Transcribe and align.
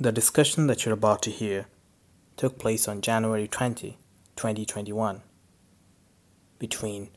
The 0.00 0.10
discussion 0.10 0.66
that 0.66 0.84
you're 0.84 0.92
about 0.92 1.22
to 1.22 1.30
hear 1.30 1.66
took 2.36 2.58
place 2.58 2.88
on 2.88 3.00
January 3.00 3.46
20, 3.46 3.96
2021, 4.34 5.22
between 6.58 7.10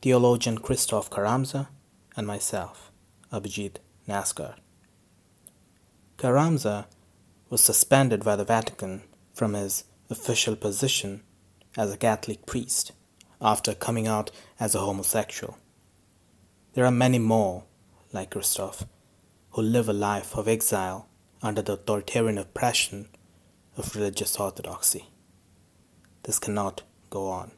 theologian 0.00 0.56
Krzysztof 0.56 1.10
Charamsa 1.10 1.68
and 2.16 2.26
myself, 2.26 2.90
Abhijit 3.30 3.76
Naskar. 4.08 4.54
Charamsa 6.16 6.86
was 7.50 7.60
suspended 7.60 8.24
by 8.24 8.34
the 8.34 8.46
Vatican 8.46 9.02
from 9.34 9.52
his 9.52 9.84
official 10.08 10.56
position 10.56 11.22
as 11.76 11.92
a 11.92 11.98
Catholic 11.98 12.46
priest 12.46 12.92
after 13.42 13.74
coming 13.74 14.06
out 14.06 14.30
as 14.58 14.74
a 14.74 14.80
homosexual. 14.80 15.58
There 16.72 16.86
are 16.86 16.90
many 16.90 17.18
more, 17.18 17.64
like 18.14 18.30
Krzysztof, 18.30 18.86
who 19.50 19.60
live 19.60 19.90
a 19.90 19.92
life 19.92 20.34
of 20.34 20.48
exile 20.48 21.10
under 21.46 21.62
the 21.62 21.74
authoritarian 21.74 22.38
oppression 22.38 23.08
of 23.76 23.94
religious 23.94 24.36
orthodoxy. 24.38 25.04
This 26.24 26.40
cannot 26.40 26.82
go 27.08 27.28
on. 27.28 27.52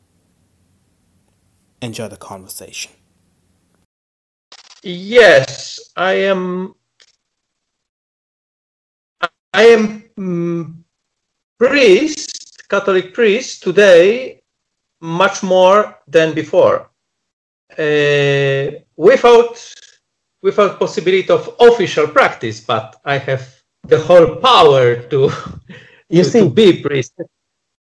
Enjoy 1.80 2.09
the 2.09 2.19
conversation. 2.19 2.93
Yes, 4.82 5.80
I 5.96 6.12
am. 6.32 6.74
I 9.55 9.65
am 9.65 10.05
mm, 10.18 10.74
priest, 11.59 12.68
Catholic 12.68 13.15
priest 13.15 13.62
today, 13.62 14.43
much 15.01 15.43
more 15.43 15.98
than 16.07 16.34
before. 16.34 16.91
Uh, 17.77 18.70
without 18.96 19.74
without 20.43 20.79
possibility 20.79 21.30
of 21.30 21.55
official 21.59 22.07
practice, 22.07 22.60
but 22.60 23.01
I 23.05 23.18
have 23.18 23.57
the 23.88 23.98
whole 23.98 24.37
power 24.37 24.97
to, 25.10 25.30
You 26.10 26.23
to, 26.23 26.30
see, 26.30 26.41
to 26.41 26.51
be 26.51 26.83
priest. 26.83 27.15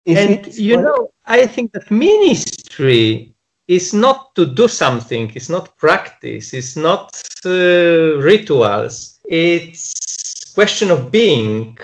and 0.05 0.53
you 0.55 0.77
know, 0.77 1.11
I 1.25 1.45
think 1.45 1.71
that 1.73 1.89
ministry 1.91 3.33
is 3.67 3.93
not 3.93 4.33
to 4.35 4.45
do 4.45 4.67
something, 4.67 5.31
it's 5.35 5.49
not 5.49 5.77
practice, 5.77 6.53
it's 6.53 6.75
not 6.75 7.21
uh, 7.45 8.17
rituals, 8.17 9.19
it's 9.25 10.53
question 10.53 10.89
of 10.89 11.11
being, 11.11 11.77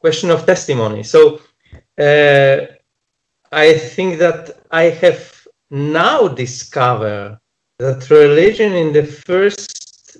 question 0.00 0.30
of 0.30 0.46
testimony. 0.46 1.02
So 1.02 1.40
uh, 1.98 2.66
I 3.50 3.74
think 3.74 4.18
that 4.18 4.60
I 4.70 4.84
have 4.84 5.46
now 5.70 6.28
discovered 6.28 7.38
that 7.78 8.08
religion 8.10 8.72
in 8.72 8.92
the 8.92 9.04
first 9.04 10.18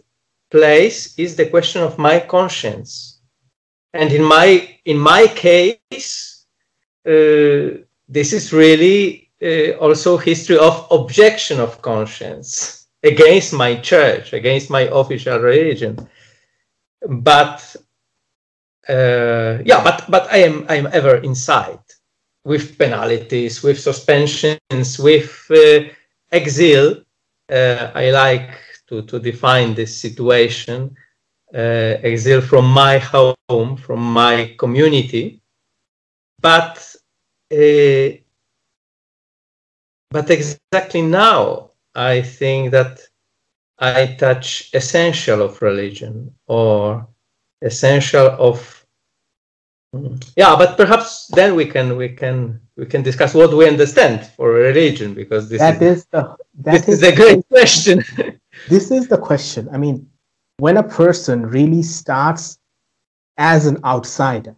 place 0.50 1.16
is 1.18 1.36
the 1.36 1.46
question 1.46 1.83
of 1.83 1.98
my 1.98 2.20
conscience. 2.20 3.13
And 3.94 4.12
in 4.12 4.24
my 4.24 4.76
in 4.84 4.98
my 4.98 5.28
case, 5.28 6.46
uh, 7.06 7.78
this 8.08 8.32
is 8.32 8.52
really 8.52 9.30
uh, 9.40 9.78
also 9.78 10.16
history 10.16 10.58
of 10.58 10.86
objection 10.90 11.60
of 11.60 11.80
conscience 11.80 12.88
against 13.04 13.52
my 13.52 13.76
church, 13.76 14.32
against 14.32 14.68
my 14.68 14.88
official 14.92 15.38
religion. 15.38 15.96
But 17.08 17.76
uh, 18.88 19.58
yeah, 19.64 19.82
but 19.84 20.04
but 20.10 20.26
I 20.32 20.38
am 20.38 20.66
I 20.68 20.74
am 20.74 20.88
ever 20.92 21.18
inside 21.18 21.78
with 22.44 22.76
penalties, 22.76 23.62
with 23.62 23.78
suspensions, 23.78 24.98
with 24.98 25.46
uh, 25.50 25.84
exile. 26.32 26.96
Uh, 27.48 27.92
I 27.94 28.10
like 28.10 28.50
to 28.88 29.02
to 29.02 29.20
define 29.20 29.74
this 29.74 29.96
situation. 29.96 30.96
Uh, 31.55 31.98
exile 32.02 32.41
from 32.41 32.64
my 32.69 32.98
home, 32.98 33.77
from 33.77 34.00
my 34.00 34.55
community, 34.58 35.41
but 36.41 36.77
uh, 37.52 38.08
but 40.11 40.30
exactly 40.30 41.02
now 41.02 41.70
I 41.95 42.23
think 42.23 42.73
that 42.73 43.01
I 43.78 44.17
touch 44.18 44.70
essential 44.74 45.42
of 45.42 45.62
religion 45.62 46.34
or 46.46 47.06
essential 47.62 48.27
of 48.39 48.80
Mm. 49.95 50.20
yeah 50.36 50.57
but 50.57 50.77
perhaps 50.77 51.28
then 51.36 51.55
we 51.55 51.67
can 51.67 51.96
we 51.96 52.08
can 52.08 52.61
we 52.77 52.84
can 52.84 53.02
discuss 53.05 53.33
what 53.33 53.55
we 53.57 53.68
understand 53.68 54.27
for 54.34 54.51
religion 54.51 55.14
because 55.14 55.48
this 55.48 55.61
that 55.61 55.80
is, 55.80 55.98
is 55.98 56.07
the 56.07 56.36
this 56.52 56.80
that 56.80 56.89
is 56.89 57.01
is 57.01 57.02
a 57.05 57.14
great 57.14 57.48
question 57.48 58.02
this 58.68 58.90
is 58.90 59.08
the 59.08 59.18
question. 59.18 59.68
I 59.73 59.78
mean, 59.78 60.08
when 60.58 60.76
a 60.76 60.82
person 60.82 61.46
really 61.46 61.82
starts 61.82 62.58
as 63.36 63.66
an 63.66 63.78
outsider 63.84 64.54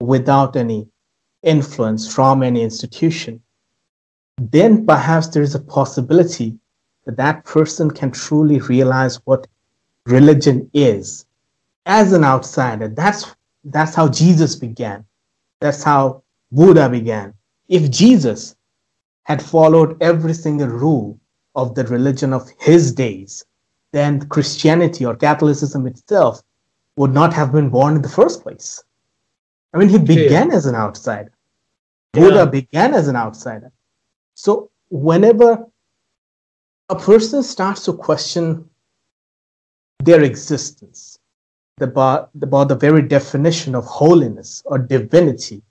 without 0.00 0.56
any 0.56 0.88
influence 1.42 2.12
from 2.12 2.42
any 2.42 2.62
institution, 2.62 3.40
then 4.38 4.84
perhaps 4.84 5.28
there 5.28 5.42
is 5.42 5.54
a 5.54 5.60
possibility 5.60 6.58
that 7.06 7.16
that 7.16 7.44
person 7.44 7.90
can 7.90 8.10
truly 8.10 8.58
realize 8.60 9.16
what 9.24 9.46
religion 10.06 10.68
is 10.74 11.26
as 11.86 12.12
an 12.12 12.24
outsider. 12.24 12.88
That's 12.88 13.34
that's 13.64 13.94
how 13.94 14.08
Jesus 14.08 14.56
began. 14.56 15.04
That's 15.60 15.82
how 15.82 16.22
Buddha 16.50 16.88
began. 16.88 17.34
If 17.68 17.90
Jesus 17.90 18.56
had 19.22 19.42
followed 19.42 20.02
every 20.02 20.34
single 20.34 20.68
rule 20.68 21.18
of 21.54 21.74
the 21.74 21.84
religion 21.84 22.32
of 22.32 22.50
his 22.58 22.92
days, 22.92 23.44
then 23.94 24.28
Christianity 24.28 25.04
or 25.06 25.14
Catholicism 25.14 25.86
itself 25.86 26.42
would 26.96 27.12
not 27.12 27.32
have 27.32 27.52
been 27.52 27.70
born 27.70 27.94
in 27.96 28.02
the 28.02 28.08
first 28.08 28.42
place. 28.42 28.82
I 29.72 29.78
mean, 29.78 29.88
he 29.88 29.98
began 29.98 30.50
as 30.50 30.66
an 30.66 30.74
outsider. 30.74 31.32
Buddha 32.12 32.42
Yeah. 32.44 32.56
began 32.60 32.92
as 32.92 33.06
an 33.08 33.16
outsider. 33.16 33.70
So, 34.34 34.70
whenever 34.90 35.64
a 36.88 36.96
person 36.96 37.42
starts 37.42 37.84
to 37.84 37.92
question 37.92 38.68
their 40.02 40.22
existence, 40.22 41.18
about, 41.80 42.30
about 42.42 42.68
the 42.68 42.76
very 42.86 43.02
definition 43.02 43.74
of 43.74 43.84
holiness 43.84 44.62
or 44.64 44.78
divinity, 44.78 45.62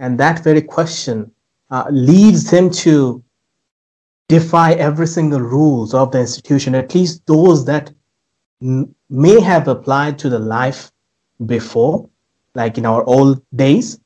and 0.00 0.20
that 0.20 0.44
very 0.44 0.62
question 0.62 1.30
uh, 1.70 1.86
leads 1.90 2.50
him 2.50 2.70
to 2.70 3.22
defy 4.28 4.72
every 4.72 5.06
single 5.06 5.40
rules 5.40 5.94
of 5.94 6.10
the 6.10 6.20
institution, 6.20 6.74
at 6.74 6.94
least 6.94 7.24
those 7.26 7.64
that 7.64 7.92
m- 8.60 8.94
may 9.08 9.40
have 9.40 9.68
applied 9.68 10.18
to 10.18 10.28
the 10.28 10.38
life 10.38 10.90
before, 11.46 12.08
like 12.54 12.78
in 12.78 12.86
our 12.86 13.04
old 13.04 13.42
days, 13.54 13.98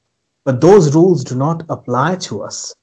but 0.44 0.60
those 0.60 0.94
rules 0.94 1.24
do 1.24 1.34
not 1.34 1.62
apply 1.68 2.16
to 2.16 2.42
us 2.42 2.74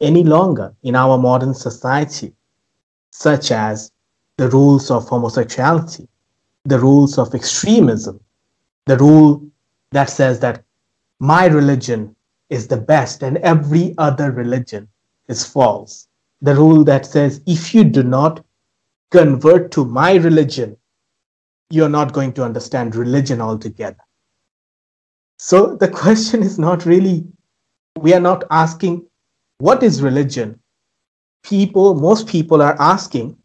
any 0.00 0.22
longer 0.22 0.74
in 0.82 0.94
our 0.94 1.18
modern 1.18 1.54
society, 1.54 2.32
such 3.10 3.50
as 3.50 3.90
the 4.36 4.48
rules 4.50 4.90
of 4.90 5.08
homosexuality, 5.08 6.06
the 6.64 6.78
rules 6.78 7.18
of 7.18 7.34
extremism, 7.34 8.20
the 8.84 8.98
rule 8.98 9.42
that 9.92 10.10
says 10.10 10.38
that 10.40 10.62
my 11.18 11.46
religion 11.46 12.14
is 12.50 12.68
the 12.68 12.76
best 12.76 13.22
and 13.22 13.38
every 13.38 13.94
other 13.98 14.30
religion 14.30 14.86
is 15.28 15.44
false. 15.44 16.06
The 16.42 16.54
rule 16.54 16.84
that 16.84 17.06
says 17.06 17.40
if 17.46 17.74
you 17.74 17.84
do 17.84 18.02
not 18.02 18.44
convert 19.10 19.70
to 19.72 19.84
my 19.84 20.14
religion, 20.14 20.76
you're 21.70 21.88
not 21.88 22.12
going 22.12 22.32
to 22.34 22.44
understand 22.44 22.94
religion 22.94 23.40
altogether. 23.40 24.04
So 25.38 25.76
the 25.76 25.88
question 26.02 26.42
is 26.42 26.58
not 26.58 26.86
really, 26.86 27.24
we 27.98 28.14
are 28.14 28.20
not 28.20 28.44
asking 28.50 29.06
what 29.58 29.82
is 29.82 30.02
religion. 30.02 30.60
People, 31.42 31.94
most 31.94 32.26
people 32.26 32.60
are 32.60 32.76
asking, 32.80 33.36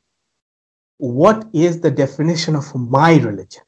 what 0.97 1.47
is 1.53 1.81
the 1.81 1.91
definition 1.91 2.56
of 2.56 2.73
my 2.75 3.18
religion? 3.18 3.63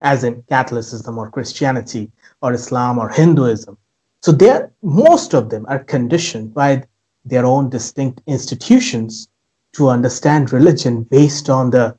As 0.00 0.24
in 0.24 0.42
Catholicism 0.48 1.18
or 1.18 1.30
Christianity 1.30 2.10
or 2.42 2.52
Islam 2.52 2.98
or 2.98 3.08
Hinduism. 3.08 3.76
So 4.22 4.32
they're, 4.32 4.72
most 4.82 5.34
of 5.34 5.50
them 5.50 5.66
are 5.68 5.78
conditioned 5.78 6.54
by 6.54 6.84
their 7.28 7.46
own 7.46 7.70
distinct 7.70 8.20
institutions 8.26 9.28
to 9.72 9.88
understand 9.88 10.52
religion 10.52 11.02
based 11.02 11.48
on 11.50 11.70
the 11.70 11.96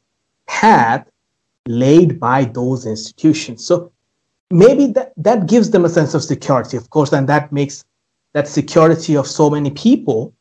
path 0.48 1.08
laid 1.68 2.20
by 2.20 2.46
those 2.46 2.86
institutions. 2.86 3.66
So 3.66 3.92
maybe 4.50 4.88
that, 4.88 5.14
that 5.18 5.48
gives 5.48 5.70
them 5.70 5.86
a 5.86 5.90
sense 5.90 6.14
of 6.14 6.24
security, 6.24 6.78
of 6.78 6.90
course, 6.90 7.14
and 7.14 7.30
that 7.30 7.52
makes 7.52 7.86
that 8.34 8.48
security 8.48 9.16
of 9.16 9.28
so 9.28 9.50
many 9.50 9.72
people 9.72 10.34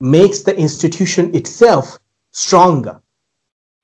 makes 0.00 0.42
the 0.42 0.56
institution 0.56 1.34
itself 1.34 1.98
stronger. 2.32 3.00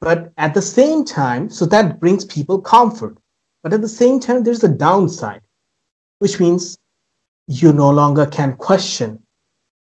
But 0.00 0.32
at 0.36 0.54
the 0.54 0.62
same 0.62 1.04
time, 1.04 1.50
so 1.50 1.66
that 1.66 2.00
brings 2.00 2.24
people 2.24 2.60
comfort. 2.60 3.18
But 3.62 3.72
at 3.72 3.82
the 3.82 3.88
same 3.88 4.18
time, 4.18 4.42
there's 4.42 4.64
a 4.64 4.68
downside, 4.68 5.42
which 6.18 6.40
means 6.40 6.78
you 7.46 7.72
no 7.72 7.90
longer 7.90 8.26
can 8.26 8.56
question 8.56 9.22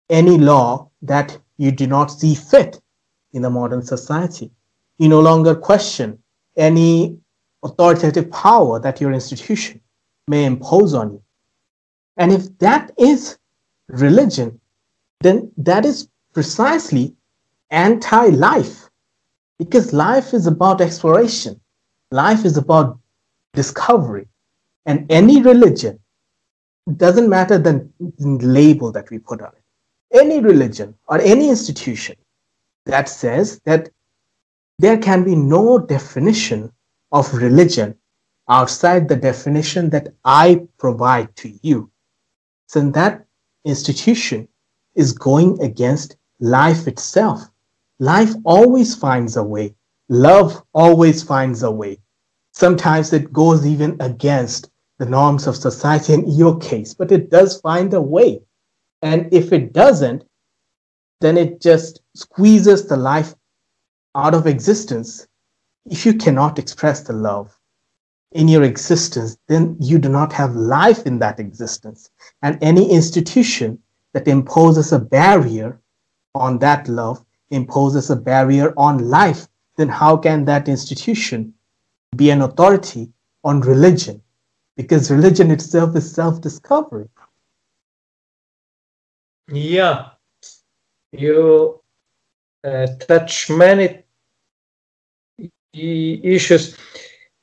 any 0.09 0.37
law 0.37 0.89
that 1.01 1.37
you 1.57 1.71
do 1.71 1.87
not 1.87 2.07
see 2.07 2.35
fit 2.35 2.79
in 3.33 3.41
the 3.41 3.49
modern 3.49 3.81
society. 3.81 4.51
You 4.97 5.09
no 5.09 5.19
longer 5.19 5.55
question 5.55 6.19
any 6.55 7.17
authoritative 7.63 8.31
power 8.31 8.79
that 8.79 9.01
your 9.01 9.11
institution 9.11 9.81
may 10.27 10.45
impose 10.45 10.93
on 10.93 11.11
you. 11.11 11.23
And 12.17 12.31
if 12.31 12.57
that 12.59 12.91
is 12.97 13.37
religion, 13.87 14.59
then 15.21 15.51
that 15.57 15.85
is 15.85 16.09
precisely 16.33 17.15
anti 17.69 18.27
life 18.27 18.89
because 19.59 19.93
life 19.93 20.33
is 20.33 20.47
about 20.47 20.81
exploration, 20.81 21.59
life 22.11 22.45
is 22.45 22.57
about 22.57 22.99
discovery. 23.53 24.27
And 24.85 25.11
any 25.11 25.41
religion, 25.41 25.99
doesn't 26.95 27.27
matter 27.27 27.57
the 27.57 27.89
label 28.19 28.91
that 28.93 29.09
we 29.09 29.19
put 29.19 29.41
on 29.41 29.49
it, 29.49 29.63
any 30.13 30.39
religion 30.39 30.95
or 31.07 31.19
any 31.19 31.49
institution 31.49 32.15
that 32.85 33.09
says 33.09 33.59
that 33.65 33.89
there 34.79 34.97
can 34.97 35.23
be 35.23 35.35
no 35.35 35.79
definition 35.79 36.71
of 37.11 37.33
religion 37.33 37.95
outside 38.49 39.07
the 39.07 39.15
definition 39.15 39.89
that 39.89 40.13
I 40.23 40.67
provide 40.77 41.35
to 41.37 41.57
you. 41.61 41.91
So 42.67 42.89
that 42.91 43.25
institution 43.65 44.47
is 44.95 45.11
going 45.13 45.61
against 45.61 46.17
life 46.39 46.87
itself. 46.87 47.49
Life 47.99 48.33
always 48.45 48.95
finds 48.95 49.37
a 49.37 49.43
way. 49.43 49.75
Love 50.09 50.63
always 50.73 51.23
finds 51.23 51.63
a 51.63 51.71
way. 51.71 51.99
Sometimes 52.53 53.13
it 53.13 53.33
goes 53.33 53.65
even 53.65 53.97
against 53.99 54.69
the 54.99 55.05
norms 55.05 55.47
of 55.47 55.55
society 55.55 56.13
in 56.13 56.29
your 56.31 56.57
case, 56.59 56.93
but 56.93 57.11
it 57.11 57.29
does 57.29 57.59
find 57.61 57.93
a 57.93 58.01
way. 58.01 58.41
And 59.01 59.31
if 59.33 59.53
it 59.53 59.73
doesn't, 59.73 60.23
then 61.21 61.37
it 61.37 61.61
just 61.61 62.01
squeezes 62.15 62.87
the 62.87 62.97
life 62.97 63.35
out 64.15 64.33
of 64.33 64.47
existence. 64.47 65.27
If 65.85 66.05
you 66.05 66.13
cannot 66.13 66.59
express 66.59 67.01
the 67.01 67.13
love 67.13 67.57
in 68.31 68.47
your 68.47 68.63
existence, 68.63 69.37
then 69.47 69.77
you 69.79 69.99
do 69.99 70.09
not 70.09 70.33
have 70.33 70.55
life 70.55 71.05
in 71.05 71.19
that 71.19 71.39
existence. 71.39 72.09
And 72.41 72.57
any 72.61 72.89
institution 72.91 73.79
that 74.13 74.27
imposes 74.27 74.91
a 74.91 74.99
barrier 74.99 75.79
on 76.35 76.59
that 76.59 76.87
love 76.87 77.23
imposes 77.49 78.09
a 78.09 78.15
barrier 78.15 78.73
on 78.77 79.09
life, 79.09 79.47
then 79.77 79.87
how 79.89 80.17
can 80.17 80.45
that 80.45 80.67
institution 80.67 81.53
be 82.15 82.29
an 82.29 82.41
authority 82.41 83.11
on 83.43 83.61
religion? 83.61 84.21
Because 84.75 85.11
religion 85.11 85.51
itself 85.51 85.95
is 85.95 86.11
self 86.11 86.41
discovery. 86.41 87.09
Yeah, 89.49 90.09
you 91.11 91.79
uh, 92.63 92.87
touch 93.07 93.49
many 93.49 94.03
issues. 95.73 96.77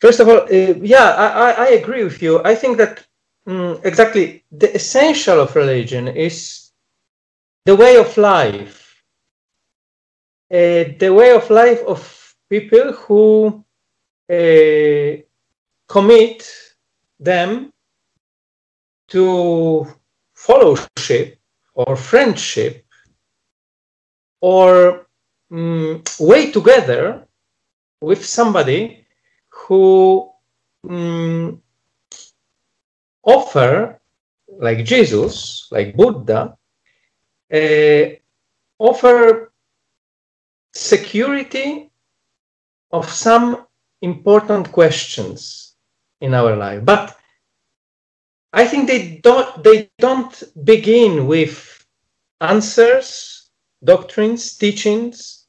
First 0.00 0.20
of 0.20 0.28
all, 0.28 0.42
uh, 0.42 0.74
yeah, 0.82 1.14
I, 1.14 1.52
I, 1.52 1.66
agree 1.68 2.04
with 2.04 2.20
you. 2.20 2.42
I 2.44 2.54
think 2.54 2.76
that 2.76 3.06
um, 3.46 3.80
exactly 3.84 4.44
the 4.52 4.74
essential 4.74 5.40
of 5.40 5.56
religion 5.56 6.08
is 6.08 6.72
the 7.64 7.74
way 7.74 7.96
of 7.96 8.14
life, 8.18 9.02
uh, 10.50 10.92
the 10.98 11.10
way 11.10 11.32
of 11.32 11.48
life 11.48 11.80
of 11.86 12.34
people 12.50 12.92
who 12.92 13.64
uh, 14.30 15.22
commit 15.88 16.52
them 17.18 17.72
to 19.08 19.86
fellowship 20.34 21.38
or 21.74 21.96
friendship 21.96 22.84
or 24.40 25.06
um, 25.50 26.02
way 26.20 26.50
together 26.50 27.26
with 28.00 28.24
somebody 28.24 29.06
who 29.48 30.30
um, 30.88 31.60
offer 33.22 34.00
like 34.58 34.84
jesus 34.84 35.68
like 35.70 35.96
buddha 35.96 36.56
uh, 37.52 38.04
offer 38.78 39.52
security 40.74 41.90
of 42.90 43.08
some 43.08 43.66
important 44.02 44.70
questions 44.72 45.74
in 46.20 46.34
our 46.34 46.56
life. 46.56 46.84
But 46.84 47.16
i 48.60 48.64
think 48.66 48.86
they 48.86 49.20
don't 49.22 49.50
they 49.64 49.90
don't 49.98 50.34
begin 50.64 51.26
with 51.26 51.54
answers 52.40 53.34
doctrines 53.84 54.56
teachings. 54.56 55.46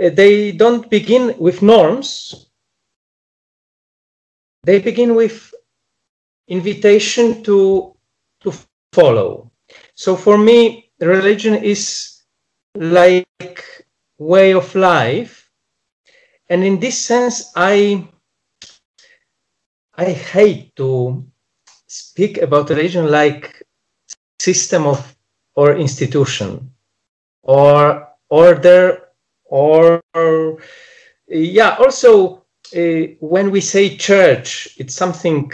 Uh, 0.00 0.10
they 0.10 0.52
don't 0.52 0.90
begin 0.90 1.36
with 1.38 1.62
norms. 1.62 2.50
They 4.64 4.80
begin 4.80 5.14
with 5.14 5.54
invitation 6.48 7.42
to 7.44 7.96
to 8.40 8.52
follow. 8.92 9.50
So 9.94 10.16
for 10.16 10.36
me 10.36 10.90
religion 11.00 11.54
is 11.54 12.22
like 12.74 13.86
way 14.18 14.52
of 14.52 14.74
life. 14.74 15.50
And 16.48 16.64
in 16.64 16.80
this 16.80 16.98
sense 16.98 17.52
i 17.56 18.06
i 19.94 20.04
hate 20.04 20.74
to 20.76 21.24
speak 21.90 22.38
about 22.38 22.70
religion 22.70 23.10
like 23.10 23.66
system 24.38 24.86
of 24.86 25.16
or 25.56 25.76
institution 25.76 26.70
or 27.42 28.08
order 28.28 29.08
or 29.44 30.00
yeah 31.26 31.76
also 31.80 32.44
uh, 32.76 33.02
when 33.18 33.50
we 33.50 33.60
say 33.60 33.96
church 33.96 34.68
it's 34.78 34.94
something 34.94 35.50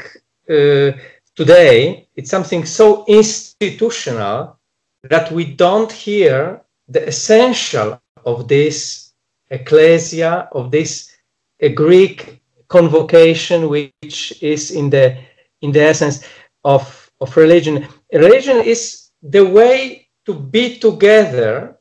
uh, 0.50 0.92
today 1.34 2.06
it's 2.16 2.30
something 2.30 2.66
so 2.66 3.06
institutional 3.08 4.58
that 5.04 5.32
we 5.32 5.44
don't 5.44 5.90
hear 5.90 6.60
the 6.88 7.08
essential 7.08 7.98
of 8.26 8.46
this 8.46 9.12
ecclesia 9.50 10.48
of 10.52 10.70
this 10.70 11.16
a 11.60 11.70
greek 11.70 12.42
convocation 12.68 13.70
which 13.70 14.42
is 14.42 14.70
in 14.70 14.90
the 14.90 15.16
in 15.62 15.72
the 15.72 15.82
essence 15.82 16.24
of 16.64 17.10
of 17.20 17.36
religion. 17.36 17.86
Religion 18.12 18.60
is 18.60 19.10
the 19.22 19.44
way 19.44 20.08
to 20.26 20.34
be 20.34 20.78
together 20.78 21.78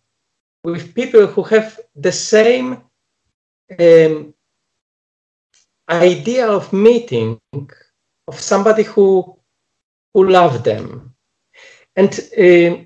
with 0.63 0.95
people 0.95 1.27
who 1.27 1.43
have 1.43 1.79
the 1.95 2.11
same 2.11 2.81
um, 3.79 4.33
idea 5.89 6.47
of 6.47 6.71
meeting 6.73 7.39
of 8.27 8.39
somebody 8.39 8.83
who 8.83 9.37
who 10.13 10.29
love 10.29 10.63
them. 10.63 11.13
And 11.95 12.19
uh, 12.37 12.85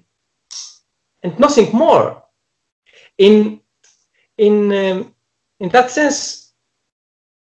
and 1.24 1.40
nothing 1.40 1.72
more. 1.74 2.24
In 3.18 3.62
in 4.38 4.72
um, 4.72 5.16
in 5.60 5.70
that 5.70 5.92
sense 5.92 6.54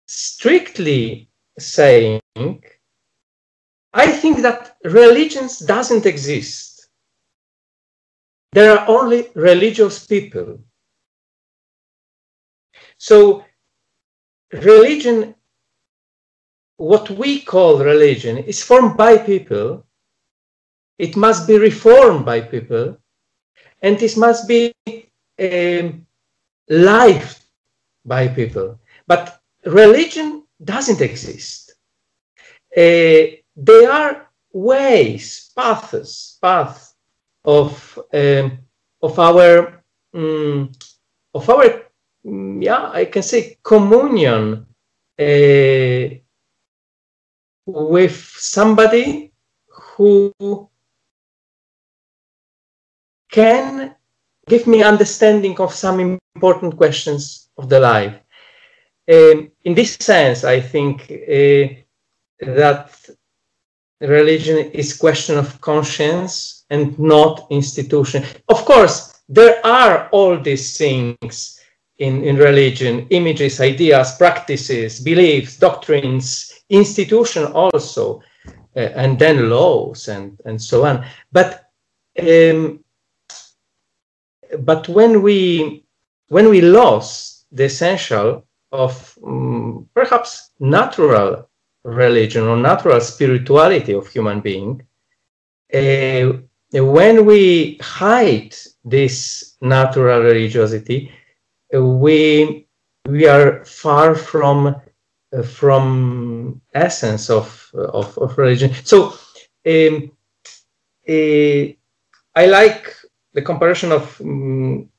strictly 0.07 1.29
saying 1.57 2.21
i 3.95 4.07
think 4.07 4.41
that 4.41 4.77
religions 4.83 5.59
doesn't 5.59 6.05
exist 6.05 6.89
there 8.53 8.71
are 8.77 8.87
only 8.87 9.27
religious 9.35 10.05
people 10.05 10.59
so 12.97 13.43
religion, 14.51 15.35
what 16.77 17.09
we 17.09 17.41
call 17.41 17.83
religion, 17.83 18.37
is 18.37 18.63
formed 18.63 18.97
by 18.97 19.17
people. 19.17 19.85
It 20.97 21.15
must 21.15 21.47
be 21.47 21.57
reformed 21.57 22.25
by 22.25 22.41
people, 22.41 22.97
and 23.81 23.99
this 23.99 24.15
must 24.15 24.47
be 24.47 24.73
um, 25.39 26.07
lived 26.69 27.39
by 28.05 28.27
people. 28.29 28.79
But 29.07 29.41
religion 29.65 30.43
doesn't 30.63 31.01
exist. 31.01 31.75
Uh, 32.75 33.37
they 33.55 33.85
are 33.85 34.29
ways, 34.51 35.51
paths, 35.55 36.37
paths 36.41 36.95
of 37.43 37.99
um, 38.13 38.59
of 39.01 39.19
our 39.19 39.83
um, 40.13 40.71
of 41.33 41.49
our 41.49 41.85
Mm, 42.25 42.63
yeah, 42.63 42.89
I 42.91 43.05
can 43.05 43.21
say 43.21 43.57
communion 43.63 44.65
uh, 45.19 46.15
with 47.67 48.15
somebody 48.37 49.31
who 49.67 50.33
can 53.31 53.95
give 54.47 54.65
me 54.65 54.81
understanding 54.81 55.59
of 55.59 55.73
some 55.73 56.19
important 56.35 56.77
questions 56.77 57.49
of 57.57 57.69
the 57.69 57.79
life. 57.79 58.15
Um, 59.07 59.51
in 59.63 59.75
this 59.75 59.93
sense, 59.93 60.43
I 60.43 60.61
think 60.61 61.03
uh, 61.03 61.75
that 62.39 63.09
religion 64.01 64.57
is 64.71 64.97
question 64.97 65.37
of 65.37 65.59
conscience 65.61 66.65
and 66.69 66.97
not 66.99 67.47
institution. 67.49 68.23
Of 68.49 68.65
course, 68.65 69.21
there 69.29 69.65
are 69.65 70.09
all 70.09 70.39
these 70.39 70.77
things 70.77 71.59
in, 71.97 72.23
in 72.23 72.37
religion 72.37 73.07
images, 73.09 73.61
ideas, 73.61 74.15
practices, 74.17 74.99
beliefs, 74.99 75.57
doctrines, 75.57 76.51
institution 76.69 77.45
also. 77.45 78.21
uh, 78.75 78.91
and 78.95 79.17
then 79.17 79.49
laws 79.49 80.07
and, 80.07 80.39
and 80.45 80.61
so 80.61 80.85
on. 80.85 81.05
But 81.31 81.71
um, 82.21 82.83
but 84.59 84.87
when 84.87 85.21
we 85.21 85.85
when 86.27 86.49
we 86.49 86.61
lost 86.61 87.45
the 87.51 87.65
essential 87.65 88.45
of 88.71 89.17
um, 89.25 89.87
perhaps 89.93 90.51
natural 90.59 91.49
religion 91.85 92.43
or 92.43 92.57
natural 92.57 92.99
spirituality 92.99 93.93
of 93.93 94.07
human 94.07 94.41
being, 94.41 94.81
uh, 95.73 96.33
when 96.73 97.25
we 97.25 97.77
hide 97.81 98.55
this 98.83 99.55
natural 99.61 100.21
religiosity, 100.21 101.11
uh, 101.73 101.81
we 101.83 102.67
we 103.07 103.27
are 103.27 103.63
far 103.65 104.15
from 104.15 104.75
uh, 105.35 105.41
from 105.43 106.61
essence 106.73 107.29
of, 107.29 107.69
of, 107.73 108.17
of 108.17 108.37
religion. 108.37 108.73
So 108.83 109.13
um, 109.65 110.11
uh, 111.07 111.65
I 112.35 112.45
like 112.47 112.95
the 113.33 113.41
comparison 113.41 113.91
of 113.91 114.19
um, 114.21 114.89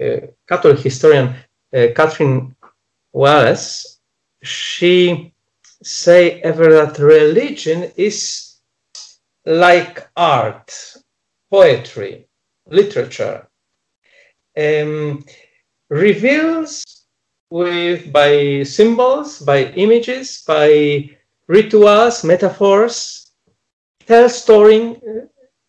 uh, 0.00 0.26
Catholic 0.48 0.78
historian 0.78 1.34
uh, 1.74 1.88
Catherine 1.94 2.54
Wallace. 3.12 3.98
She 4.42 5.33
say 5.84 6.40
ever 6.40 6.72
that 6.72 6.98
religion 6.98 7.92
is 7.96 8.56
like 9.44 10.08
art, 10.16 10.96
poetry, 11.50 12.26
literature, 12.66 13.46
um, 14.56 15.24
reveals 15.90 16.84
with 17.50 18.10
by 18.12 18.62
symbols, 18.62 19.40
by 19.40 19.64
images, 19.72 20.42
by 20.46 21.10
rituals, 21.46 22.24
metaphors, 22.24 23.32
tell 24.06 24.28
story, 24.28 24.96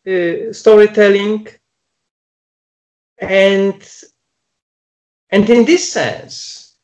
uh, 0.08 0.54
storytelling, 0.54 1.48
and 3.18 3.88
and 5.30 5.50
in 5.50 5.66
this 5.66 5.92
sense, 5.92 6.78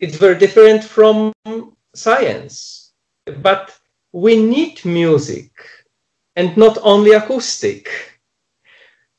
it's 0.00 0.16
very 0.16 0.38
different 0.38 0.82
from 0.82 1.32
science. 1.94 2.92
But 3.42 3.78
we 4.12 4.36
need 4.36 4.84
music, 4.84 5.50
and 6.36 6.56
not 6.56 6.78
only 6.82 7.12
acoustic 7.12 7.88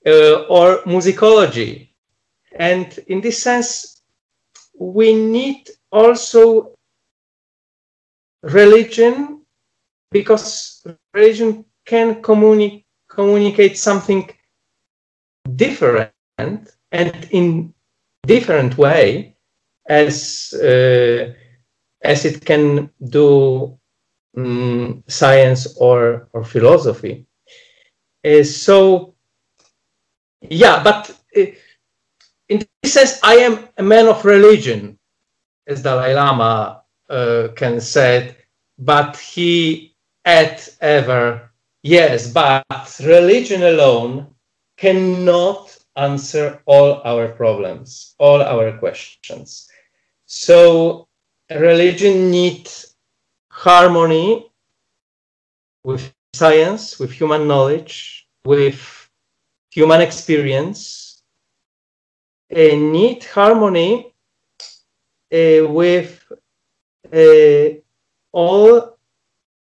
uh, 0.05 0.43
or 0.49 0.81
musicology. 0.83 1.89
And 2.55 2.97
in 3.07 3.21
this 3.21 3.41
sense, 3.41 4.01
we 4.77 5.13
need 5.13 5.69
also 5.91 6.75
religion 8.43 9.41
because 10.11 10.85
religion 11.13 11.65
can 11.85 12.21
communi- 12.21 12.85
communicate 13.09 13.77
something 13.77 14.29
different 15.55 16.11
and 16.91 17.27
in 17.31 17.73
different 18.25 18.77
way 18.77 19.35
as 19.87 20.53
uh, 20.53 21.33
as 22.03 22.25
it 22.25 22.45
can 22.45 22.89
do 23.09 23.77
um, 24.37 25.03
science 25.07 25.75
or 25.77 26.27
or 26.33 26.43
philosophy. 26.43 27.25
Uh, 28.25 28.43
so 28.43 29.15
yeah, 30.41 30.83
but 30.83 31.09
uh, 31.37 31.45
in 32.49 32.65
this 32.81 32.93
sense, 32.93 33.19
I 33.23 33.35
am 33.35 33.67
a 33.77 33.83
man 33.83 34.07
of 34.07 34.25
religion, 34.25 34.99
as 35.67 35.81
Dalai 35.81 36.13
Lama 36.13 36.83
uh, 37.09 37.47
can 37.55 37.79
say, 37.79 38.35
but 38.77 39.17
he 39.17 39.95
at 40.25 40.69
ever 40.81 41.51
yes, 41.83 42.31
but 42.31 42.99
religion 43.03 43.63
alone 43.63 44.27
cannot 44.77 45.77
answer 45.95 46.61
all 46.65 47.01
our 47.05 47.27
problems, 47.29 48.15
all 48.17 48.41
our 48.41 48.77
questions. 48.77 49.69
So 50.25 51.07
religion 51.59 52.31
needs 52.31 52.95
harmony 53.49 54.51
with 55.83 56.13
science, 56.33 56.99
with 56.99 57.11
human 57.11 57.47
knowledge, 57.47 58.27
with 58.45 59.09
human 59.71 60.01
experience, 60.01 61.21
and 62.49 62.91
need 62.91 63.23
harmony 63.23 64.13
uh, 65.33 65.67
with 65.67 66.23
uh, 67.11 67.69
all 68.31 68.97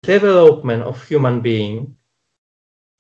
development 0.03 0.83
of 0.83 1.03
human 1.07 1.41
being, 1.41 1.97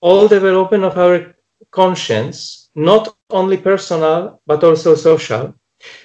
all 0.00 0.28
development 0.28 0.84
of 0.84 0.96
our 0.98 1.34
conscience, 1.70 2.70
not 2.74 3.14
only 3.30 3.56
personal, 3.56 4.40
but 4.46 4.62
also 4.64 4.94
social. 4.94 5.54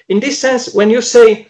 In 0.09 0.19
this 0.19 0.39
sense, 0.39 0.73
when 0.73 0.89
you 0.89 1.01
say, 1.01 1.47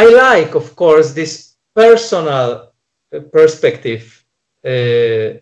I 0.00 0.04
like, 0.06 0.54
of 0.54 0.74
course, 0.76 1.12
this 1.12 1.56
personal 1.74 2.72
uh, 3.14 3.20
perspective 3.32 4.24
uh, 4.64 5.38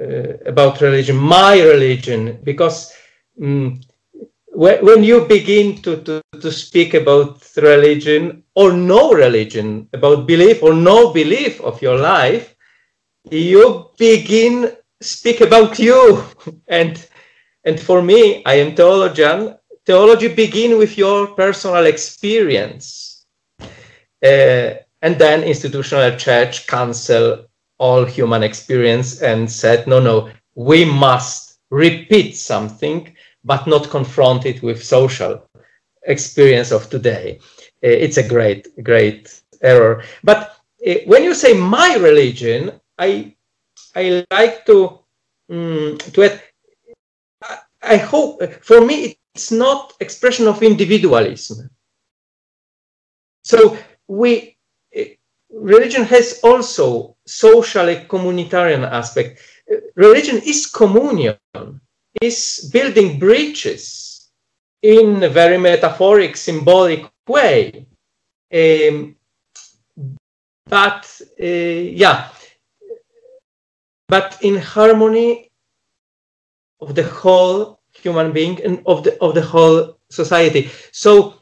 uh, 0.00 0.32
about 0.52 0.80
religion, 0.80 1.16
my 1.16 1.60
religion, 1.60 2.40
because 2.42 2.94
um, 3.42 3.80
when, 4.48 4.84
when 4.84 5.04
you 5.04 5.26
begin 5.26 5.82
to, 5.82 6.02
to, 6.04 6.22
to 6.40 6.50
speak 6.50 6.94
about 6.94 7.46
religion 7.56 8.44
or 8.54 8.72
no 8.72 9.12
religion, 9.12 9.88
about 9.92 10.26
belief 10.26 10.62
or 10.62 10.72
no 10.72 11.12
belief 11.12 11.60
of 11.60 11.82
your 11.82 11.98
life, 11.98 12.54
you 13.30 13.90
begin 13.98 14.74
speak 15.00 15.40
about 15.42 15.78
you. 15.78 16.24
And 16.68 16.94
and 17.64 17.78
for 17.78 18.02
me 18.02 18.42
i 18.44 18.54
am 18.54 18.74
theologian 18.74 19.56
theology 19.86 20.28
begin 20.28 20.78
with 20.78 20.96
your 20.96 21.26
personal 21.28 21.86
experience 21.86 23.26
uh, 23.60 24.74
and 25.02 25.18
then 25.18 25.42
institutional 25.42 26.16
church 26.16 26.66
cancel 26.66 27.46
all 27.78 28.04
human 28.04 28.42
experience 28.42 29.22
and 29.22 29.50
said 29.50 29.86
no 29.86 29.98
no 30.00 30.30
we 30.54 30.84
must 30.84 31.58
repeat 31.70 32.36
something 32.36 33.14
but 33.44 33.66
not 33.66 33.90
confront 33.90 34.46
it 34.46 34.62
with 34.62 34.82
social 34.84 35.42
experience 36.06 36.70
of 36.70 36.88
today 36.90 37.38
uh, 37.84 37.88
it's 38.04 38.18
a 38.18 38.28
great 38.28 38.68
great 38.84 39.42
error 39.62 40.02
but 40.22 40.56
uh, 40.86 40.94
when 41.06 41.22
you 41.24 41.34
say 41.34 41.52
my 41.52 41.94
religion 41.96 42.72
i 42.98 43.34
I 43.94 44.24
like 44.30 44.64
to 44.66 44.98
um, 45.50 45.98
to 46.12 46.22
add. 46.24 46.42
I 47.82 47.96
hope 47.96 48.42
for 48.62 48.80
me 48.80 49.18
it's 49.34 49.50
not 49.50 49.94
expression 50.00 50.46
of 50.46 50.62
individualism. 50.62 51.70
So 53.44 53.76
we 54.08 54.56
religion 55.52 56.04
has 56.04 56.40
also 56.42 57.16
socially 57.26 57.96
communitarian 58.08 58.88
aspect. 58.90 59.40
Religion 59.94 60.40
is 60.44 60.66
communion, 60.66 61.36
is 62.20 62.70
building 62.72 63.18
bridges 63.18 64.30
in 64.82 65.22
a 65.22 65.28
very 65.28 65.58
metaphoric, 65.58 66.36
symbolic 66.36 67.08
way. 67.28 67.86
Um, 68.52 69.16
but 70.66 71.20
uh, 71.40 71.46
yeah, 71.46 72.28
but 74.08 74.38
in 74.42 74.56
harmony 74.56 75.50
of 76.80 76.94
the 76.94 77.04
whole 77.04 77.81
human 78.02 78.32
being 78.32 78.62
and 78.64 78.82
of 78.86 79.04
the 79.04 79.18
of 79.20 79.34
the 79.34 79.42
whole 79.42 79.98
society. 80.10 80.70
So 80.90 81.34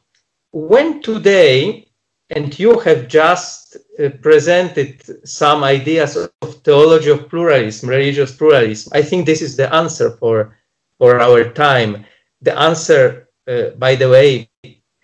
when 0.52 1.02
today 1.02 1.90
and 2.31 2.57
you 2.59 2.79
have 2.81 3.09
just 3.09 3.76
uh, 3.99 4.09
presented 4.23 5.02
some 5.29 5.64
ideas 5.64 6.17
of 6.17 6.55
theology 6.62 7.11
of 7.11 7.29
pluralism, 7.29 7.88
religious 7.88 8.35
pluralism. 8.37 8.93
I 8.95 9.02
think 9.02 9.26
this 9.26 9.43
is 9.43 9.57
the 9.57 9.73
answer 9.75 10.11
for 10.12 10.57
for 10.99 11.21
our 11.21 11.50
time. 11.50 12.05
The 12.43 12.57
answer, 12.59 13.29
uh, 13.49 13.71
by 13.79 13.97
the 13.97 14.09
way, 14.09 14.49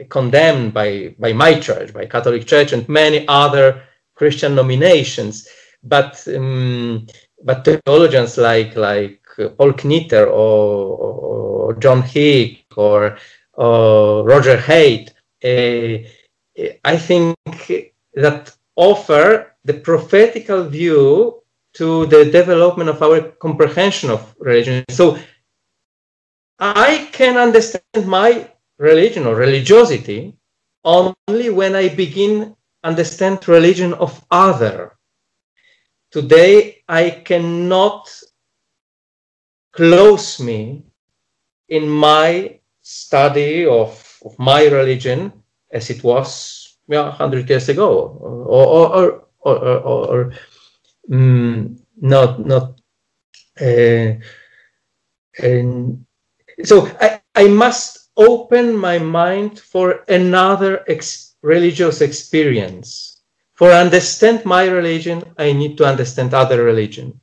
condemned 0.09 0.73
by 0.73 1.15
by 1.19 1.33
my 1.33 1.59
church, 1.59 1.93
by 1.93 2.07
Catholic 2.07 2.47
Church, 2.47 2.73
and 2.73 2.89
many 2.89 3.27
other 3.27 3.83
Christian 4.15 4.55
nominations. 4.55 5.49
But 5.83 6.27
um, 6.29 7.07
but 7.43 7.65
theologians 7.65 8.39
like 8.39 8.77
like 8.77 9.25
Paul 9.37 9.73
Knitter 9.73 10.26
or, 10.26 10.97
or 11.69 11.75
John 11.75 12.02
Hick 12.02 12.64
or, 12.76 13.19
or 13.52 14.25
Roger 14.25 14.57
Haight, 14.57 15.12
uh, 15.45 15.99
I 16.85 16.97
think 16.97 17.37
that 18.14 18.57
offer 18.76 19.55
the 19.64 19.75
prophetical 19.75 20.64
view 20.64 21.43
to 21.75 22.07
the 22.07 22.25
development 22.25 22.88
of 22.88 23.02
our 23.02 23.21
comprehension 23.21 24.11
of 24.11 24.35
religion. 24.38 24.85
So 24.90 25.19
I 26.59 27.09
can 27.12 27.37
understand 27.37 28.07
my 28.07 28.50
religion 28.78 29.26
or 29.26 29.35
religiosity 29.35 30.35
only 30.85 31.50
when 31.50 31.75
I 31.75 31.88
begin 31.88 32.57
understand 32.85 33.47
religion 33.49 33.93
of 33.95 34.25
other 34.31 34.97
today 36.11 36.83
I 36.88 37.11
cannot 37.11 38.09
close 39.76 40.40
me 40.40 40.83
in 41.68 41.88
my 41.88 42.59
study 42.83 43.66
of, 43.66 44.18
of 44.25 44.38
my 44.38 44.64
religion 44.66 45.33
as 45.71 45.90
it 45.90 46.02
was 46.02 46.76
yeah, 46.88 47.09
100 47.09 47.49
years 47.49 47.68
ago 47.68 48.18
or, 48.21 48.66
or, 48.66 49.25
or, 49.40 49.59
or, 49.59 50.06
or 50.09 50.33
um, 51.12 51.76
not, 52.00 52.45
not 52.47 52.80
uh, 53.61 54.12
and 55.38 56.04
so 56.64 56.88
I, 57.00 57.21
I 57.35 57.49
must 57.49 58.11
open 58.16 58.76
my 58.76 58.99
mind 58.99 59.59
for 59.59 60.04
another 60.09 60.85
ex- 60.88 61.35
religious 61.42 62.00
experience. 62.00 63.21
For 63.54 63.73
understand 63.73 64.45
my 64.45 64.64
religion, 64.66 65.23
I 65.38 65.52
need 65.52 65.78
to 65.78 65.85
understand 65.85 66.35
other 66.35 66.64
religion. 66.64 67.21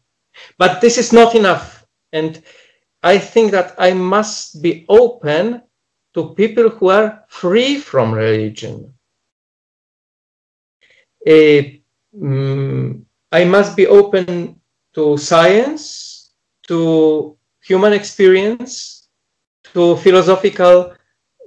But 0.58 0.82
this 0.82 0.98
is 0.98 1.14
not 1.14 1.36
enough. 1.36 1.73
And 2.14 2.42
I 3.02 3.18
think 3.18 3.52
that 3.52 3.76
I 3.78 3.94
must 3.94 4.62
be 4.62 4.86
open 4.88 5.64
to 6.14 6.34
people 6.36 6.70
who 6.70 6.90
are 6.90 7.26
free 7.28 7.78
from 7.78 8.14
religion. 8.14 8.94
Uh, 11.28 11.62
um, 12.22 13.06
I 13.32 13.44
must 13.46 13.76
be 13.76 13.88
open 13.88 14.62
to 14.94 15.18
science, 15.18 16.32
to 16.68 17.36
human 17.64 17.94
experience, 17.94 19.10
to 19.74 19.98
philosophical 19.98 20.94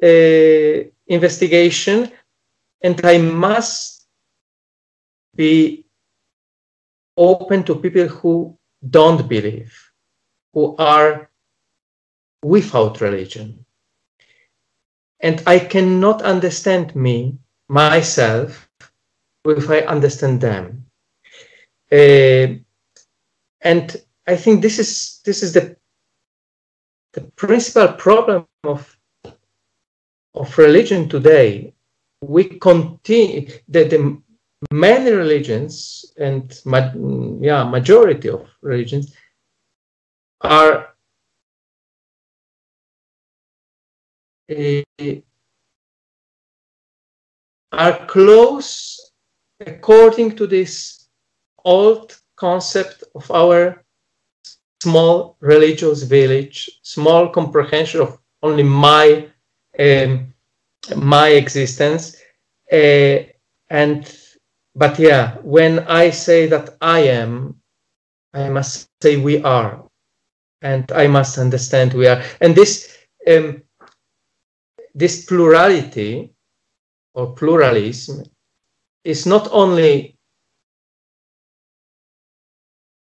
uh, 0.02 0.76
investigation, 1.06 2.10
and 2.82 3.00
I 3.04 3.18
must 3.18 4.08
be 5.34 5.86
open 7.16 7.62
to 7.64 7.76
people 7.76 8.08
who 8.08 8.58
don't 8.90 9.28
believe, 9.28 9.85
who 10.56 10.74
are 10.78 11.28
without 12.42 13.02
religion. 13.02 13.66
And 15.20 15.42
I 15.46 15.58
cannot 15.58 16.22
understand 16.22 16.96
me, 16.96 17.36
myself, 17.68 18.66
if 19.44 19.68
I 19.68 19.80
understand 19.80 20.40
them. 20.40 20.86
Uh, 21.92 22.56
and 23.60 23.96
I 24.26 24.36
think 24.36 24.62
this 24.62 24.78
is 24.78 25.20
this 25.26 25.42
is 25.42 25.52
the 25.52 25.76
the 27.12 27.20
principal 27.36 27.88
problem 27.88 28.46
of 28.64 28.98
of 30.34 30.56
religion 30.56 31.06
today. 31.06 31.74
We 32.22 32.44
continue 32.44 33.46
that 33.68 33.90
the 33.90 34.22
many 34.72 35.10
religions 35.10 36.06
and 36.16 36.58
ma- 36.64 36.94
yeah 37.42 37.62
majority 37.64 38.30
of 38.30 38.48
religions 38.62 39.12
are 40.40 40.94
uh, 44.50 44.82
are 47.72 48.06
close 48.06 49.12
according 49.60 50.36
to 50.36 50.46
this 50.46 51.08
old 51.64 52.16
concept 52.36 53.04
of 53.14 53.30
our 53.30 53.82
small 54.82 55.36
religious 55.40 56.02
village, 56.02 56.70
small 56.82 57.28
comprehension 57.28 58.00
of 58.00 58.18
only 58.42 58.62
my 58.62 59.28
um, 59.78 60.32
my 60.96 61.28
existence, 61.30 62.16
uh, 62.72 63.18
and 63.70 64.16
but 64.74 64.98
yeah, 64.98 65.36
when 65.42 65.80
I 65.80 66.10
say 66.10 66.46
that 66.46 66.76
I 66.80 67.00
am, 67.00 67.60
I 68.34 68.48
must 68.50 68.88
say 69.02 69.16
we 69.16 69.42
are, 69.42 69.85
and 70.66 70.90
I 70.90 71.06
must 71.06 71.38
understand 71.38 71.94
we 71.94 72.08
are, 72.08 72.20
and 72.40 72.54
this 72.56 72.98
um, 73.30 73.62
this 74.94 75.24
plurality 75.24 76.34
or 77.14 77.34
pluralism 77.34 78.24
is 79.04 79.26
not 79.26 79.48
only 79.52 80.18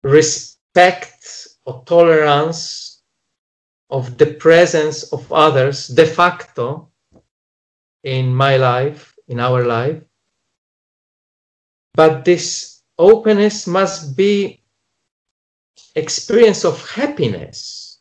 respect 0.04 1.48
or 1.66 1.84
tolerance 1.86 3.02
of 3.90 4.18
the 4.18 4.34
presence 4.34 5.14
of 5.14 5.32
others 5.32 5.88
de 5.88 6.06
facto 6.06 6.90
in 8.04 8.36
my 8.36 8.58
life, 8.58 9.16
in 9.30 9.40
our 9.40 9.64
life. 9.64 10.02
But 11.94 12.26
this 12.26 12.82
openness 12.98 13.66
must 13.66 14.18
be 14.18 14.65
experience 15.96 16.66
of 16.66 16.90
happiness 16.90 18.00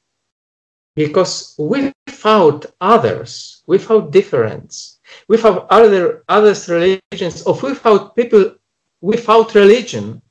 because 0.96 1.54
without 1.59 2.66
others, 2.80 3.62
without 3.66 4.11
difference, 4.12 5.00
without 5.28 5.66
other 5.70 6.24
others 6.28 6.68
religions, 6.68 7.42
or 7.42 7.54
without 7.61 8.14
people 8.16 8.54
without 9.00 9.54
religion, 9.54 10.22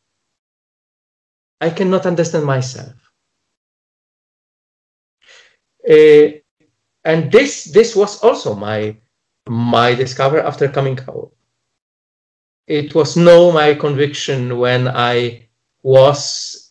I 1.61 1.69
cannot 1.69 2.05
understand 2.05 2.45
myself. 2.45 2.93
Uh, 5.89 6.39
and 7.03 7.31
this 7.31 7.65
this 7.65 7.95
was 7.95 8.23
also 8.23 8.55
my 8.55 8.95
my 9.47 9.93
discovery 9.93 10.41
after 10.41 10.69
coming 10.69 10.97
out. 11.09 11.31
It 12.67 12.95
was 12.95 13.17
no 13.17 13.51
my 13.51 13.73
conviction 13.73 14.57
when 14.57 14.87
I 14.87 15.49
was 15.81 16.62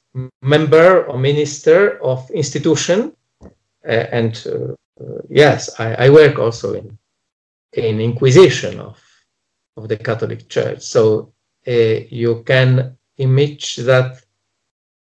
member 0.43 1.05
or 1.07 1.19
minister 1.19 2.03
of 2.03 2.31
institution, 2.31 3.15
uh, 3.43 4.07
and 4.13 4.47
uh, 4.47 4.75
yes, 5.29 5.71
I, 5.81 6.07
I, 6.07 6.11
work 6.11 6.39
also 6.39 6.75
in 6.75 6.99
in 7.73 8.01
Inquisition 8.01 8.81
of 8.81 9.01
of 9.77 9.89
the 9.89 9.97
Catholic 9.97 10.49
Church. 10.49 10.83
So 10.83 11.33
uh, 11.67 11.73
you 12.11 12.43
can 12.45 12.97
image 13.19 13.77
that 13.77 14.23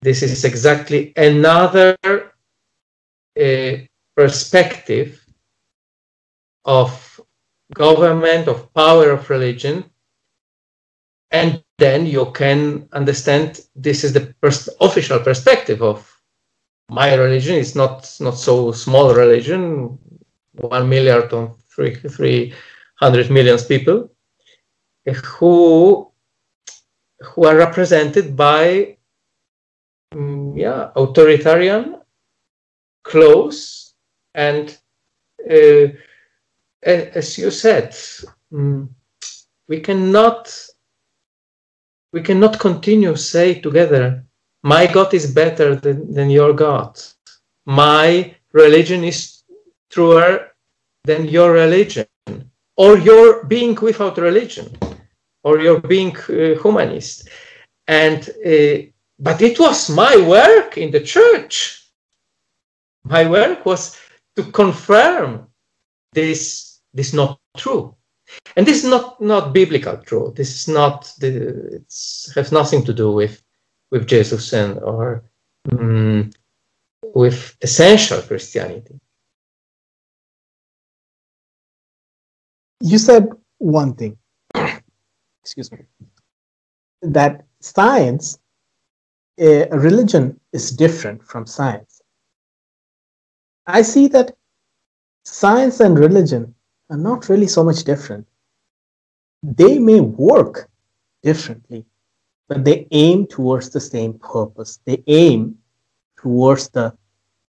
this 0.03 0.23
is 0.23 0.45
exactly 0.45 1.12
another 1.17 1.97
uh, 2.05 3.73
perspective 4.17 5.25
of 6.65 7.21
government, 7.75 8.49
of 8.49 8.73
power 8.75 9.11
of 9.11 9.31
religion, 9.31 9.85
and 11.33 11.62
then 11.79 12.07
you 12.07 12.31
can 12.33 12.88
understand 12.92 13.61
this 13.75 14.05
is 14.05 14.12
the 14.12 14.35
pers- 14.40 14.68
official 14.81 15.18
perspective 15.21 15.83
of 15.83 16.09
my 16.90 17.14
religion. 17.14 17.57
It's 17.57 17.75
not 17.75 18.16
not 18.21 18.38
so 18.38 18.73
small 18.73 19.14
religion, 19.14 19.99
one 20.53 20.88
milliard 20.88 21.33
or 21.33 21.57
three 21.75 21.95
three 21.95 22.55
hundred 22.97 23.31
millions 23.31 23.64
people 23.64 24.11
who 25.25 26.11
who 27.21 27.47
are 27.47 27.57
represented 27.57 28.37
by 28.37 28.97
um, 30.12 30.57
yeah 30.57 30.90
authoritarian 30.97 32.01
close 33.05 33.95
and 34.35 34.79
uh, 35.51 35.88
as 36.85 37.38
you 37.38 37.51
said, 37.51 37.90
mm, 38.53 38.88
we 39.68 39.81
cannot 39.81 40.55
we 42.12 42.20
cannot 42.20 42.59
continue 42.59 43.16
say 43.16 43.61
together, 43.61 44.25
my 44.62 44.87
God 44.87 45.12
is 45.14 45.33
better 45.33 45.75
than, 45.75 46.12
than 46.12 46.31
your 46.31 46.53
God. 46.53 47.01
My 47.66 48.35
religion 48.53 49.03
is 49.05 49.42
truer 49.90 50.53
than 51.05 51.27
your 51.27 51.53
religion, 51.53 52.07
or 52.77 52.98
your 52.98 53.44
being 53.44 53.75
without 53.75 54.18
religion, 54.18 54.77
or 55.42 55.61
your 55.61 55.81
being 55.81 56.16
uh, 56.16 56.61
humanist. 56.62 57.29
And 57.88 58.29
uh, 58.46 58.88
but 59.18 59.40
it 59.42 59.59
was 59.59 59.90
my 59.90 60.16
work 60.16 60.79
in 60.79 60.90
the 60.90 61.01
church. 61.01 61.88
My 63.05 63.29
work 63.29 63.66
was 63.66 63.96
to 64.37 64.44
confirm 64.44 65.48
this 66.12 66.81
this 66.94 67.12
not 67.12 67.40
true 67.57 67.96
and 68.57 68.66
this 68.66 68.85
is 68.85 68.90
not 68.90 69.21
not 69.21 69.53
biblical 69.53 69.97
truth. 69.99 70.35
This 70.35 70.55
is 70.55 70.68
not 70.68 71.12
the 71.18 71.77
it 71.77 72.35
has 72.35 72.53
nothing 72.53 72.85
to 72.85 72.92
do 72.92 73.12
with 73.12 73.42
with 73.90 74.07
jesus 74.07 74.53
and 74.53 74.79
or 74.81 75.23
um, 75.71 76.31
with 77.14 77.57
essential 77.62 78.21
christianity. 78.23 78.99
You 82.81 82.99
said 82.99 83.29
one 83.59 83.95
thing. 83.95 84.18
Excuse 85.42 85.71
me. 85.73 85.79
That 87.03 87.45
science 87.61 88.38
a 89.38 89.66
religion 89.71 90.38
is 90.53 90.71
different 90.71 91.23
from 91.23 91.47
science. 91.47 92.01
I 93.66 93.83
see 93.83 94.09
that 94.09 94.37
science 95.25 95.81
and 95.81 95.99
religion 95.99 96.55
are 96.93 96.99
not 96.99 97.31
really 97.31 97.47
so 97.47 97.65
much 97.65 97.85
different. 97.85 98.29
They 99.43 99.79
may 99.79 100.01
work 100.01 100.69
differently, 101.23 101.87
but 102.49 102.65
they 102.65 102.87
aim 102.91 103.27
towards 103.27 103.71
the 103.71 103.81
same 103.81 104.19
purpose. 104.19 104.79
They 104.85 105.03
aim 105.07 105.57
towards 106.19 106.69
the 106.69 106.95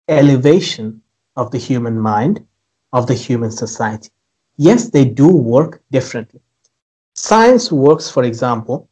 elevation 0.09 1.01
of 1.37 1.51
the 1.51 1.57
human 1.57 1.97
mind, 1.97 2.45
of 2.91 3.07
the 3.07 3.13
human 3.13 3.49
society. 3.49 4.09
Yes, 4.57 4.89
they 4.89 5.05
do 5.05 5.29
work 5.29 5.81
differently. 5.89 6.41
Science 7.15 7.71
works, 7.71 8.11
for 8.11 8.25
example, 8.25 8.89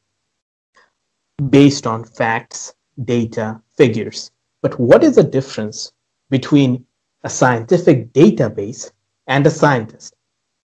based 1.49 1.85
on 1.85 2.05
facts, 2.05 2.73
data, 3.03 3.61
figures. 3.75 4.31
But 4.61 4.79
what 4.79 5.03
is 5.03 5.15
the 5.15 5.23
difference 5.23 5.91
between 6.29 6.85
a 7.23 7.29
scientific 7.29 8.13
database 8.13 8.91
and 9.27 9.45
a 9.45 9.51
scientist? 9.51 10.16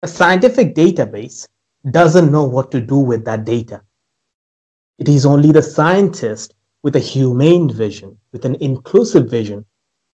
A 0.04 0.08
scientific 0.08 0.74
database 0.74 1.48
doesn't 1.92 2.32
know 2.32 2.44
what 2.44 2.72
to 2.72 2.82
do 2.82 2.98
with 2.98 3.24
that 3.26 3.46
data. 3.46 3.82
It 4.98 5.08
is 5.08 5.26
only 5.26 5.52
the 5.52 5.62
scientist 5.62 6.56
with 6.84 6.96
a 6.96 7.00
humane 7.00 7.72
vision, 7.72 8.18
with 8.32 8.46
an 8.46 8.56
inclusive 8.56 9.30
vision, 9.30 9.66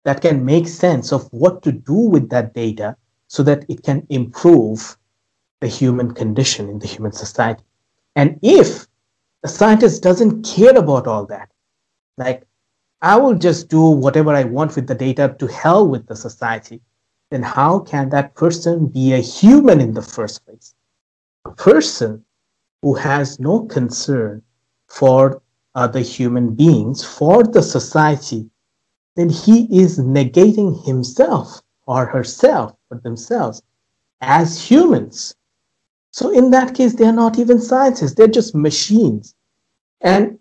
that 0.04 0.20
can 0.20 0.44
make 0.44 0.68
sense 0.68 1.12
of 1.12 1.28
what 1.32 1.62
to 1.62 1.72
do 1.72 1.94
with 1.94 2.30
that 2.30 2.54
data 2.54 2.96
so 3.28 3.42
that 3.42 3.64
it 3.68 3.82
can 3.82 4.06
improve 4.08 4.96
the 5.60 5.68
human 5.68 6.12
condition 6.12 6.68
in 6.68 6.78
the 6.78 6.86
human 6.86 7.12
society. 7.12 7.64
And 8.16 8.38
if 8.42 8.86
the 9.42 9.48
scientist 9.48 10.02
doesn't 10.02 10.44
care 10.44 10.76
about 10.76 11.06
all 11.06 11.26
that, 11.26 11.50
like 12.16 12.46
I 13.02 13.16
will 13.16 13.34
just 13.34 13.68
do 13.68 13.82
whatever 13.82 14.32
I 14.32 14.44
want 14.44 14.76
with 14.76 14.86
the 14.86 14.94
data 14.94 15.36
to 15.38 15.46
hell 15.46 15.86
with 15.86 16.06
the 16.06 16.16
society, 16.16 16.80
then 17.34 17.42
how 17.42 17.80
can 17.80 18.10
that 18.10 18.36
person 18.36 18.86
be 18.86 19.12
a 19.12 19.18
human 19.18 19.80
in 19.80 19.92
the 19.92 20.02
first 20.02 20.46
place? 20.46 20.72
A 21.46 21.50
person 21.50 22.24
who 22.80 22.94
has 22.94 23.40
no 23.40 23.64
concern 23.64 24.40
for 24.86 25.42
other 25.74 25.98
human 25.98 26.54
beings, 26.54 27.02
for 27.02 27.42
the 27.42 27.60
society, 27.60 28.48
then 29.16 29.28
he 29.28 29.66
is 29.82 29.98
negating 29.98 30.86
himself 30.86 31.60
or 31.86 32.06
herself 32.06 32.76
or 32.92 32.98
themselves 32.98 33.60
as 34.20 34.62
humans. 34.70 35.34
So 36.12 36.30
in 36.30 36.52
that 36.52 36.72
case, 36.76 36.94
they're 36.94 37.12
not 37.12 37.40
even 37.40 37.60
scientists, 37.60 38.14
they're 38.14 38.28
just 38.28 38.54
machines. 38.54 39.34
And 40.02 40.38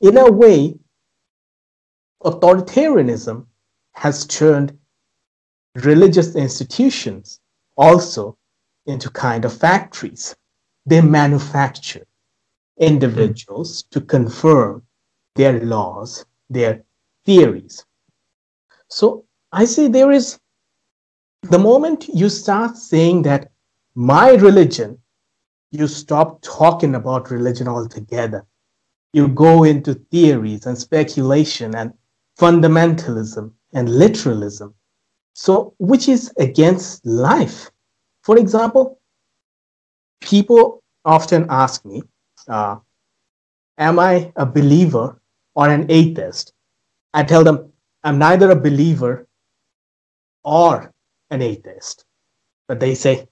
in 0.00 0.16
a 0.16 0.32
way, 0.32 0.78
authoritarianism 2.24 3.44
has 3.92 4.26
turned 4.26 4.78
religious 5.76 6.34
institutions 6.34 7.40
also 7.76 8.36
into 8.86 9.10
kind 9.10 9.44
of 9.44 9.56
factories. 9.56 10.34
They 10.86 11.00
manufacture 11.00 12.06
individuals 12.78 13.84
to 13.90 14.00
confirm 14.00 14.82
their 15.36 15.60
laws, 15.60 16.24
their 16.48 16.82
theories. 17.24 17.84
So 18.88 19.24
I 19.52 19.64
say 19.64 19.88
there 19.88 20.10
is 20.10 20.38
the 21.42 21.58
moment 21.58 22.08
you 22.08 22.28
start 22.28 22.76
saying 22.76 23.22
that 23.22 23.50
my 23.94 24.32
religion, 24.34 24.98
you 25.70 25.86
stop 25.86 26.40
talking 26.42 26.94
about 26.94 27.30
religion 27.30 27.68
altogether. 27.68 28.44
You 29.12 29.28
go 29.28 29.64
into 29.64 29.94
theories 29.94 30.66
and 30.66 30.76
speculation 30.78 31.74
and 31.74 31.92
fundamentalism 32.38 33.52
and 33.72 33.88
literalism. 33.88 34.74
So, 35.34 35.74
which 35.78 36.08
is 36.08 36.32
against 36.38 37.04
life. 37.06 37.70
For 38.22 38.38
example, 38.38 39.00
people 40.20 40.82
often 41.04 41.46
ask 41.48 41.84
me, 41.84 42.02
uh, 42.48 42.76
Am 43.78 43.98
I 43.98 44.30
a 44.36 44.44
believer 44.44 45.20
or 45.54 45.68
an 45.70 45.90
atheist? 45.90 46.52
I 47.14 47.22
tell 47.22 47.42
them, 47.42 47.72
I'm 48.04 48.18
neither 48.18 48.50
a 48.50 48.56
believer 48.56 49.26
or 50.44 50.92
an 51.30 51.42
atheist. 51.42 52.04
But 52.68 52.78
they 52.78 52.94
say, 52.94 53.26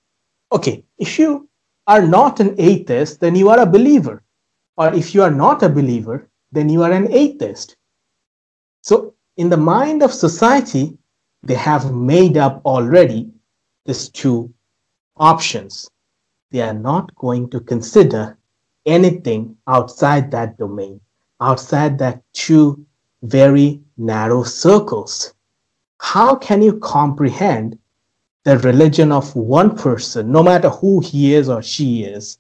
okay, 0.53 0.85
if 0.99 1.19
you 1.19 1.49
are 1.87 2.03
not 2.03 2.41
an 2.41 2.55
atheist, 2.59 3.21
then 3.21 3.35
you 3.35 3.51
are 3.51 3.61
a 3.61 3.67
believer. 3.67 4.23
Or 4.77 4.93
if 4.95 5.15
you 5.15 5.23
are 5.23 5.31
not 5.31 5.63
a 5.63 5.69
believer, 5.69 6.29
then 6.53 6.69
you 6.69 6.83
are 6.83 6.93
an 6.93 7.13
atheist. 7.13 7.77
So, 8.83 9.15
in 9.37 9.49
the 9.49 9.57
mind 9.57 10.03
of 10.03 10.13
society, 10.13 10.98
they 11.43 11.55
have 11.55 11.93
made 11.95 12.37
up 12.37 12.61
already 12.65 13.31
these 13.87 14.09
two 14.09 14.53
options. 15.17 15.91
They 16.51 16.61
are 16.61 16.75
not 16.75 17.15
going 17.17 17.51
to 17.51 17.61
consider 17.61 18.37
anything 18.87 19.57
outside 19.67 20.31
that 20.31 20.57
domain, 20.59 21.01
outside 21.41 21.99
that 21.99 22.23
two 22.33 22.85
very 23.23 23.81
narrow 23.97 24.43
circles. 24.43 25.35
How 26.01 26.35
can 26.37 26.63
you 26.63 26.79
comprehend 26.79 27.79
the 28.45 28.59
religion 28.59 29.13
of 29.13 29.35
one 29.35 29.77
person, 29.77 30.33
no 30.33 30.43
matter 30.43 30.71
who 30.71 31.01
he 31.01 31.35
is 31.35 31.49
or 31.49 31.63
she 31.63 32.05
is, 32.05 32.39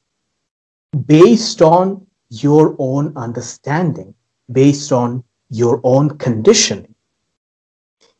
based 1.06 1.60
on 1.60 2.06
your 2.30 2.76
own 2.78 3.16
understanding, 3.16 4.14
based 4.50 4.92
on 4.92 5.24
your 5.50 5.80
own 5.84 6.16
conditioning? 6.18 6.87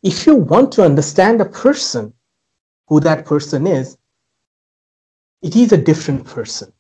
If 0.09 0.27
you 0.27 0.37
want 0.37 0.73
to 0.73 0.85
understand 0.85 1.41
a 1.43 1.45
person, 1.45 2.15
who 2.89 3.01
that 3.01 3.27
person 3.27 3.67
is, 3.67 3.99
it 5.43 5.55
is 5.55 5.73
a 5.73 5.77
different 5.77 6.25
person 6.25 6.73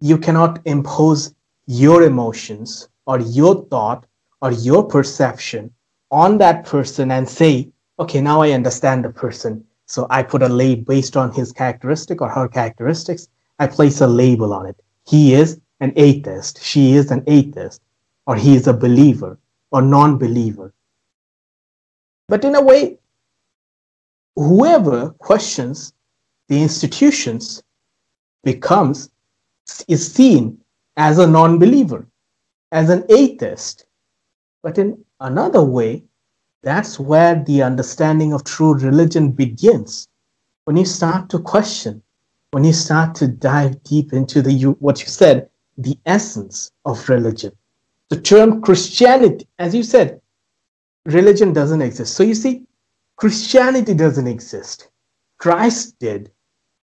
you 0.00 0.18
cannot 0.18 0.58
impose 0.64 1.32
your 1.66 2.02
emotions 2.02 2.88
or 3.06 3.20
your 3.20 3.64
thought 3.66 4.04
or 4.40 4.50
your 4.50 4.82
perception 4.84 5.70
on 6.10 6.38
that 6.38 6.64
person 6.66 7.12
and 7.12 7.28
say, 7.28 7.70
okay, 8.00 8.20
now 8.20 8.42
I 8.42 8.50
understand 8.50 9.04
the 9.04 9.10
person. 9.10 9.64
So 9.86 10.08
I 10.10 10.24
put 10.24 10.42
a 10.42 10.48
label 10.48 10.82
based 10.84 11.16
on 11.16 11.32
his 11.32 11.52
characteristic 11.52 12.20
or 12.20 12.28
her 12.28 12.48
characteristics. 12.48 13.28
I 13.60 13.68
place 13.68 14.00
a 14.00 14.08
label 14.08 14.52
on 14.52 14.66
it. 14.66 14.82
He 15.06 15.34
is 15.34 15.60
an 15.78 15.92
atheist. 15.94 16.60
She 16.64 16.94
is 16.94 17.12
an 17.12 17.22
atheist. 17.28 17.80
Or 18.26 18.34
he 18.34 18.56
is 18.56 18.66
a 18.66 18.74
believer 18.74 19.38
or 19.70 19.82
non 19.82 20.18
believer. 20.18 20.74
But 22.32 22.46
in 22.46 22.54
a 22.54 22.62
way, 22.62 22.96
whoever 24.36 25.10
questions 25.18 25.92
the 26.48 26.62
institutions 26.62 27.62
becomes 28.42 29.10
is 29.86 30.10
seen 30.10 30.58
as 30.96 31.18
a 31.18 31.26
non 31.26 31.58
believer, 31.58 32.06
as 32.70 32.88
an 32.88 33.04
atheist. 33.10 33.84
But 34.62 34.78
in 34.78 35.04
another 35.20 35.62
way, 35.62 36.04
that's 36.62 36.98
where 36.98 37.34
the 37.34 37.62
understanding 37.62 38.32
of 38.32 38.44
true 38.44 38.78
religion 38.78 39.32
begins. 39.32 40.08
When 40.64 40.78
you 40.78 40.86
start 40.86 41.28
to 41.28 41.38
question, 41.38 42.02
when 42.52 42.64
you 42.64 42.72
start 42.72 43.14
to 43.16 43.28
dive 43.28 43.82
deep 43.82 44.14
into 44.14 44.40
the 44.40 44.74
what 44.80 45.02
you 45.02 45.08
said, 45.08 45.50
the 45.76 45.98
essence 46.06 46.70
of 46.86 47.10
religion. 47.10 47.52
The 48.08 48.22
term 48.22 48.62
Christianity, 48.62 49.46
as 49.58 49.74
you 49.74 49.82
said, 49.82 50.21
religion 51.06 51.52
doesn't 51.52 51.82
exist. 51.82 52.14
So 52.14 52.22
you 52.22 52.34
see, 52.34 52.66
Christianity 53.16 53.94
doesn't 53.94 54.26
exist. 54.26 54.90
Christ 55.38 55.98
did. 55.98 56.30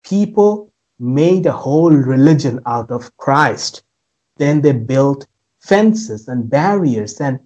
People 0.04 0.72
made 1.00 1.46
a 1.46 1.52
whole 1.52 1.92
religion 1.92 2.60
out 2.66 2.92
of 2.92 3.16
Christ. 3.18 3.84
Then 4.38 4.62
they 4.62 4.72
built 4.72 5.28
fences 5.60 6.28
and 6.28 6.50
barriers 6.50 7.20
and 7.20 7.40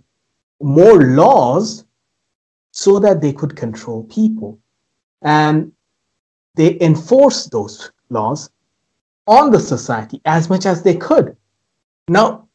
more 0.61 1.03
laws 1.03 1.85
so 2.71 2.99
that 2.99 3.21
they 3.21 3.33
could 3.33 3.55
control 3.55 4.03
people. 4.03 4.59
And 5.21 5.71
they 6.55 6.79
enforced 6.81 7.51
those 7.51 7.91
laws 8.09 8.49
on 9.27 9.51
the 9.51 9.59
society 9.59 10.21
as 10.25 10.49
much 10.49 10.65
as 10.65 10.83
they 10.83 10.95
could. 10.95 11.35
Now, 12.07 12.47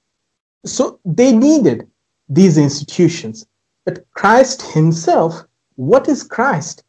so 0.65 1.01
they 1.05 1.33
needed 1.33 1.89
these 2.29 2.59
institutions. 2.59 3.47
Christ 4.15 4.63
himself, 4.63 5.43
what 5.77 6.09
is 6.09 6.23
Christ? 6.23 6.85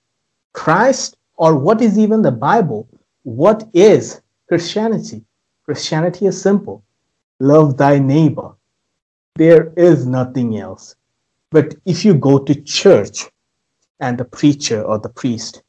Christ, 0.53 1.17
or 1.37 1.55
what 1.57 1.81
is 1.81 1.97
even 1.97 2.21
the 2.21 2.31
Bible, 2.31 2.87
what 3.23 3.69
is 3.73 4.21
Christianity? 4.47 5.23
Christianity 5.65 6.25
is 6.25 6.41
simple 6.41 6.83
love 7.39 7.75
thy 7.75 7.97
neighbor. 7.97 8.51
There 9.35 9.73
is 9.75 10.05
nothing 10.05 10.57
else. 10.57 10.95
But 11.49 11.75
if 11.85 12.05
you 12.05 12.13
go 12.13 12.37
to 12.37 12.61
church 12.61 13.25
and 13.99 14.17
the 14.17 14.25
preacher 14.25 14.83
or 14.83 14.99
the 14.99 15.09
priest 15.09 15.63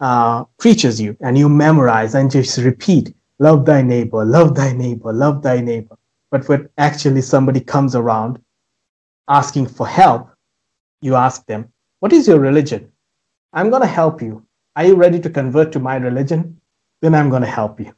uh, 0.00 0.44
preaches 0.58 1.00
you 1.00 1.16
and 1.20 1.36
you 1.36 1.48
memorize 1.48 2.14
and 2.14 2.30
just 2.30 2.58
repeat, 2.58 3.14
love 3.38 3.64
thy 3.64 3.82
neighbor, 3.82 4.24
love 4.24 4.54
thy 4.54 4.72
neighbor, 4.72 5.12
love 5.12 5.42
thy 5.42 5.60
neighbor. 5.60 5.96
But 6.30 6.48
when 6.48 6.68
actually 6.78 7.22
somebody 7.22 7.60
comes 7.60 7.94
around 7.94 8.38
asking 9.28 9.66
for 9.66 9.86
help, 9.86 10.30
you 11.00 11.14
ask 11.14 11.46
them, 11.46 11.72
What 12.00 12.12
is 12.12 12.28
your 12.28 12.40
religion? 12.40 12.92
I'm 13.52 13.70
going 13.70 13.82
to 13.82 13.88
help 13.88 14.20
you. 14.22 14.44
Are 14.74 14.84
you 14.84 14.94
ready 14.94 15.20
to 15.20 15.30
convert 15.30 15.72
to 15.72 15.78
my 15.78 15.96
religion? 15.96 16.60
then 17.02 17.14
I'm 17.14 17.30
going 17.30 17.42
to 17.42 17.48
help 17.48 17.78
you. 17.80 17.94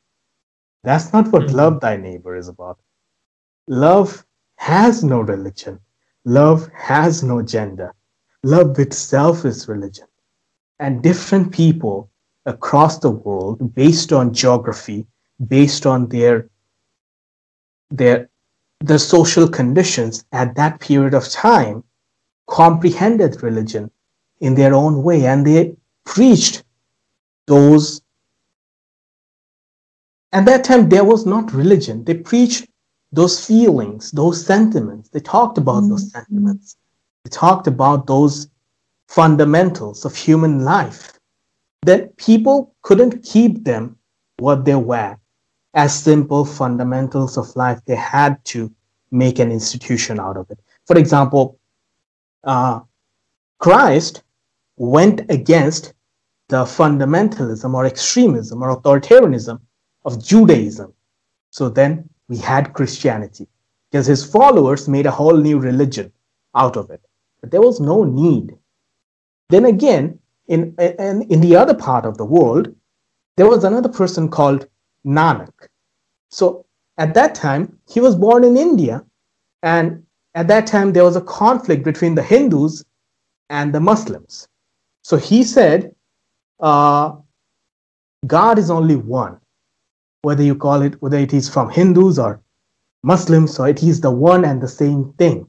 That's 0.85 1.13
not 1.13 1.29
what 1.29 1.43
mm-hmm. 1.43 1.57
love 1.57 1.81
thy 1.81 1.97
neighbor 1.97 2.37
is 2.37 2.49
about. 2.49 2.79
Love 3.67 4.25
has 4.57 5.05
no 5.05 5.21
religion. 5.21 5.81
Love 6.25 6.69
has 6.75 7.23
no 7.23 7.43
gender. 7.43 7.95
Love 8.43 8.79
itself 8.79 9.45
is 9.45 9.69
religion. 9.69 10.07
And 10.79 11.03
different 11.03 11.53
people 11.53 12.11
across 12.47 12.99
the 12.99 13.11
world, 13.11 13.75
based 13.75 14.13
on 14.13 14.33
geography, 14.33 15.07
based 15.47 15.87
on 15.87 16.09
their, 16.09 16.49
their 17.91 18.29
the 18.81 18.99
social 18.99 19.49
conditions 19.49 20.25
at 20.33 20.55
that 20.55 20.81
period 20.81 21.15
of 21.15 21.29
time, 21.29 21.83
comprehended 22.49 23.43
religion 23.43 23.91
in 24.41 24.55
their 24.55 24.75
own 24.75 25.03
way 25.03 25.27
and 25.27 25.47
they 25.47 25.77
preached 26.05 26.65
those. 27.47 28.03
At 30.33 30.45
that 30.47 30.65
time, 30.65 30.89
there 30.89 31.05
was 31.05 31.25
not 31.25 31.53
religion. 31.53 32.05
They 32.05 32.15
preached 32.15 32.67
those 33.13 33.45
feelings, 33.45 34.11
those 34.11 34.45
sentiments. 34.45 35.09
They 35.11 35.21
talked 35.21 35.59
about 35.59 35.83
mm-hmm. 35.83 35.91
those 35.91 36.11
sentiments. 36.11 36.77
They 37.25 37.31
talked 37.31 37.67
about 37.67 38.07
those 38.07 38.49
fundamentals 39.09 40.05
of 40.05 40.15
human 40.15 40.65
life. 40.65 41.13
That 41.83 42.17
people 42.17 42.75
couldn't 42.83 43.23
keep 43.23 43.65
them 43.65 43.97
what 44.39 44.65
they 44.65 44.75
were 44.75 45.17
as 45.75 46.03
simple 46.03 46.45
fundamentals 46.45 47.39
of 47.39 47.55
life. 47.57 47.81
They 47.87 47.97
had 47.97 48.45
to 48.47 48.73
make 49.11 49.39
an 49.39 49.51
institution 49.51 50.21
out 50.21 50.37
of 50.37 50.51
it. 50.51 50.59
For 50.87 50.99
example, 50.99 51.59
uh, 52.49 52.81
Christ 53.59 54.23
went 54.77 55.21
against 55.29 55.93
the 56.49 56.65
fundamentalism 56.65 57.75
or 57.75 57.85
extremism 57.85 58.63
or 58.63 58.75
authoritarianism 58.75 59.61
of 60.07 60.25
Judaism. 60.25 60.95
So 61.51 61.69
then 61.69 62.09
we 62.29 62.39
had 62.39 62.73
Christianity 62.73 63.47
because 63.91 64.07
his 64.07 64.25
followers 64.25 64.89
made 64.89 65.07
a 65.07 65.11
whole 65.11 65.37
new 65.37 65.59
religion 65.59 66.11
out 66.55 66.77
of 66.77 66.91
it. 66.91 67.03
But 67.41 67.51
there 67.51 67.61
was 67.61 67.81
no 67.81 68.05
need. 68.05 68.57
Then 69.51 69.67
again, 69.67 70.19
in, 70.47 70.75
in, 70.79 71.23
in 71.23 71.41
the 71.43 71.55
other 71.55 71.75
part 71.75 72.07
of 72.07 72.17
the 72.17 72.25
world, 72.25 72.75
there 73.37 73.47
was 73.47 73.65
another 73.65 73.91
person 73.91 74.31
called 74.31 74.67
Nanak. 75.07 75.69
So 76.31 76.65
at 76.97 77.13
that 77.15 77.35
time, 77.35 77.79
he 77.89 78.01
was 78.01 78.17
born 78.17 78.43
in 78.45 78.57
India. 78.57 79.05
And 79.63 80.05
at 80.39 80.49
that 80.49 80.67
time, 80.67 80.93
there 80.93 81.05
was 81.05 81.17
a 81.17 81.21
conflict 81.21 81.83
between 81.83 82.15
the 82.15 82.23
Hindus 82.23 82.85
and 83.51 83.75
the 83.75 83.81
Muslims. 83.81 84.49
So 85.03 85.17
he 85.17 85.43
said, 85.43 85.95
uh, 86.61 87.17
God 88.27 88.59
is 88.59 88.71
only 88.71 88.97
one 88.97 89.41
whether 90.23 90.43
you 90.43 90.55
call 90.55 90.83
it, 90.83 91.01
whether 91.01 91.19
it 91.19 91.33
is 91.33 91.49
from 91.49 91.71
Hindus 91.71 92.19
or 92.19 92.41
Muslims, 93.03 93.55
so 93.55 93.65
it 93.65 93.83
is 93.83 94.01
the 94.01 94.11
one 94.11 94.45
and 94.45 94.61
the 94.61 94.69
same 94.69 95.13
thing. 95.19 95.47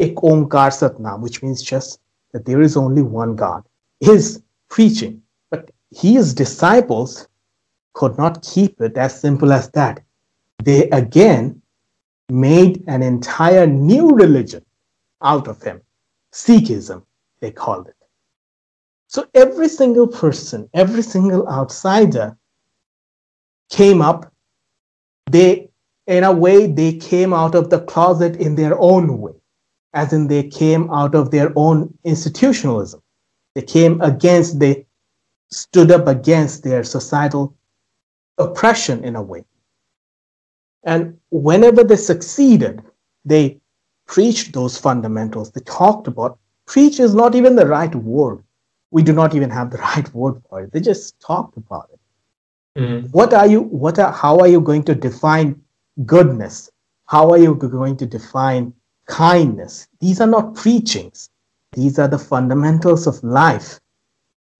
Ek 0.00 0.16
Omkar 0.16 0.70
Satnam, 0.70 1.20
which 1.20 1.42
means 1.42 1.62
just 1.62 2.00
that 2.32 2.44
there 2.44 2.62
is 2.62 2.76
only 2.76 3.02
one 3.02 3.36
God, 3.36 3.64
is 4.00 4.42
preaching. 4.68 5.22
But 5.50 5.70
his 5.94 6.34
disciples 6.34 7.28
could 7.94 8.16
not 8.18 8.42
keep 8.42 8.80
it 8.80 8.96
as 8.96 9.20
simple 9.20 9.52
as 9.52 9.70
that. 9.70 10.02
They 10.64 10.88
again 10.90 11.61
made 12.32 12.82
an 12.86 13.02
entire 13.02 13.66
new 13.66 14.10
religion 14.10 14.64
out 15.22 15.46
of 15.48 15.62
him. 15.62 15.80
Sikhism, 16.32 17.04
they 17.40 17.50
called 17.50 17.88
it. 17.88 17.96
So 19.08 19.26
every 19.34 19.68
single 19.68 20.08
person, 20.08 20.68
every 20.72 21.02
single 21.02 21.46
outsider 21.46 22.36
came 23.70 24.00
up, 24.00 24.32
they, 25.30 25.68
in 26.06 26.24
a 26.24 26.32
way, 26.32 26.66
they 26.66 26.94
came 26.96 27.34
out 27.34 27.54
of 27.54 27.68
the 27.68 27.80
closet 27.80 28.36
in 28.36 28.54
their 28.54 28.78
own 28.80 29.18
way, 29.20 29.34
as 29.92 30.12
in 30.12 30.26
they 30.26 30.44
came 30.48 30.90
out 30.90 31.14
of 31.14 31.30
their 31.30 31.52
own 31.54 31.92
institutionalism. 32.04 33.02
They 33.54 33.62
came 33.62 34.00
against, 34.00 34.58
they 34.58 34.86
stood 35.50 35.90
up 35.90 36.06
against 36.06 36.64
their 36.64 36.82
societal 36.82 37.54
oppression 38.38 39.04
in 39.04 39.16
a 39.16 39.22
way. 39.22 39.44
And 40.84 41.18
whenever 41.30 41.84
they 41.84 41.96
succeeded, 41.96 42.82
they 43.24 43.60
preached 44.06 44.52
those 44.52 44.76
fundamentals. 44.76 45.50
They 45.50 45.60
talked 45.62 46.08
about 46.08 46.38
preach 46.66 47.00
is 47.00 47.14
not 47.14 47.34
even 47.34 47.56
the 47.56 47.66
right 47.66 47.94
word. 47.94 48.42
We 48.90 49.02
do 49.02 49.12
not 49.12 49.34
even 49.34 49.50
have 49.50 49.70
the 49.70 49.78
right 49.90 50.12
word 50.14 50.42
for 50.48 50.62
it. 50.62 50.72
They 50.72 50.80
just 50.80 51.20
talked 51.20 51.56
about 51.56 51.88
it. 51.92 52.80
Mm-hmm. 52.80 53.08
What 53.08 53.34
are 53.34 53.46
you, 53.46 53.60
what 53.60 53.98
are, 53.98 54.12
how 54.12 54.38
are 54.38 54.48
you 54.48 54.60
going 54.60 54.84
to 54.84 54.94
define 54.94 55.60
goodness? 56.06 56.70
How 57.06 57.30
are 57.30 57.38
you 57.38 57.54
going 57.54 57.96
to 57.98 58.06
define 58.06 58.72
kindness? 59.06 59.88
These 60.00 60.20
are 60.20 60.26
not 60.26 60.54
preachings. 60.54 61.28
These 61.72 61.98
are 61.98 62.08
the 62.08 62.18
fundamentals 62.18 63.06
of 63.06 63.22
life. 63.22 63.80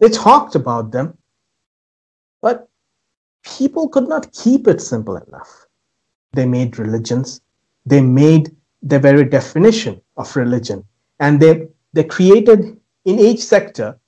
They 0.00 0.08
talked 0.08 0.54
about 0.54 0.90
them, 0.92 1.16
but 2.40 2.68
people 3.44 3.88
could 3.88 4.08
not 4.08 4.32
keep 4.32 4.66
it 4.66 4.80
simple 4.80 5.16
enough. 5.16 5.66
They 6.32 6.46
made 6.46 6.78
religions. 6.78 7.40
They 7.86 8.00
made 8.00 8.54
the 8.82 8.98
very 8.98 9.24
definition 9.24 10.00
of 10.16 10.34
religion. 10.36 10.84
And 11.20 11.40
they, 11.40 11.68
they 11.92 12.04
created 12.04 12.78
in 13.04 13.18
each 13.18 13.40
sector, 13.40 13.98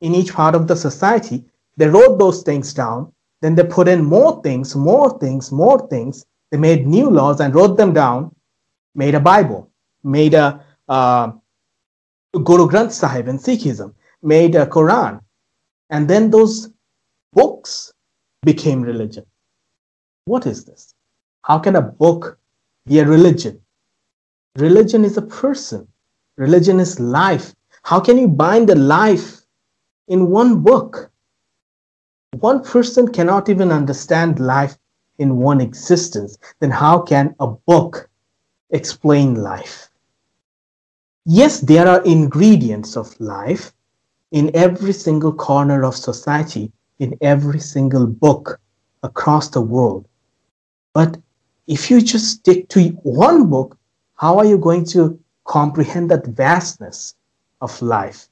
in 0.00 0.14
each 0.14 0.32
part 0.32 0.54
of 0.54 0.66
the 0.66 0.76
society, 0.76 1.44
they 1.76 1.88
wrote 1.88 2.18
those 2.18 2.42
things 2.42 2.74
down 2.74 3.12
then 3.40 3.54
they 3.54 3.64
put 3.64 3.88
in 3.88 4.04
more 4.04 4.42
things, 4.42 4.76
more 4.76 5.18
things, 5.18 5.50
more 5.50 5.86
things. 5.88 6.26
They 6.50 6.58
made 6.58 6.86
new 6.86 7.10
laws 7.10 7.40
and 7.40 7.54
wrote 7.54 7.76
them 7.76 7.92
down, 7.92 8.34
made 8.94 9.14
a 9.14 9.20
Bible, 9.20 9.70
made 10.02 10.34
a 10.34 10.64
uh, 10.88 11.32
Guru 12.32 12.68
Granth 12.68 12.92
Sahib 12.92 13.28
in 13.28 13.38
Sikhism, 13.38 13.94
made 14.22 14.54
a 14.54 14.66
Quran. 14.66 15.20
And 15.88 16.08
then 16.08 16.30
those 16.30 16.70
books 17.32 17.92
became 18.44 18.82
religion. 18.82 19.24
What 20.26 20.46
is 20.46 20.64
this? 20.64 20.94
How 21.42 21.58
can 21.58 21.76
a 21.76 21.82
book 21.82 22.38
be 22.86 22.98
a 22.98 23.06
religion? 23.06 23.60
Religion 24.56 25.04
is 25.04 25.16
a 25.16 25.22
person. 25.22 25.86
Religion 26.36 26.80
is 26.80 27.00
life. 27.00 27.54
How 27.82 28.00
can 28.00 28.18
you 28.18 28.28
bind 28.28 28.70
a 28.70 28.74
life 28.74 29.40
in 30.08 30.30
one 30.30 30.60
book? 30.60 31.10
one 32.38 32.62
person 32.62 33.10
cannot 33.12 33.48
even 33.48 33.72
understand 33.72 34.38
life 34.38 34.78
in 35.18 35.36
one 35.36 35.60
existence, 35.60 36.38
then 36.60 36.70
how 36.70 37.00
can 37.00 37.34
a 37.40 37.46
book 37.46 38.08
explain 38.70 39.34
life? 39.34 39.90
Yes, 41.26 41.60
there 41.60 41.86
are 41.86 42.02
ingredients 42.04 42.96
of 42.96 43.18
life 43.20 43.72
in 44.32 44.50
every 44.54 44.92
single 44.92 45.32
corner 45.32 45.84
of 45.84 45.96
society, 45.96 46.72
in 46.98 47.16
every 47.20 47.60
single 47.60 48.06
book 48.06 48.60
across 49.02 49.48
the 49.48 49.60
world. 49.60 50.06
But 50.94 51.18
if 51.70 51.88
you 51.88 52.00
just 52.00 52.26
stick 52.38 52.68
to 52.70 52.88
one 53.04 53.48
book, 53.48 53.78
how 54.16 54.38
are 54.38 54.44
you 54.44 54.58
going 54.58 54.84
to 54.86 55.16
comprehend 55.44 56.10
that 56.10 56.26
vastness 56.26 57.14
of 57.60 57.80
life? 57.80 58.28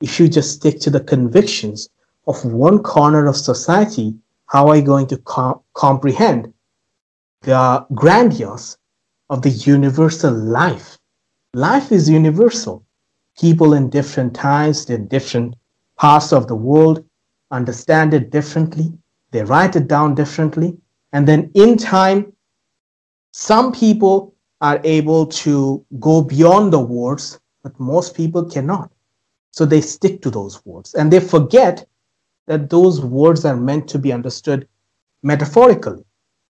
If 0.00 0.20
you 0.20 0.28
just 0.28 0.52
stick 0.52 0.78
to 0.82 0.90
the 0.90 1.00
convictions 1.00 1.88
of 2.28 2.44
one 2.44 2.78
corner 2.80 3.26
of 3.26 3.36
society, 3.36 4.14
how 4.46 4.68
are 4.68 4.76
you 4.76 4.82
going 4.82 5.08
to 5.08 5.16
com- 5.18 5.60
comprehend 5.74 6.54
the 7.40 7.84
grandiose 7.94 8.78
of 9.28 9.42
the 9.42 9.50
universal 9.50 10.32
life? 10.32 10.98
Life 11.54 11.90
is 11.90 12.08
universal. 12.08 12.84
People 13.40 13.74
in 13.74 13.90
different 13.90 14.36
times, 14.36 14.88
in 14.88 15.08
different 15.08 15.56
parts 15.98 16.32
of 16.32 16.46
the 16.46 16.54
world, 16.54 17.04
understand 17.50 18.14
it 18.14 18.30
differently. 18.30 18.92
They 19.32 19.42
write 19.42 19.74
it 19.74 19.88
down 19.88 20.14
differently. 20.14 20.76
And 21.12 21.26
then 21.26 21.50
in 21.54 21.76
time, 21.76 22.31
some 23.32 23.72
people 23.72 24.34
are 24.60 24.80
able 24.84 25.26
to 25.26 25.84
go 25.98 26.22
beyond 26.22 26.72
the 26.72 26.78
words, 26.78 27.40
but 27.62 27.78
most 27.80 28.14
people 28.14 28.44
cannot. 28.44 28.90
So 29.50 29.66
they 29.66 29.80
stick 29.80 30.22
to 30.22 30.30
those 30.30 30.64
words 30.64 30.94
and 30.94 31.12
they 31.12 31.20
forget 31.20 31.86
that 32.46 32.70
those 32.70 33.00
words 33.00 33.44
are 33.44 33.56
meant 33.56 33.88
to 33.88 33.98
be 33.98 34.12
understood 34.12 34.68
metaphorically. 35.22 36.04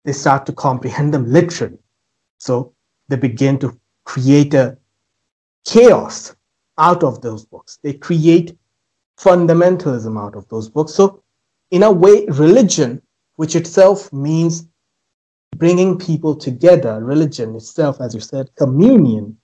They 0.04 0.12
start 0.12 0.46
to 0.46 0.52
comprehend 0.52 1.12
them 1.12 1.30
literally. 1.30 1.78
So 2.38 2.72
they 3.08 3.16
begin 3.16 3.58
to 3.60 3.78
create 4.04 4.54
a 4.54 4.78
chaos 5.64 6.34
out 6.78 7.02
of 7.02 7.20
those 7.22 7.44
books. 7.44 7.78
They 7.82 7.92
create 7.92 8.56
fundamentalism 9.18 10.18
out 10.20 10.36
of 10.36 10.48
those 10.48 10.68
books. 10.68 10.94
So, 10.94 11.22
in 11.70 11.82
a 11.82 11.90
way, 11.90 12.26
religion, 12.26 13.02
which 13.36 13.56
itself 13.56 14.12
means 14.12 14.66
bringing 15.56 15.98
people 15.98 16.34
together, 16.34 17.02
religion 17.02 17.54
itself, 17.54 18.00
as 18.00 18.14
you 18.14 18.20
said, 18.20 18.54
communion, 18.56 19.36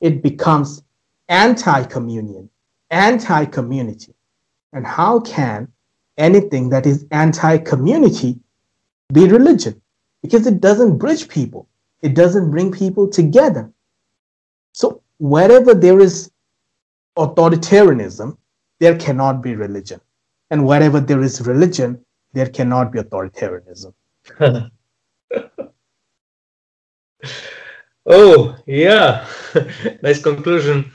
it 0.00 0.22
becomes 0.22 0.82
anti 1.28 1.84
communion, 1.84 2.48
anti 2.90 3.44
community. 3.46 4.14
And 4.72 4.86
how 4.86 5.20
can 5.20 5.68
anything 6.18 6.68
that 6.70 6.86
is 6.86 7.06
anti 7.10 7.58
community 7.58 8.38
be 9.12 9.28
religion? 9.28 9.80
Because 10.22 10.46
it 10.46 10.60
doesn't 10.60 10.98
bridge 10.98 11.28
people. 11.28 11.66
it 12.02 12.14
doesn't 12.14 12.50
bring 12.50 12.72
people 12.72 13.08
together. 13.08 13.70
So 14.72 15.02
wherever 15.18 15.74
there 15.74 16.00
is 16.00 16.30
authoritarianism, 17.16 18.36
there 18.78 18.96
cannot 18.98 19.42
be 19.42 19.54
religion. 19.54 20.00
And 20.50 20.66
wherever 20.66 21.00
there 21.00 21.20
is 21.20 21.46
religion, 21.46 22.04
there 22.32 22.48
cannot 22.48 22.92
be 22.92 23.00
authoritarianism. 23.00 23.92
oh, 28.06 28.56
yeah. 28.66 29.26
nice 30.02 30.22
conclusion. 30.22 30.90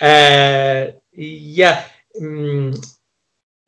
Uh, 0.00 0.86
yeah. 1.12 1.84
Um, 2.20 2.74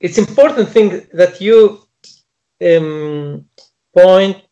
it's 0.00 0.18
important 0.18 0.68
thing 0.68 1.06
that 1.12 1.40
you 1.40 1.82
um, 2.64 3.44
point 3.96 4.42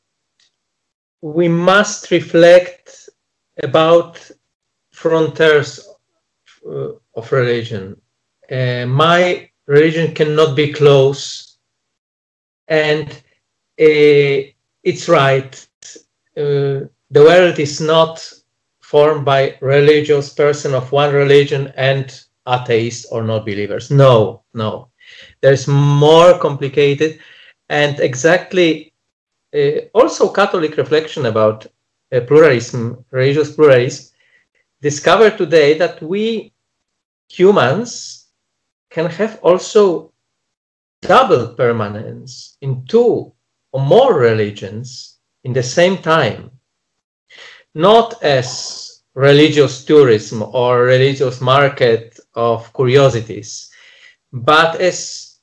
we 1.22 1.48
must 1.48 2.10
reflect 2.10 3.08
about 3.62 4.30
frontiers 4.92 5.88
uh, 6.68 6.90
of 7.14 7.32
religion. 7.32 8.00
Uh, 8.50 8.86
my 8.86 9.48
religion 9.66 10.14
cannot 10.14 10.54
be 10.56 10.72
close, 10.72 11.58
and 12.68 13.10
uh, 13.80 14.38
it's 14.86 15.08
right. 15.08 15.68
Uh, 16.36 16.86
the 17.10 17.24
world 17.28 17.58
is 17.58 17.80
not 17.80 18.32
formed 18.80 19.24
by 19.24 19.58
religious 19.60 20.32
person 20.32 20.74
of 20.74 20.92
one 20.92 21.12
religion 21.12 21.72
and 21.76 22.22
atheists 22.48 23.04
or 23.06 23.24
not 23.24 23.44
believers. 23.44 23.90
No, 23.90 24.44
no. 24.54 24.88
There's 25.40 25.66
more 25.66 26.38
complicated, 26.38 27.18
and 27.68 27.98
exactly 27.98 28.92
uh, 29.52 29.88
also 29.92 30.32
Catholic 30.32 30.76
reflection 30.76 31.26
about 31.26 31.66
uh, 32.12 32.20
pluralism, 32.20 33.04
religious 33.10 33.56
pluralism, 33.56 34.14
discover 34.80 35.30
today 35.30 35.76
that 35.78 36.00
we 36.00 36.52
humans 37.28 38.26
can 38.90 39.06
have 39.10 39.40
also 39.42 40.12
double 41.02 41.54
permanence 41.54 42.56
in 42.60 42.84
two 42.86 43.32
or 43.76 43.82
more 43.84 44.18
religions 44.18 45.18
in 45.44 45.52
the 45.52 45.62
same 45.62 45.98
time, 45.98 46.50
not 47.74 48.22
as 48.22 49.02
religious 49.14 49.84
tourism 49.84 50.42
or 50.42 50.84
religious 50.84 51.42
market 51.42 52.18
of 52.34 52.72
curiosities, 52.72 53.70
but 54.32 54.80
as 54.80 55.40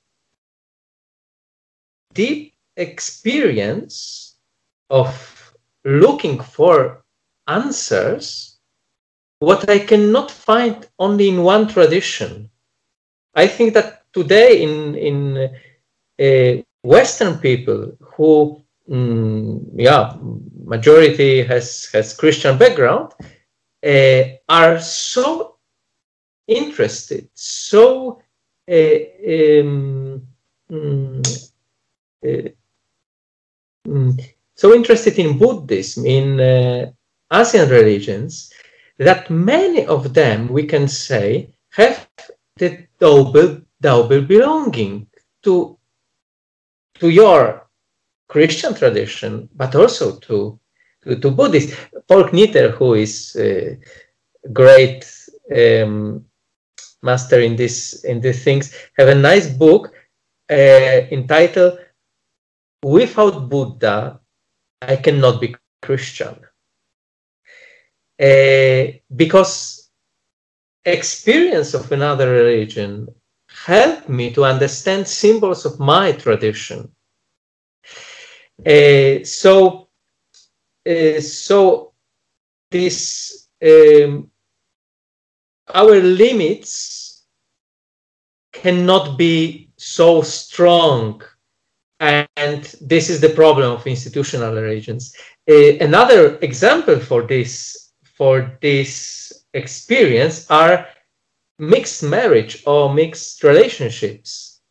deep 2.16 2.56
experience 2.76 4.36
of 4.90 5.54
looking 5.86 6.40
for 6.40 7.04
answers 7.48 8.58
what 9.38 9.70
I 9.70 9.78
cannot 9.78 10.32
find 10.32 10.88
only 10.98 11.30
in 11.30 11.44
one 11.44 11.68
tradition. 11.68 12.50
I 13.36 13.46
think 13.46 13.76
that 13.76 14.12
today 14.12 14.64
in 14.64 14.96
in 14.96 15.18
uh, 16.20 16.64
Western 16.84 17.38
people 17.40 17.98
who 18.00 18.62
mm, 18.90 19.62
yeah 19.76 20.16
majority 20.66 21.44
has 21.44 21.90
has 21.94 22.14
Christian 22.16 22.58
background 22.58 23.14
uh, 23.86 24.24
are 24.50 24.80
so 24.80 25.58
interested 26.48 27.30
so 27.34 28.22
uh, 28.70 29.00
um, 29.60 30.22
so 34.56 34.74
interested 34.74 35.20
in 35.20 35.38
Buddhism, 35.38 36.06
in 36.06 36.40
uh, 36.40 36.92
Asian 37.34 37.70
religions, 37.70 38.52
that 38.98 39.30
many 39.30 39.86
of 39.86 40.14
them, 40.14 40.48
we 40.48 40.66
can 40.66 40.88
say, 40.88 41.50
have 41.72 42.08
the 42.58 42.88
double, 43.00 43.62
double 43.82 44.22
belonging 44.22 45.08
to, 45.44 45.78
to 47.04 47.10
your 47.10 47.68
Christian 48.30 48.74
tradition, 48.74 49.50
but 49.54 49.76
also 49.76 50.16
to, 50.20 50.58
to, 51.04 51.20
to 51.20 51.32
Buddhist. 51.32 51.76
Paul 52.08 52.30
Knitter, 52.32 52.72
who 52.72 52.94
is 52.94 53.36
a 53.38 53.78
great 54.54 55.04
um, 55.54 56.24
master 57.02 57.42
in 57.42 57.58
this 57.58 58.06
in 58.06 58.22
these 58.22 58.42
things, 58.42 58.74
have 58.98 59.10
a 59.10 59.16
nice 59.16 59.50
book 59.50 59.94
uh, 60.50 61.00
entitled 61.12 61.78
without 62.82 63.50
Buddha, 63.50 64.22
I 64.82 64.96
cannot 64.96 65.42
be 65.42 65.56
Christian. 65.82 66.36
Uh, 68.18 68.94
because 69.14 69.90
experience 70.86 71.74
of 71.74 71.92
another 71.92 72.32
religion 72.32 73.10
helped 73.66 74.10
me 74.10 74.34
to 74.34 74.44
understand 74.44 75.08
symbols 75.08 75.66
of 75.66 75.80
my 75.80 76.12
tradition. 76.12 76.90
Uh, 78.66 79.24
so, 79.24 79.88
uh, 80.90 81.20
so 81.20 81.94
this 82.72 83.48
um, 83.64 84.30
our 85.74 85.96
limits 86.02 87.26
cannot 88.52 89.18
be 89.18 89.70
so 89.78 90.22
strong 90.22 91.22
and 92.00 92.76
this 92.82 93.10
is 93.10 93.22
the 93.22 93.30
problem 93.30 93.72
of 93.72 93.88
institutional 93.88 94.58
arrangements. 94.58 95.16
Uh, 95.50 95.78
another 95.80 96.38
example 96.40 97.00
for 97.00 97.24
this 97.24 97.92
for 98.04 98.58
this 98.62 99.46
experience 99.54 100.50
are 100.50 100.88
mixed 101.60 102.04
marriage 102.04 102.64
or 102.66 102.94
mixed 102.94 103.44
relationships 103.44 104.62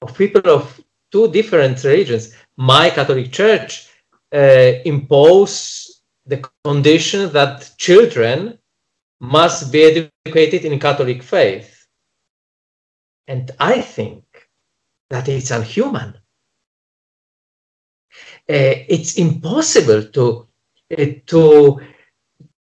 of 0.00 0.16
people 0.16 0.48
of 0.48 0.80
two 1.10 1.30
different 1.30 1.82
religions. 1.84 2.34
My 2.56 2.90
Catholic 2.90 3.32
Church 3.32 3.88
uh, 4.34 4.72
impose 4.84 6.02
the 6.26 6.42
condition 6.64 7.32
that 7.32 7.72
children 7.78 8.58
must 9.20 9.72
be 9.72 10.08
educated 10.24 10.64
in 10.64 10.78
Catholic 10.78 11.22
faith. 11.22 11.86
And 13.28 13.50
I 13.58 13.80
think 13.80 14.24
that 15.10 15.28
it's 15.28 15.50
unhuman 15.50 16.16
uh, 18.48 18.74
it's 18.88 19.18
impossible 19.18 20.02
to 20.04 20.48
uh, 20.98 21.06
to 21.26 21.80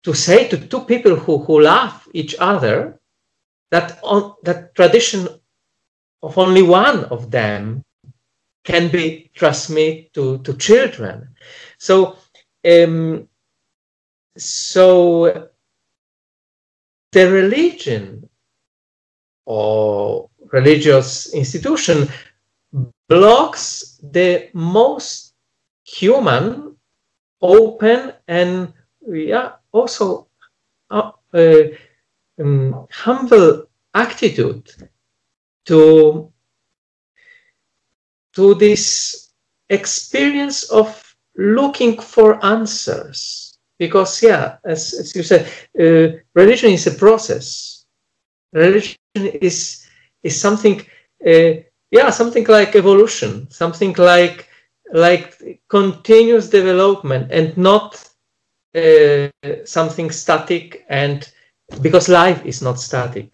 to 0.04 0.14
say 0.14 0.48
to 0.48 0.56
two 0.68 0.82
people 0.85 1.16
who, 1.16 1.38
who 1.38 1.62
love 1.62 2.09
each 2.14 2.37
other 2.38 3.00
that 3.70 3.98
on, 4.02 4.35
that 4.42 4.74
tradition 4.74 5.29
of 6.22 6.38
only 6.38 6.62
one 6.62 7.05
of 7.05 7.31
them 7.31 7.85
can 8.64 8.88
be 8.88 9.31
transmitted 9.35 10.12
to, 10.14 10.38
to 10.38 10.55
children. 10.55 11.29
So 11.79 12.16
um, 12.66 13.29
so 14.37 15.48
the 17.12 17.31
religion 17.31 18.29
or 19.46 20.29
religious 20.52 21.33
institution 21.33 22.09
blocks 23.09 24.00
the 24.02 24.50
most 24.52 25.35
human, 25.85 26.76
open, 27.40 28.12
and 28.26 28.72
yeah, 29.07 29.52
also 29.72 30.26
uh, 30.90 31.12
uh, 31.33 31.62
um, 32.40 32.87
humble 32.90 33.66
attitude 33.94 34.70
to 35.66 36.33
to 38.35 38.55
this 38.55 39.33
experience 39.70 40.64
of 40.64 41.16
looking 41.37 41.99
for 41.99 42.45
answers. 42.45 43.59
Because 43.78 44.22
yeah 44.22 44.57
as, 44.64 44.95
as 44.95 45.14
you 45.14 45.22
said 45.22 45.47
uh, 45.78 46.16
religion 46.34 46.70
is 46.72 46.87
a 46.87 46.93
process. 46.93 47.84
Religion 48.53 48.97
is 49.14 49.87
is 50.22 50.41
something 50.41 50.80
uh, 51.26 51.53
yeah 51.91 52.11
something 52.11 52.47
like 52.47 52.74
evolution 52.74 53.51
something 53.51 53.93
like 53.99 54.49
like 54.93 55.61
continuous 55.68 56.49
development 56.49 57.30
and 57.30 57.57
not 57.57 58.09
uh, 58.74 59.28
something 59.64 60.11
static 60.11 60.84
and 60.89 61.32
because 61.82 62.08
life 62.08 62.44
is 62.44 62.62
not 62.62 62.78
static. 62.80 63.32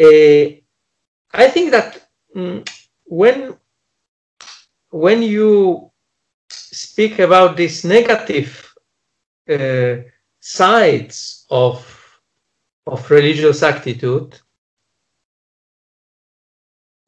Uh, 0.00 0.56
i 1.32 1.46
think 1.48 1.70
that 1.70 2.08
mm, 2.34 2.66
when 3.04 3.54
when 4.90 5.22
you 5.22 5.90
speak 6.50 7.18
about 7.18 7.56
these 7.56 7.84
negative 7.84 8.74
uh, 9.50 9.96
sides 10.40 11.46
of 11.50 11.76
of 12.86 13.10
religious 13.10 13.62
attitude 13.62 14.40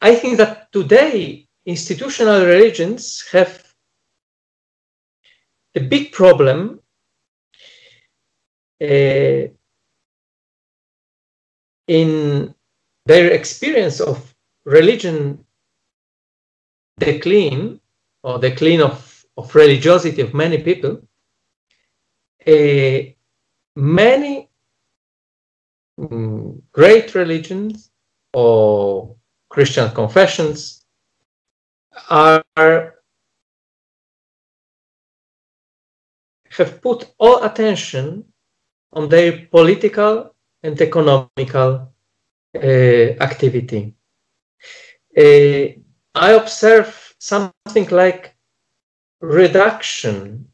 i 0.00 0.14
think 0.14 0.36
that 0.36 0.70
today 0.72 1.48
institutional 1.64 2.44
religions 2.44 3.24
have 3.32 3.74
a 5.74 5.80
big 5.80 6.12
problem 6.12 6.80
uh, 8.80 9.46
in 11.86 12.54
their 13.06 13.30
experience 13.30 14.00
of 14.00 14.34
religion 14.64 15.44
decline 16.98 17.80
or 18.22 18.38
decline 18.38 18.80
of, 18.80 19.24
of 19.36 19.54
religiosity 19.54 20.22
of 20.22 20.34
many 20.34 20.58
people, 20.58 21.00
uh, 22.46 22.98
many 23.76 24.48
um, 25.98 26.62
great 26.72 27.14
religions 27.14 27.90
or 28.32 29.16
Christian 29.48 29.90
confessions 29.90 30.84
are 32.08 32.94
have 36.50 36.82
put 36.82 37.12
all 37.18 37.42
attention 37.44 38.24
on 38.92 39.08
their 39.08 39.46
political 39.46 40.34
and 40.62 40.80
economical 40.80 41.92
uh, 42.54 42.58
activity. 43.28 43.94
Uh, 45.16 45.66
I 46.14 46.32
observe 46.32 47.14
something 47.18 47.88
like 47.90 48.34
reduction 49.20 50.48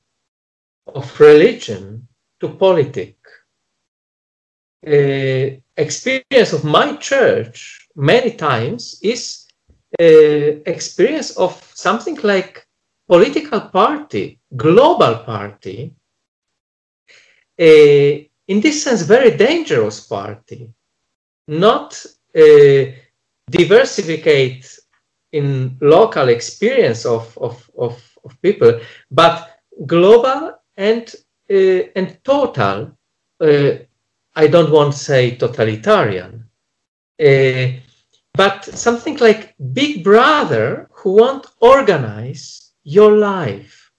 of 0.86 1.20
religion 1.20 2.09
to 2.40 2.48
politic. 2.48 3.16
Uh, 4.86 5.59
experience 5.76 6.52
of 6.52 6.64
my 6.64 6.96
church 6.96 7.88
many 7.96 8.30
times 8.32 9.00
is 9.02 9.46
uh, 10.00 10.04
experience 10.66 11.36
of 11.36 11.52
something 11.74 12.16
like 12.22 12.66
political 13.09 13.61
party, 13.61 14.38
global 14.56 15.18
party, 15.24 15.94
uh, 17.61 18.27
in 18.49 18.61
this 18.61 18.82
sense, 18.82 19.03
very 19.03 19.36
dangerous 19.36 20.01
party, 20.01 20.72
not 21.46 22.05
uh, 22.34 22.84
diversificate 23.51 24.78
in 25.32 25.76
local 25.80 26.28
experience 26.28 27.05
of, 27.05 27.36
of, 27.38 27.70
of, 27.78 28.18
of 28.24 28.42
people, 28.42 28.80
but 29.11 29.61
global 29.86 30.55
and, 30.76 31.14
uh, 31.51 31.82
and 31.94 32.18
total, 32.24 32.96
uh, 33.40 33.70
I 34.34 34.46
don't 34.46 34.72
want 34.72 34.92
to 34.94 34.99
say 34.99 35.36
totalitarian, 35.36 36.49
uh, 37.22 37.66
but 38.34 38.64
something 38.64 39.18
like 39.18 39.55
big 39.72 40.03
brother 40.05 40.88
who 40.92 41.16
won't 41.16 41.46
organize 41.61 42.72
your 42.84 43.16
life. 43.16 43.90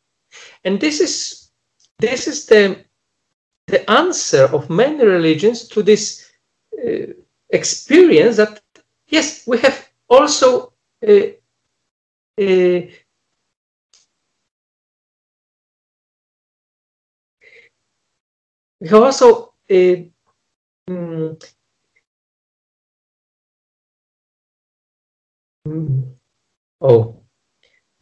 And 0.63 0.79
this 0.79 0.99
is, 0.99 1.51
this 1.99 2.27
is 2.27 2.45
the, 2.45 2.83
the 3.69 3.89
answer 3.89 4.45
of 4.45 4.69
many 4.69 5.03
religions 5.03 5.67
to 5.69 5.83
this 5.83 6.31
uh, 6.85 7.13
experience 7.49 8.37
that, 8.37 8.61
yes, 9.07 9.45
we 9.47 9.57
have 9.59 9.89
also 10.09 10.73
uh, 11.07 11.11
uh, 11.11 12.81
we 18.79 18.87
have 18.87 18.93
also 18.93 19.53
um, 20.89 21.37
oh 26.81 27.21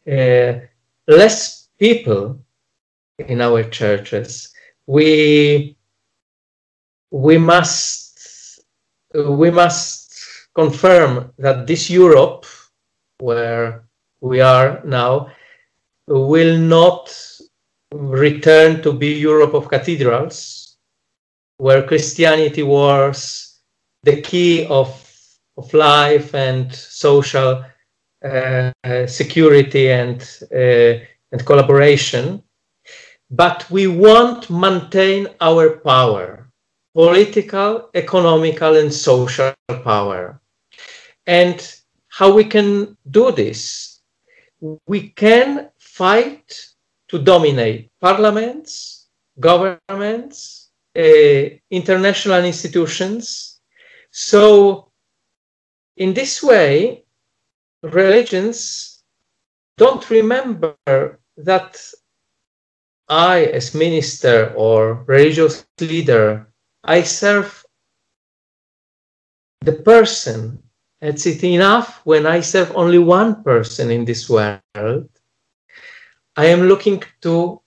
uh, 0.07 0.53
less 1.07 1.69
people 1.79 2.39
in 3.19 3.41
our 3.41 3.63
churches 3.63 4.53
we 4.87 5.75
we 7.11 7.37
must 7.37 8.63
we 9.13 9.51
must 9.51 10.13
confirm 10.55 11.31
that 11.37 11.67
this 11.67 11.89
Europe 11.89 12.45
where 13.19 13.83
we 14.21 14.41
are 14.41 14.81
now 14.85 15.29
will 16.07 16.57
not 16.57 17.09
return 17.93 18.81
to 18.81 18.91
be 18.91 19.13
Europe 19.13 19.53
of 19.53 19.69
cathedrals 19.69 20.77
where 21.57 21.83
Christianity 21.83 22.63
was 22.63 23.59
the 24.03 24.21
key 24.21 24.65
of 24.67 25.03
of 25.57 25.73
life 25.73 26.35
and 26.35 26.73
social 26.73 27.63
uh, 28.23 28.71
security 29.07 29.91
and 29.91 30.21
uh, 30.53 31.03
and 31.31 31.45
collaboration 31.45 32.43
but 33.29 33.69
we 33.69 33.87
won't 33.87 34.49
maintain 34.49 35.27
our 35.41 35.77
power 35.77 36.47
political 36.93 37.91
economical 37.93 38.75
and 38.75 38.91
social 38.91 39.53
power. 39.83 40.41
And 41.27 41.57
how 42.07 42.33
we 42.33 42.43
can 42.43 42.97
do 43.11 43.31
this? 43.31 43.99
We 44.87 45.09
can 45.09 45.69
fight 45.77 46.59
to 47.09 47.19
dominate 47.19 47.91
parliaments 48.01 48.97
governments 49.39 50.71
uh, 50.97 51.43
international 51.69 52.43
institutions. 52.43 53.59
So 54.09 54.91
in 55.97 56.13
this 56.13 56.41
way 56.41 57.03
religions 57.83 59.03
don't 59.77 60.09
remember 60.09 61.19
that 61.37 61.79
I, 63.09 63.45
as 63.45 63.73
minister 63.73 64.53
or 64.55 65.03
religious 65.07 65.65
leader, 65.79 66.47
I 66.83 67.03
serve 67.03 67.65
the 69.61 69.73
person. 69.73 70.61
It's 71.01 71.25
it 71.25 71.43
enough 71.43 72.01
when 72.05 72.25
I 72.25 72.41
serve 72.41 72.71
only 72.75 72.99
one 72.99 73.43
person 73.43 73.91
in 73.91 74.05
this 74.05 74.29
world. 74.29 75.09
I 76.35 76.45
am 76.45 76.63
looking 76.63 77.03
to 77.21 77.61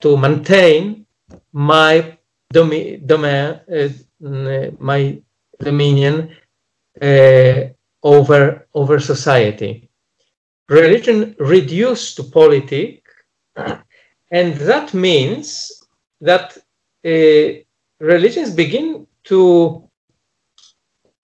to 0.00 0.16
maintain 0.16 1.06
my 1.52 2.18
domi- 2.52 2.98
domain, 2.98 3.60
uh, 3.70 4.70
my 4.78 5.20
dominion 5.60 6.36
uh, 7.00 7.68
over 8.02 8.66
over 8.74 8.98
society. 9.00 9.88
Religion 10.68 11.34
reduced 11.38 12.16
to 12.16 12.22
politics 12.24 13.01
and 13.56 14.54
that 14.54 14.94
means 14.94 15.82
that 16.20 16.56
uh, 17.04 17.62
religions 18.00 18.50
begin 18.50 19.06
to 19.24 19.88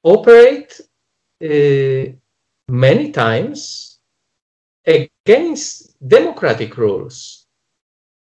operate 0.02 0.80
uh, 1.42 2.12
many 2.68 3.10
times 3.12 3.98
against 4.86 5.96
democratic 6.08 6.76
rules. 6.76 7.46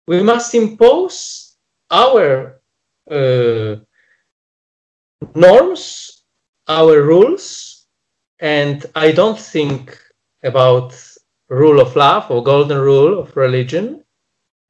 We 0.08 0.24
must 0.24 0.56
impose 0.56 1.56
our 1.92 2.62
uh, 3.10 3.76
norms, 5.36 6.24
our 6.68 7.02
rules, 7.02 7.86
and 8.40 8.86
I 8.96 9.12
don't 9.12 9.40
think 9.40 9.98
about 10.44 10.94
rule 11.50 11.80
of 11.80 11.96
love 11.96 12.30
or 12.30 12.44
golden 12.44 12.80
rule 12.80 13.20
of 13.20 13.36
religion. 13.36 14.04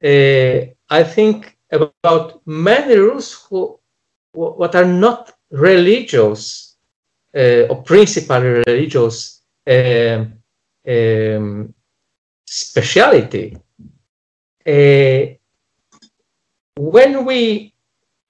Uh, 0.02 0.66
I 0.90 1.02
think 1.02 1.58
about 1.70 2.40
many 2.46 2.96
rules 2.96 3.46
who, 3.48 3.78
what 4.32 4.74
are 4.74 4.84
not 4.84 5.32
religious 5.50 6.76
uh, 7.36 7.66
or 7.68 7.82
principally 7.82 8.62
religious 8.66 9.42
um, 9.66 10.34
um, 10.88 11.74
speciality. 12.46 13.56
Uh, 14.66 15.34
when 16.76 17.24
we 17.24 17.74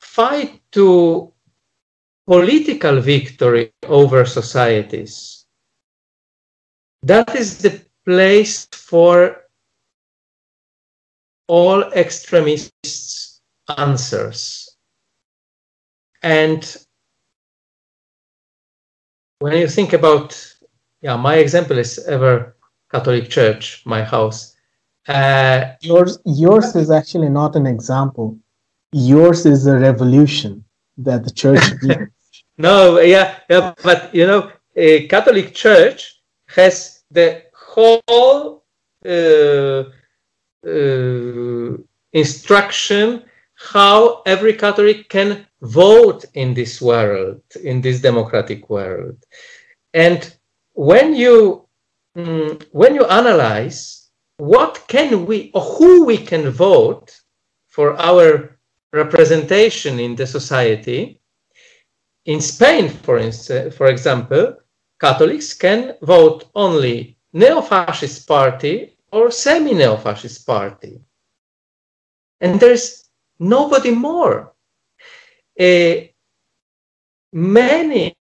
fight 0.00 0.60
to 0.72 1.32
political 2.26 3.00
victory 3.00 3.72
over 3.86 4.24
societies, 4.24 5.44
that 7.02 7.34
is 7.36 7.58
the 7.58 7.87
place 8.08 8.66
for 8.72 9.36
all 11.46 11.82
extremists' 11.92 13.42
answers. 13.76 14.76
And 16.22 16.62
when 19.40 19.58
you 19.58 19.68
think 19.68 19.92
about, 19.92 20.30
yeah, 21.02 21.16
my 21.16 21.34
example 21.34 21.76
is 21.76 21.98
ever 22.06 22.56
Catholic 22.90 23.28
Church, 23.28 23.82
my 23.84 24.02
house. 24.02 24.56
Uh, 25.06 25.74
yours, 25.82 26.18
yours 26.24 26.74
is 26.76 26.90
actually 26.90 27.28
not 27.28 27.56
an 27.56 27.66
example. 27.66 28.38
Yours 28.92 29.44
is 29.44 29.66
a 29.66 29.78
revolution 29.78 30.64
that 30.96 31.24
the 31.24 31.30
church 31.30 31.62
no, 32.56 33.00
yeah, 33.00 33.40
yeah, 33.50 33.74
but 33.82 34.14
you 34.14 34.26
know, 34.26 34.50
a 34.76 35.06
Catholic 35.08 35.52
Church 35.54 36.22
has 36.46 37.02
the 37.10 37.47
whole 37.78 38.64
uh, 39.06 39.84
uh, 40.66 41.76
instruction 42.12 43.24
how 43.58 44.22
every 44.24 44.52
Catholic 44.52 45.08
can 45.08 45.46
vote 45.62 46.24
in 46.34 46.54
this 46.54 46.80
world, 46.80 47.42
in 47.62 47.80
this 47.80 48.00
democratic 48.00 48.70
world. 48.70 49.16
And 49.94 50.32
when 50.74 51.14
you 51.14 51.66
mm, 52.16 52.64
when 52.70 52.94
you 52.94 53.04
analyze 53.06 54.10
what 54.36 54.84
can 54.86 55.26
we 55.26 55.50
or 55.54 55.62
who 55.62 56.04
we 56.04 56.18
can 56.18 56.50
vote 56.50 57.20
for 57.66 58.00
our 58.00 58.58
representation 58.92 59.98
in 59.98 60.14
the 60.14 60.26
society, 60.26 61.20
in 62.26 62.40
Spain, 62.40 62.88
for 62.88 63.18
instance, 63.18 63.74
for 63.76 63.88
example, 63.88 64.56
Catholics 65.00 65.54
can 65.54 65.94
vote 66.02 66.44
only 66.54 67.17
neo-fascist 67.32 68.26
party 68.26 68.96
or 69.12 69.30
semi-neo-fascist 69.30 70.46
party. 70.46 71.00
And 72.40 72.60
there's 72.60 73.10
nobody 73.38 73.90
more. 73.90 74.52
Uh, 75.58 75.94
many 77.32 78.16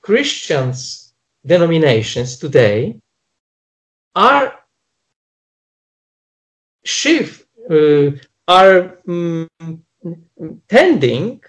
Christians 0.00 1.14
denominations 1.44 2.38
today 2.38 2.96
are 4.14 4.54
shift 6.84 7.46
uh, 7.70 8.10
are 8.46 8.98
um, 9.08 9.48
tending 10.68 11.42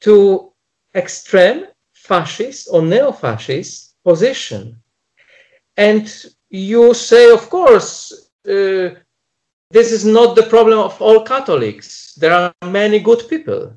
to 0.00 0.52
extreme 0.94 1.66
fascist 1.92 2.68
or 2.72 2.82
neo-fascist 2.82 3.94
position 4.02 4.82
and 5.76 6.26
you 6.50 6.94
say 6.94 7.30
of 7.30 7.48
course 7.48 8.30
uh, 8.48 8.90
this 9.70 9.92
is 9.92 10.04
not 10.04 10.34
the 10.34 10.42
problem 10.42 10.80
of 10.80 11.00
all 11.00 11.22
Catholics. 11.22 12.14
There 12.14 12.32
are 12.32 12.52
many 12.64 12.98
good 12.98 13.28
people. 13.28 13.72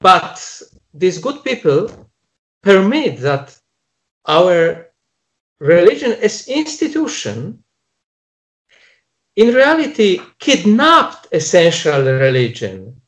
But 0.00 0.62
these 0.92 1.18
good 1.18 1.42
people 1.42 2.10
permit 2.62 3.18
that 3.20 3.58
our 4.26 4.88
religion 5.58 6.12
as 6.22 6.48
institution 6.48 7.64
in 9.36 9.54
reality 9.54 10.20
kidnapped 10.38 11.28
essential 11.32 12.02
religion 12.02 13.00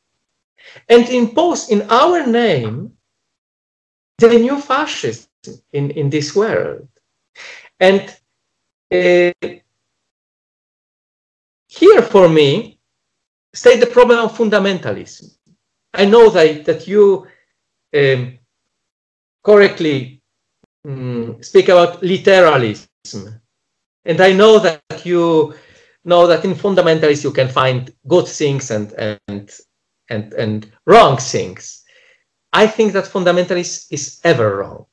and 0.88 1.08
imposed 1.08 1.70
in 1.70 1.82
our 1.90 2.26
name 2.26 2.92
the 4.18 4.38
new 4.38 4.60
fascism 4.60 5.28
in, 5.72 5.90
in 5.90 6.10
this 6.10 6.34
world. 6.34 6.88
And 7.78 8.14
uh, 8.92 9.32
here 11.68 12.02
for 12.02 12.28
me 12.28 12.78
stay 13.52 13.78
the 13.78 13.86
problem 13.86 14.18
of 14.18 14.36
fundamentalism. 14.36 15.36
I 15.94 16.04
know 16.04 16.30
that, 16.30 16.64
that 16.64 16.86
you 16.86 17.26
um, 17.96 18.38
correctly 19.44 20.22
um, 20.86 21.42
speak 21.42 21.68
about 21.68 22.02
literalism. 22.02 23.40
And 24.04 24.20
I 24.20 24.32
know 24.32 24.58
that 24.58 24.82
you 25.04 25.54
know 26.04 26.26
that 26.26 26.44
in 26.44 26.54
fundamentalism 26.54 27.24
you 27.24 27.32
can 27.32 27.48
find 27.48 27.92
good 28.08 28.26
things 28.26 28.70
and, 28.70 28.92
and, 29.28 29.50
and, 30.08 30.32
and 30.32 30.72
wrong 30.86 31.18
things. 31.18 31.84
I 32.52 32.66
think 32.66 32.92
that 32.94 33.04
fundamentalism 33.04 33.92
is 33.92 34.20
ever 34.24 34.56
wrong. 34.58 34.86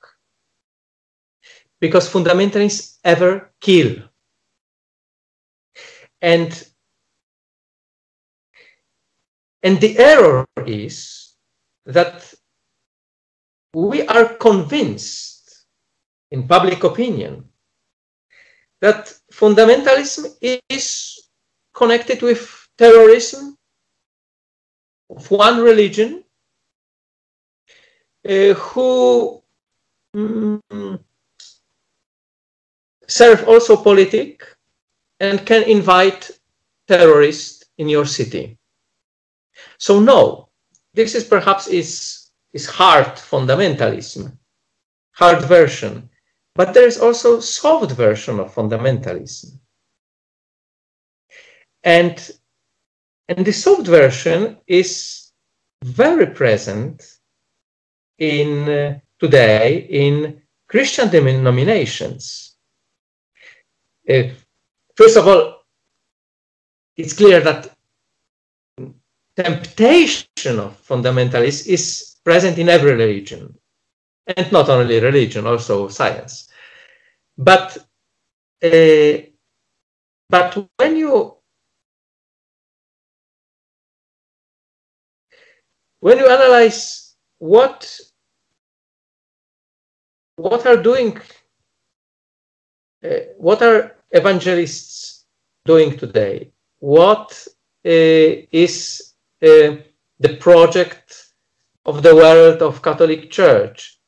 Because 1.80 2.10
fundamentalists 2.10 2.98
ever 3.04 3.52
kill. 3.62 3.98
And 6.22 6.68
and 9.64 9.80
the 9.80 9.98
error 10.00 10.46
is 10.66 11.34
that 11.86 12.34
we 13.74 14.08
are 14.08 14.26
convinced 14.36 15.66
in 16.32 16.48
public 16.48 16.84
opinion 16.84 17.48
that 18.82 19.14
fundamentalism 19.32 20.26
is 20.70 21.30
connected 21.74 22.22
with 22.22 22.68
terrorism 22.78 23.58
of 25.10 25.30
one 25.32 25.62
religion 25.62 26.24
uh, 28.28 28.54
who 28.54 29.42
mm, 30.16 31.00
serve 33.08 33.47
also 33.47 33.76
politic 33.76 34.43
and 35.20 35.45
can 35.45 35.64
invite 35.64 36.32
terrorists 36.88 37.64
in 37.78 37.89
your 37.89 38.05
city. 38.05 38.58
So 39.78 39.99
no, 39.99 40.49
this 40.93 41.16
is 41.16 41.24
perhaps 41.24 41.68
is, 41.68 42.30
is 42.53 42.66
hard 42.66 43.08
fundamentalism, 43.08 44.36
hard 45.12 45.41
version, 45.43 46.10
but 46.55 46.74
there 46.74 46.88
is 46.88 46.99
also 46.99 47.39
soft 47.39 47.91
version 47.91 48.39
of 48.39 48.53
fundamentalism. 48.53 49.60
And, 51.84 52.32
and 53.30 53.45
the 53.45 53.53
soft 53.53 53.88
version 53.88 54.58
is 54.68 55.32
very 55.84 56.26
present 56.26 57.03
in 58.18 58.68
uh, 58.68 58.99
today 59.20 59.88
in 59.89 60.41
Christian 60.68 61.10
denominations. 61.10 62.57
Uh, 64.10 64.30
first 64.95 65.18
of 65.18 65.28
all, 65.28 65.64
it's 66.95 67.14
clear 67.14 67.41
that 67.41 67.76
temptation 69.36 70.60
of 70.60 70.82
fundamentalists 70.88 71.68
is 71.68 72.16
present 72.24 72.58
in 72.58 72.70
every 72.70 72.93
religion, 72.93 73.55
and 74.26 74.51
not 74.51 74.70
only 74.70 74.99
religion, 74.99 75.45
also 75.45 75.88
science. 75.88 76.49
But 77.38 77.78
uh, 78.64 79.18
but 80.30 80.68
when 80.78 80.95
you 80.95 81.36
when 85.99 86.18
you 86.18 86.28
analyze 86.28 87.16
what 87.38 87.99
what 90.38 90.66
are 90.66 90.78
doing 90.78 91.20
uh, 93.03 93.10
what 93.38 93.62
are 93.62 93.97
evangelists 94.12 95.26
doing 95.66 95.97
today? 95.97 96.51
What 96.80 97.47
uh, 97.86 98.45
is 98.51 99.14
uh, 99.41 99.78
the 100.20 100.38
project 100.39 101.32
of 101.86 102.03
the 102.03 102.16
world 102.16 102.62
of 102.62 102.82
Catholic 102.82 103.32
Church, 103.32 103.99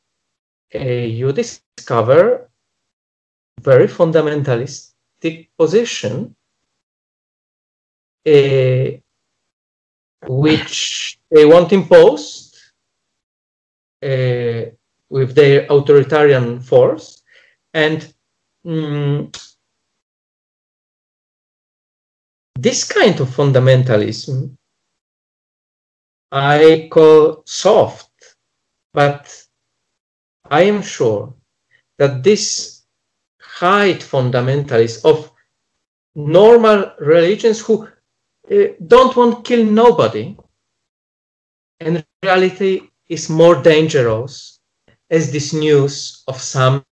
uh, 0.75 0.79
you 0.79 1.31
discover 1.31 2.49
very 3.61 3.87
fundamentalistic 3.87 5.47
position 5.57 6.35
which 10.27 11.19
they 11.31 11.45
want 11.45 11.71
imposed 11.71 12.57
uh, 14.03 14.61
with 15.09 15.35
their 15.35 15.65
authoritarian 15.69 16.59
force. 16.59 17.23
And 17.73 18.13
mm, 18.65 19.48
this 22.61 22.83
kind 22.83 23.19
of 23.19 23.29
fundamentalism 23.29 24.55
I 26.31 26.87
call 26.91 27.41
soft, 27.45 28.11
but 28.93 29.45
I 30.45 30.61
am 30.63 30.81
sure 30.81 31.33
that 31.97 32.23
this 32.23 32.83
height 33.41 33.99
fundamentalists 33.99 35.03
of 35.05 35.31
normal 36.15 36.93
religions 36.99 37.59
who 37.59 37.87
uh, 38.51 38.67
don't 38.85 39.15
want 39.15 39.37
to 39.37 39.41
kill 39.49 39.65
nobody, 39.65 40.37
in 41.79 42.03
reality 42.23 42.89
is 43.07 43.29
more 43.29 43.61
dangerous 43.61 44.59
as 45.09 45.31
this 45.31 45.53
news 45.53 46.23
of 46.27 46.39
some 46.39 46.85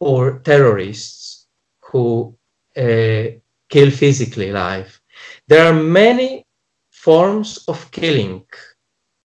or 0.00 0.40
terrorists 0.40 1.46
who 1.80 2.36
uh, 2.76 3.24
kill 3.68 3.90
physically 3.90 4.52
life. 4.52 5.00
There 5.48 5.64
are 5.66 5.74
many 5.74 6.44
forms 6.90 7.64
of 7.68 7.90
killing. 7.90 8.44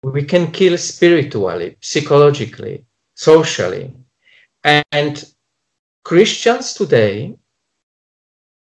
We 0.03 0.25
can 0.25 0.51
kill 0.51 0.77
spiritually, 0.79 1.77
psychologically, 1.81 2.85
socially. 3.15 3.95
And 4.65 5.25
Christians 6.05 6.75
today 6.75 7.37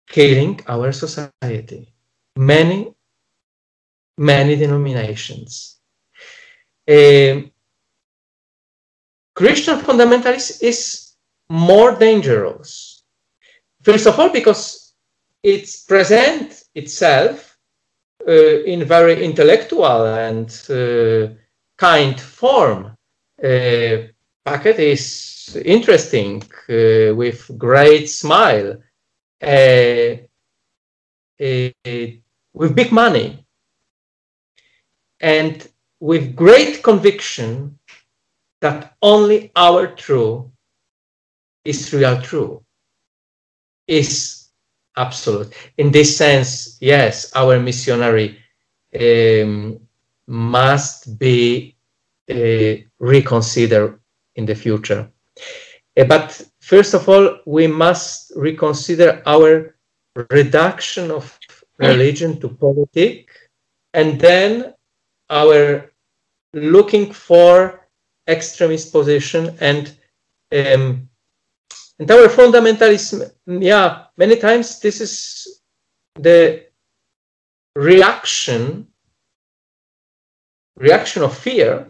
killing 0.07 0.59
our 0.67 0.91
society. 0.91 1.93
Many, 2.35 2.93
many 4.17 4.55
denominations. 4.55 5.79
Uh, 6.87 7.41
Christian 9.35 9.79
fundamentalism 9.79 10.61
is 10.61 11.13
more 11.49 11.95
dangerous. 11.95 13.03
First 13.81 14.05
of 14.07 14.19
all, 14.19 14.29
because 14.29 14.82
it's 15.43 15.83
present 15.83 16.63
itself 16.73 17.57
uh, 18.27 18.31
in 18.31 18.85
very 18.85 19.23
intellectual 19.23 20.05
and 20.05 20.49
uh, 20.69 21.33
kind 21.77 22.19
form. 22.19 22.95
Uh, 23.43 24.07
Packet 24.45 24.79
is 24.79 25.61
interesting 25.63 26.41
uh, 26.69 27.15
with 27.15 27.49
great 27.57 28.07
smile, 28.09 28.77
uh, 29.41 30.15
with 31.39 32.75
big 32.75 32.91
money, 32.91 33.45
and 35.21 35.67
with 36.01 36.35
great 36.35 36.83
conviction 36.83 37.79
that 38.59 38.95
only 39.01 39.51
our 39.55 39.87
true 39.87 40.51
is 41.63 41.93
real 41.93 42.21
true, 42.21 42.61
is 43.87 44.42
absolute. 44.97 45.53
In 45.77 45.91
this 45.91 46.15
sense, 46.15 46.77
yes, 46.81 47.31
our 47.35 47.59
missionary 47.59 48.37
um, 48.99 49.79
must 50.27 51.17
be 51.17 51.75
uh, 52.29 52.75
reconsidered 52.99 53.99
in 54.35 54.45
the 54.45 54.55
future. 54.55 55.09
Uh, 55.97 56.03
but 56.05 56.41
first 56.59 56.93
of 56.93 57.07
all, 57.09 57.39
we 57.45 57.67
must 57.67 58.31
reconsider 58.35 59.21
our 59.25 59.75
reduction 60.29 61.11
of 61.11 61.39
religion 61.77 62.39
to 62.39 62.49
politics, 62.49 63.33
and 63.93 64.19
then 64.19 64.73
our 65.29 65.91
looking 66.53 67.11
for 67.11 67.87
extremist 68.27 68.91
position 68.91 69.57
and 69.59 69.97
um, 70.51 71.09
and 71.99 72.09
our 72.11 72.27
fundamentalism. 72.27 73.31
Yeah, 73.45 74.05
many 74.17 74.35
times 74.37 74.79
this 74.79 75.01
is 75.01 75.61
the 76.15 76.65
reaction 77.75 78.87
reaction 80.75 81.23
of 81.23 81.37
fear 81.37 81.87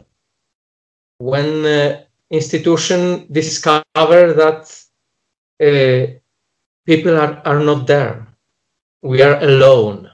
when 1.18 1.66
uh, 1.66 2.04
institution 2.30 3.28
discover 3.32 4.34
that 4.34 4.64
uh, 5.62 6.14
people 6.86 7.16
are, 7.16 7.41
are 7.45 7.60
not 7.60 7.88
there. 7.88 8.28
We 9.01 9.22
are 9.22 9.39
alone. 9.41 10.10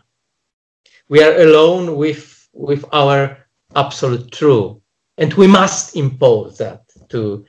We 1.07 1.23
are 1.23 1.35
alone 1.39 1.95
with, 1.95 2.47
with 2.53 2.85
our 2.91 3.37
absolute 3.75 4.31
truth. 4.31 4.77
And 5.17 5.33
we 5.33 5.47
must 5.47 5.95
impose 5.95 6.57
that 6.59 6.83
to, 7.09 7.45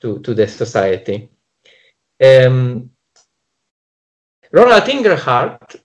to, 0.00 0.18
to 0.20 0.34
the 0.34 0.48
society. 0.48 1.28
Um, 2.22 2.90
Ronald 4.52 4.88
Inglehart, 4.88 5.76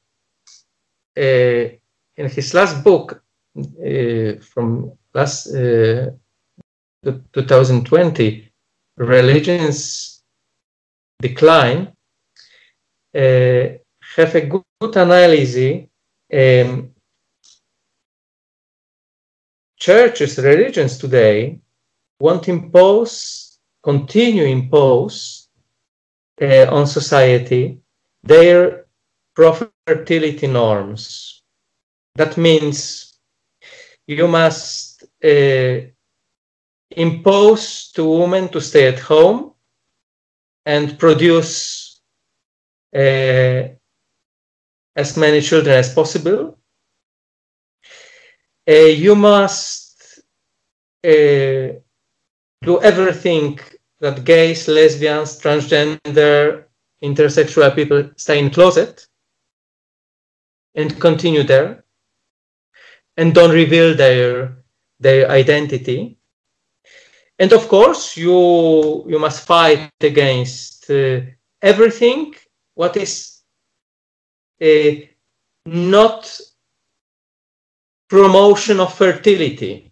uh, 1.17 1.77
in 2.17 2.29
his 2.29 2.53
last 2.53 2.83
book 2.83 3.23
uh, 3.57 4.39
from 4.41 4.91
last 5.13 5.47
uh, 5.47 6.11
2020, 7.03 8.51
Religions 8.97 10.21
Decline, 11.21 11.93
have 13.13 14.35
a 14.35 14.41
good, 14.41 14.63
good 14.79 14.97
analysis. 14.97 15.87
Um, 16.31 16.91
churches, 19.77 20.37
religions 20.37 20.97
today 20.97 21.59
want 22.19 22.43
to 22.43 22.51
impose, 22.51 23.57
continue 23.81 24.43
impose 24.45 25.38
uh, 26.41 26.67
on 26.71 26.87
society 26.87 27.79
their 28.23 28.85
pro-fertility 29.35 30.47
norms. 30.47 31.43
That 32.15 32.37
means 32.37 33.19
you 34.07 34.27
must 34.27 35.03
uh, 35.23 35.79
impose 36.91 37.91
to 37.91 38.03
women 38.03 38.49
to 38.49 38.59
stay 38.59 38.87
at 38.87 38.99
home 38.99 39.53
and 40.65 40.99
produce 40.99 42.01
uh, 42.95 43.69
as 44.95 45.15
many 45.15 45.41
children 45.41 45.75
as 45.77 45.93
possible. 45.93 46.57
Uh, 48.67 48.73
you 49.05 49.15
must 49.15 50.21
uh, 51.03 51.79
do 52.61 52.81
everything 52.81 53.59
that 53.99 54.23
gays, 54.23 54.67
lesbians, 54.67 55.39
transgender, 55.39 56.65
intersexual 57.03 57.73
people 57.75 58.09
stay 58.15 58.39
in 58.39 58.49
closet 58.49 59.07
and 60.75 60.99
continue 60.99 61.43
there 61.43 61.83
and 63.17 63.33
don't 63.33 63.51
reveal 63.51 63.95
their 63.95 64.57
their 64.99 65.29
identity. 65.29 66.17
And 67.37 67.53
of 67.53 67.67
course 67.67 68.17
you 68.17 69.05
you 69.07 69.19
must 69.19 69.45
fight 69.47 69.89
against 70.01 70.89
uh, 70.89 71.21
everything 71.61 72.35
what 72.75 72.97
is 72.97 73.41
uh, 74.61 74.91
not 75.65 76.39
promotion 78.09 78.79
of 78.79 78.93
fertility 78.93 79.91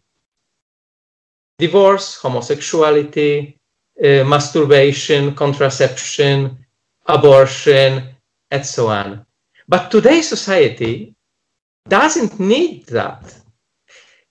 divorce 1.59 2.15
homosexuality 2.15 3.56
uh, 4.03 4.23
masturbation 4.23 5.33
contraception 5.35 6.57
abortion 7.05 8.09
and 8.51 8.65
so 8.65 8.87
on. 8.87 9.25
But 9.67 9.91
today's 9.91 10.27
society 10.27 11.15
doesn't 11.87 12.39
need 12.39 12.85
that. 12.87 13.33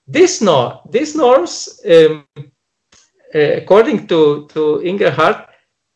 This 0.07 0.41
no, 0.41 0.83
these 0.91 1.17
norms 1.17 1.81
um, 1.85 2.25
uh, 3.37 3.57
according 3.57 4.07
to, 4.07 4.47
to 4.49 4.81
Inglehart, 4.83 5.49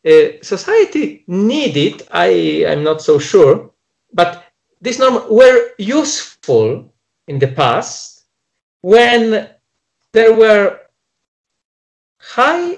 uh, 0.05 0.43
society 0.43 1.23
needed, 1.27 2.03
I 2.11 2.27
am 2.67 2.83
not 2.83 3.01
so 3.01 3.17
sure, 3.19 3.71
but 4.13 4.45
these 4.81 4.99
norms 4.99 5.23
were 5.29 5.71
useful 5.79 6.93
in 7.27 7.39
the 7.39 7.47
past 7.47 8.25
when 8.81 9.49
there 10.13 10.33
were 10.33 10.81
high 12.19 12.77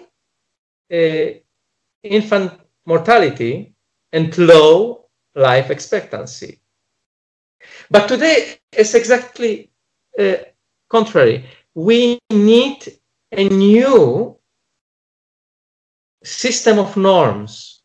infant 2.04 2.52
mortality 2.86 3.74
and 4.12 4.38
low 4.38 5.06
life 5.36 5.70
expectancy. 5.72 6.60
But 7.90 8.08
today 8.08 8.60
it's 8.72 8.94
exactly 8.94 9.72
uh, 10.20 10.36
contrary. 10.90 11.46
We 11.74 12.20
need 12.30 13.00
a 13.32 13.50
new 13.50 14.38
system 16.24 16.80
of 16.80 16.96
norms 16.96 17.82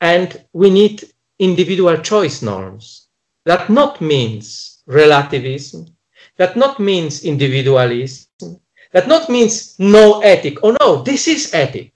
and 0.00 0.44
we 0.52 0.70
need 0.70 1.04
individual 1.38 1.96
choice 1.98 2.42
norms 2.42 3.08
that 3.44 3.68
not 3.68 4.00
means 4.00 4.82
relativism 4.86 5.86
that 6.36 6.56
not 6.56 6.78
means 6.80 7.24
individualism 7.24 8.27
that 8.92 9.08
not 9.08 9.28
means 9.28 9.78
no 9.78 10.20
ethic. 10.20 10.58
Oh 10.62 10.76
no 10.80 11.02
this 11.02 11.28
is 11.28 11.54
ethic. 11.54 11.92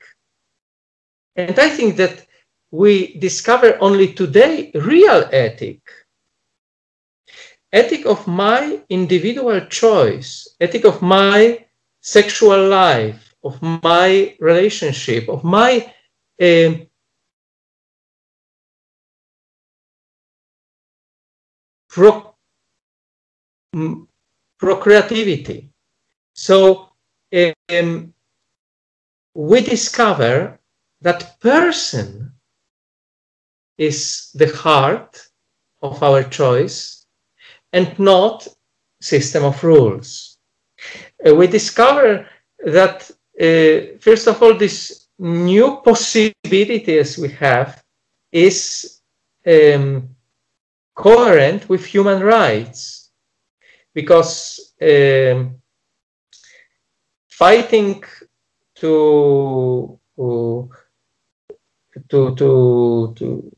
And 1.36 1.58
i 1.58 1.68
think 1.68 1.96
that 1.96 2.26
we 2.70 3.18
discover 3.18 3.78
only 3.80 4.12
today 4.12 4.70
real 4.74 5.28
ethic. 5.32 5.80
Ethic 7.72 8.04
of 8.06 8.26
my 8.26 8.80
individual 8.88 9.60
choice 9.66 10.46
ethic 10.60 10.84
of 10.84 11.00
my 11.00 11.64
sexual 12.00 12.68
life 12.68 13.32
of 13.44 13.60
my 13.62 14.36
relationship, 14.40 15.28
of 15.28 15.42
my 15.44 15.92
uh, 16.40 16.72
pro 21.88 22.34
procreativity. 24.58 25.71
So 26.34 26.88
um, 27.70 28.12
we 29.34 29.60
discover 29.60 30.58
that 31.00 31.40
person 31.40 32.32
is 33.78 34.30
the 34.34 34.54
heart 34.54 35.26
of 35.80 36.02
our 36.02 36.22
choice 36.22 37.06
and 37.72 37.98
not 37.98 38.46
system 39.00 39.44
of 39.44 39.62
rules. 39.64 40.38
Uh, 41.26 41.34
we 41.34 41.46
discover 41.46 42.26
that 42.64 43.10
uh, 43.40 43.98
first 44.00 44.26
of 44.26 44.42
all, 44.42 44.54
this 44.54 45.08
new 45.18 45.80
possibilities 45.84 47.18
we 47.18 47.28
have 47.30 47.82
is 48.30 49.00
um, 49.46 50.08
coherent 50.94 51.68
with 51.68 51.84
human 51.84 52.22
rights 52.22 53.10
because 53.94 54.74
um, 54.82 55.61
fighting 57.38 58.02
to, 58.74 59.98
to 60.16 60.68
to 62.08 63.14
to 63.16 63.56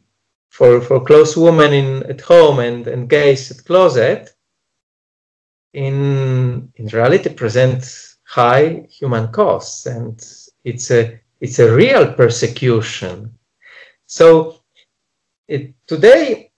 for 0.51 0.81
for 0.81 1.05
close 1.05 1.37
women 1.37 1.72
in 1.72 2.03
at 2.05 2.20
home 2.20 2.61
and 2.61 2.87
and 2.87 3.09
gays 3.09 3.51
at 3.51 3.64
closet 3.64 4.31
in 5.72 6.72
in 6.77 6.87
reality 6.87 7.29
present 7.35 7.83
high 8.25 8.87
human 8.89 9.27
costs 9.33 9.87
and 9.87 10.14
it's 10.64 10.91
a 10.91 11.20
it's 11.41 11.59
a 11.59 11.75
real 11.75 12.12
persecution. 12.14 13.37
So 14.07 14.62
it, 15.49 15.75
today 15.87 16.53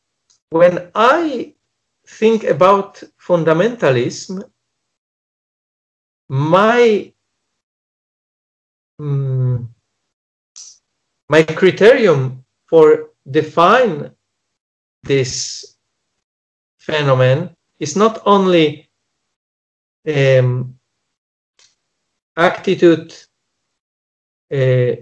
when 0.51 0.91
i 0.95 1.53
think 2.07 2.45
about 2.45 3.03
fundamentalism 3.19 4.45
my 6.29 7.13
um, 8.99 9.75
my 11.29 11.43
criterion 11.43 12.45
for 12.67 13.11
define 13.31 14.11
this 15.03 15.77
phenomenon 16.79 17.55
is 17.79 17.97
not 17.97 18.23
only 18.27 18.89
um, 20.07 20.79
attitude 22.37 23.15
uh, 24.53 24.95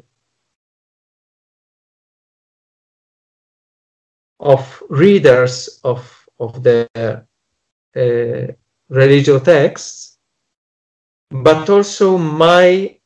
of 4.40 4.82
readers 4.88 5.80
of 5.84 6.26
of 6.40 6.62
the 6.62 6.88
uh, 6.96 8.52
religious 8.88 9.42
texts, 9.42 10.13
but 11.30 11.68
also 11.68 12.18
my 12.18 12.96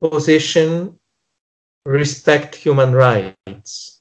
position 0.00 0.98
respect 1.84 2.54
human 2.54 2.92
rights. 2.92 4.00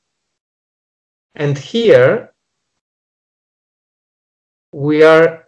And 1.36 1.58
here 1.58 2.34
we 4.72 5.04
are 5.04 5.48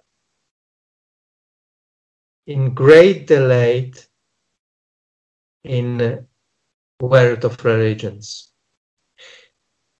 in 2.47 2.73
great 2.73 3.27
delay 3.27 3.93
in 5.63 6.27
world 6.99 7.45
of 7.45 7.63
religions. 7.63 8.51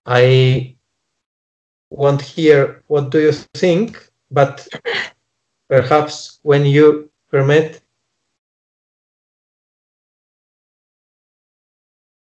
I 0.06 0.76
want 1.90 2.20
hear 2.22 2.82
what 2.88 3.10
do 3.10 3.20
you 3.20 3.32
think, 3.54 4.10
but 4.30 4.66
perhaps 5.68 6.40
when 6.42 6.66
you 6.66 7.11
permit, 7.32 7.82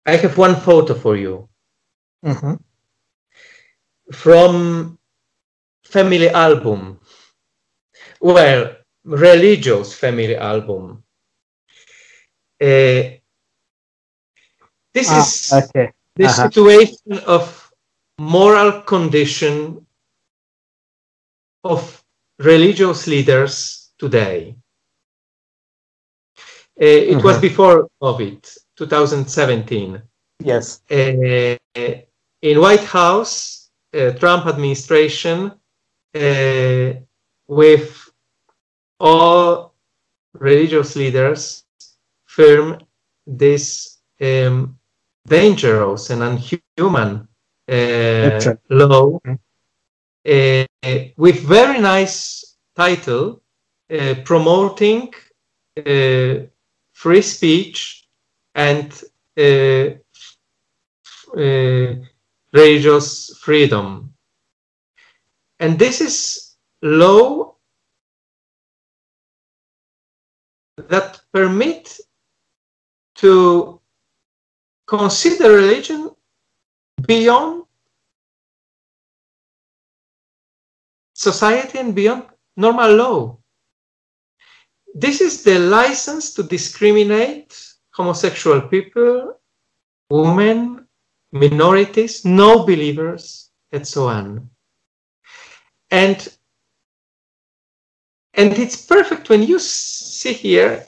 I 0.08 0.18
have 0.18 0.38
one 0.38 0.56
photo 0.56 0.96
for 0.96 1.16
you 1.16 1.50
Mm-hmm. 2.24 2.56
from 4.12 4.98
family 5.84 6.30
album. 6.30 7.00
Well, 8.22 8.76
religious 9.06 9.94
family 9.94 10.36
album. 10.36 11.04
Uh, 12.62 13.20
this 14.94 15.12
Ah, 15.12 15.34
is 15.52 15.74
okay. 15.74 15.92
the 16.16 16.28
Uh-huh. 16.28 16.52
situation 16.54 17.20
of 17.28 17.72
moral 18.20 18.82
condition 18.84 19.86
of 21.64 22.04
religious 22.40 23.08
leaders 23.08 23.92
today. 24.00 24.56
Uh, 26.82 26.86
it 27.14 27.24
was 27.24 27.38
Mhm. 27.38 27.42
before 27.42 27.88
COVID, 28.02 28.58
2017. 28.76 30.02
Yes. 30.44 30.82
Uh, 30.92 31.56
in 32.42 32.60
White 32.60 32.84
House, 32.84 33.70
uh, 33.94 34.12
Trump 34.20 34.46
administration, 34.46 35.52
uh, 36.14 36.94
with 37.48 38.12
all 39.00 39.74
religious 40.34 40.96
leaders, 40.96 41.64
firm 42.26 42.78
this 43.26 43.98
um, 44.22 44.78
dangerous 45.28 46.10
and 46.10 46.22
unhuman 46.24 47.28
uh, 47.68 48.56
law 48.70 49.20
Mhm. 49.26 49.40
uh, 50.28 50.66
with 51.18 51.40
very 51.58 51.80
nice 51.80 52.56
title 52.76 53.42
uh, 53.90 54.16
promoting 54.24 55.14
uh, 55.78 56.36
free 56.96 57.22
speech 57.22 58.08
and 58.56 59.04
uh, 59.38 59.90
uh, 61.38 61.96
religious 62.54 63.38
freedom. 63.38 64.14
And 65.60 65.78
this 65.78 66.00
is 66.00 66.56
law 66.82 67.56
that 70.78 71.22
permit 71.34 72.00
to 73.16 73.82
consider 74.88 75.52
religion 75.52 76.12
beyond 77.06 77.66
society 81.14 81.78
and 81.78 81.94
beyond 81.94 82.24
normal 82.56 82.96
law. 82.96 83.38
This 84.98 85.20
is 85.20 85.44
the 85.44 85.60
license 85.60 86.34
to 86.36 86.44
discriminate 86.44 87.52
homosexual 87.92 88.62
people, 88.62 89.42
women, 90.10 90.88
minorities, 91.34 92.24
no 92.24 92.66
believers, 92.66 93.52
and 93.74 93.86
so 93.86 94.08
on. 94.08 94.50
And 95.92 96.18
and 98.36 98.58
it's 98.58 98.86
perfect 98.86 99.30
when 99.30 99.44
you 99.44 99.60
see 99.60 100.32
here 100.34 100.86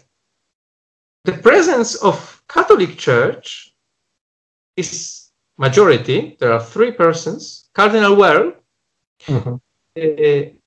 the 1.25 1.33
presence 1.33 1.95
of 1.95 2.41
Catholic 2.47 2.97
Church 2.97 3.73
is 4.77 5.31
majority. 5.57 6.37
There 6.39 6.53
are 6.53 6.63
three 6.63 6.91
persons. 6.91 7.69
Cardinal 7.73 8.15
Wuerl, 8.15 8.55
Mhm. 9.27 9.59
uh, 9.97 10.57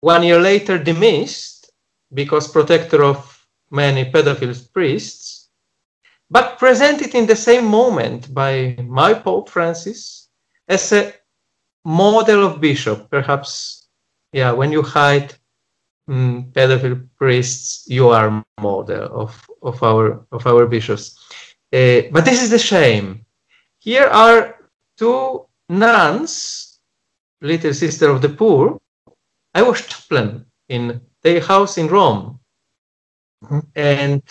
one 0.00 0.22
year 0.22 0.40
later 0.40 0.78
dismissed 0.78 1.53
because 2.14 2.48
protector 2.50 3.02
of 3.02 3.46
many 3.70 4.04
pedophile 4.10 4.72
priests, 4.72 5.50
but 6.30 6.58
presented 6.58 7.14
in 7.14 7.26
the 7.26 7.36
same 7.36 7.66
moment 7.66 8.32
by 8.32 8.76
my 8.86 9.12
Pope 9.12 9.48
Francis 9.48 10.28
as 10.68 10.92
a 10.92 11.12
model 11.84 12.46
of 12.46 12.60
bishop. 12.60 13.10
Perhaps, 13.10 13.88
yeah, 14.32 14.52
when 14.52 14.72
you 14.72 14.82
hide 14.82 15.34
mm, 16.08 16.50
pedophile 16.52 17.06
priests, 17.18 17.84
you 17.88 18.08
are 18.08 18.44
model 18.60 19.04
of, 19.12 19.50
of 19.62 19.82
our 19.82 20.24
of 20.32 20.46
our 20.46 20.66
bishops. 20.66 21.18
Uh, 21.72 22.02
but 22.12 22.24
this 22.24 22.42
is 22.42 22.50
the 22.50 22.58
shame. 22.58 23.26
Here 23.78 24.06
are 24.06 24.56
two 24.96 25.46
nuns, 25.68 26.78
little 27.40 27.74
sister 27.74 28.08
of 28.10 28.22
the 28.22 28.28
poor. 28.28 28.80
I 29.54 29.62
was 29.62 29.86
chaplain 29.86 30.46
in 30.68 31.00
their 31.24 31.40
house 31.40 31.78
in 31.78 31.88
Rome, 31.88 32.40
Mhm. 33.44 33.62
and 33.76 34.22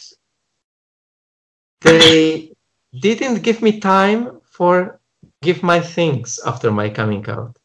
they 1.82 2.54
didn't 3.00 3.44
give 3.44 3.62
me 3.62 3.80
time 3.80 4.41
for 4.46 5.00
give 5.41 5.64
my 5.64 5.80
things 5.82 6.39
after 6.46 6.72
my 6.72 6.89
coming 6.89 7.26
out, 7.30 7.58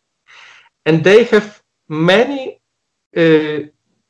and 0.87 1.05
they 1.05 1.24
have 1.24 1.62
many 1.89 2.61
uh, 3.16 3.61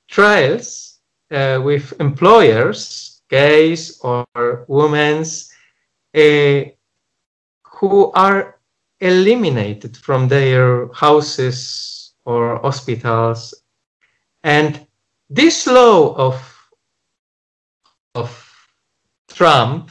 trials 0.09 1.01
uh, 1.33 1.61
with 1.64 1.93
employers, 2.01 3.23
gays 3.31 4.01
or 4.03 4.64
women's, 4.69 5.51
uh, 6.14 6.62
who 7.79 8.11
are 8.12 8.59
eliminated 9.01 9.97
from 9.97 10.29
their 10.29 10.89
houses 10.95 12.14
or 12.25 12.59
hospitals. 12.61 13.55
And 14.45 14.88
this 15.31 15.66
law 15.66 16.14
of, 16.14 16.70
of 18.14 18.68
Trump 19.29 19.91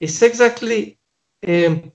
is 0.00 0.22
exactly 0.22 0.98
um, 1.46 1.92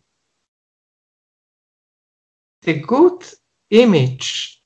the 2.62 2.74
good 2.74 3.26
image 3.70 4.62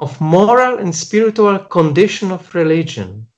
of 0.00 0.20
moral 0.20 0.78
and 0.78 0.94
spiritual 0.94 1.58
condition 1.58 2.30
of 2.30 2.54
religion. 2.54 3.28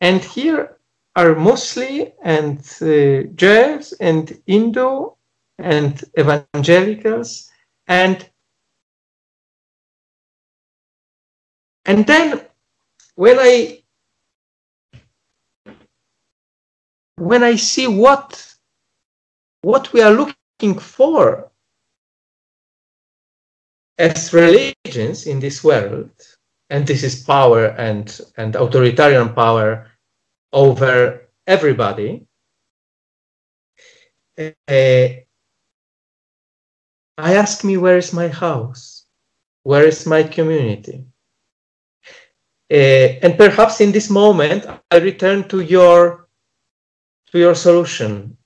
And 0.00 0.22
here 0.22 0.78
are 1.14 1.34
Muslim 1.34 2.08
and 2.24 2.58
uh, 2.80 3.28
Jews 3.34 3.92
and 4.00 4.40
Hindu 4.46 5.10
and 5.58 6.02
evangelicals 6.18 7.50
and 7.86 8.28
and 11.84 12.06
then 12.06 12.40
when 13.14 13.38
I 13.38 13.82
when 17.16 17.42
I 17.42 17.56
see 17.56 17.86
what 17.86 18.54
what 19.62 19.92
we 19.92 20.02
are 20.02 20.12
looking 20.12 20.78
for 20.78 21.50
as 23.98 24.32
religions 24.32 25.26
in 25.26 25.38
this 25.38 25.62
world, 25.62 26.10
and 26.70 26.86
this 26.86 27.04
is 27.04 27.22
power 27.22 27.66
and, 27.66 28.20
and 28.36 28.56
authoritarian 28.56 29.32
power 29.34 29.86
over 30.52 31.28
everybody, 31.46 32.26
uh, 34.38 34.50
I 34.68 35.24
ask 37.18 37.62
me, 37.62 37.76
where 37.76 37.98
is 37.98 38.12
my 38.12 38.28
house? 38.28 39.06
Where 39.62 39.86
is 39.86 40.06
my 40.06 40.24
community? 40.24 41.04
Uh, 42.72 43.20
and 43.22 43.36
perhaps 43.36 43.82
in 43.82 43.92
this 43.92 44.08
moment, 44.08 44.64
I 44.90 44.96
return 44.96 45.46
to 45.48 45.60
your 45.60 46.28
to 47.30 47.38
your 47.38 47.54
solution. 47.54 48.38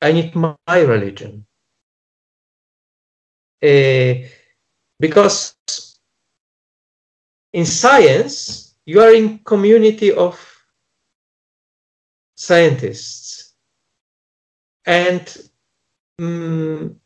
I 0.00 0.12
need 0.12 0.36
my, 0.36 0.54
religion. 0.68 1.44
Uh, 3.60 4.28
because 5.00 5.56
in 7.52 7.66
science, 7.66 8.76
you 8.84 9.00
are 9.00 9.12
in 9.12 9.40
community 9.40 10.12
of 10.12 10.38
scientists. 12.36 13.54
And 14.84 15.50
um, 16.20 17.00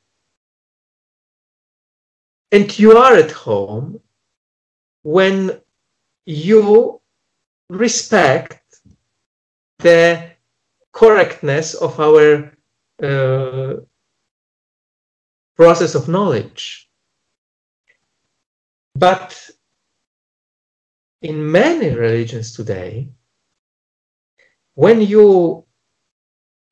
and 2.53 2.79
you 2.79 2.99
are 2.99 3.15
at 3.15 3.31
home 3.31 4.01
when 5.03 5.61
you 6.27 7.01
respect 7.69 8.63
the 9.79 10.31
correctness 10.93 11.75
of 11.75 11.99
our 12.01 12.53
uh, 13.03 13.75
process 15.57 15.95
of 15.95 16.09
knowledge. 16.09 16.89
But 18.95 19.51
in 21.23 21.51
many 21.51 21.91
religions 21.95 22.55
today, 22.55 23.09
when 24.75 25.01
you 25.01 25.65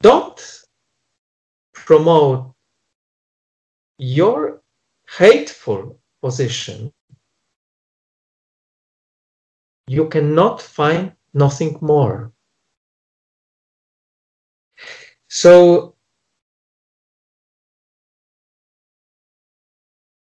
don't 0.03 0.63
promote 1.73 2.55
your 3.99 4.63
hateful 5.17 5.99
position, 6.23 6.93
you 9.89 10.09
cannot 10.09 10.61
find 10.61 11.13
nothing 11.35 11.79
more. 11.81 12.33
So 15.29 15.97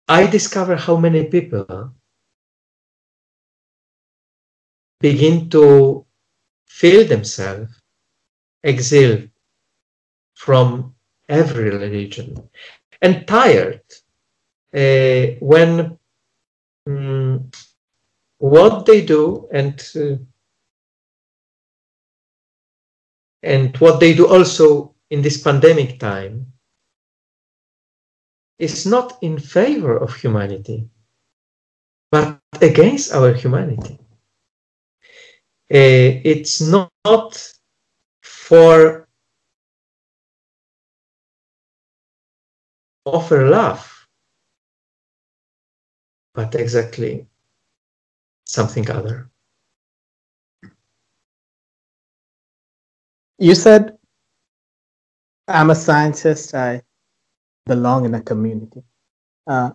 I 0.08 0.28
discover 0.28 0.76
how 0.76 0.98
many 0.98 1.26
people 1.26 1.94
begin 5.00 5.50
to 5.50 6.06
feel 6.68 7.08
themselves 7.08 7.72
exiled 8.64 9.30
from 10.36 10.94
every 11.30 11.70
religion 11.70 12.50
and 13.02 13.28
tired 13.28 13.82
uh, 14.74 15.38
when 15.40 15.98
what 18.42 18.88
they 18.88 19.06
do 19.06 19.48
and 19.54 19.80
uh, 19.96 20.18
and 23.44 23.78
what 23.78 24.00
they 24.00 24.16
do 24.16 24.28
also 24.28 24.96
in 25.12 25.22
this 25.22 25.42
pandemic 25.42 26.00
time 26.00 26.48
is 28.58 28.86
not 28.88 29.18
in 29.22 29.38
favor 29.38 29.96
of 29.96 30.16
humanity 30.16 30.90
but 32.12 32.40
against 32.62 33.14
our 33.14 33.34
humanity. 33.34 33.98
Uh, 35.72 36.20
it's 36.26 36.60
not 36.60 37.54
for 38.22 39.08
offer 43.06 43.50
love, 43.50 44.08
but 46.34 46.56
exactly 46.56 47.28
something 48.46 48.90
other. 48.90 49.30
You 53.40 53.56
said, 53.56 53.98
I'm 55.48 55.72
a 55.72 55.76
scientist, 55.76 56.54
I 56.54 56.84
belong 57.66 58.06
in 58.06 58.14
a 58.14 58.22
community. 58.22 58.84
Uh, 59.48 59.72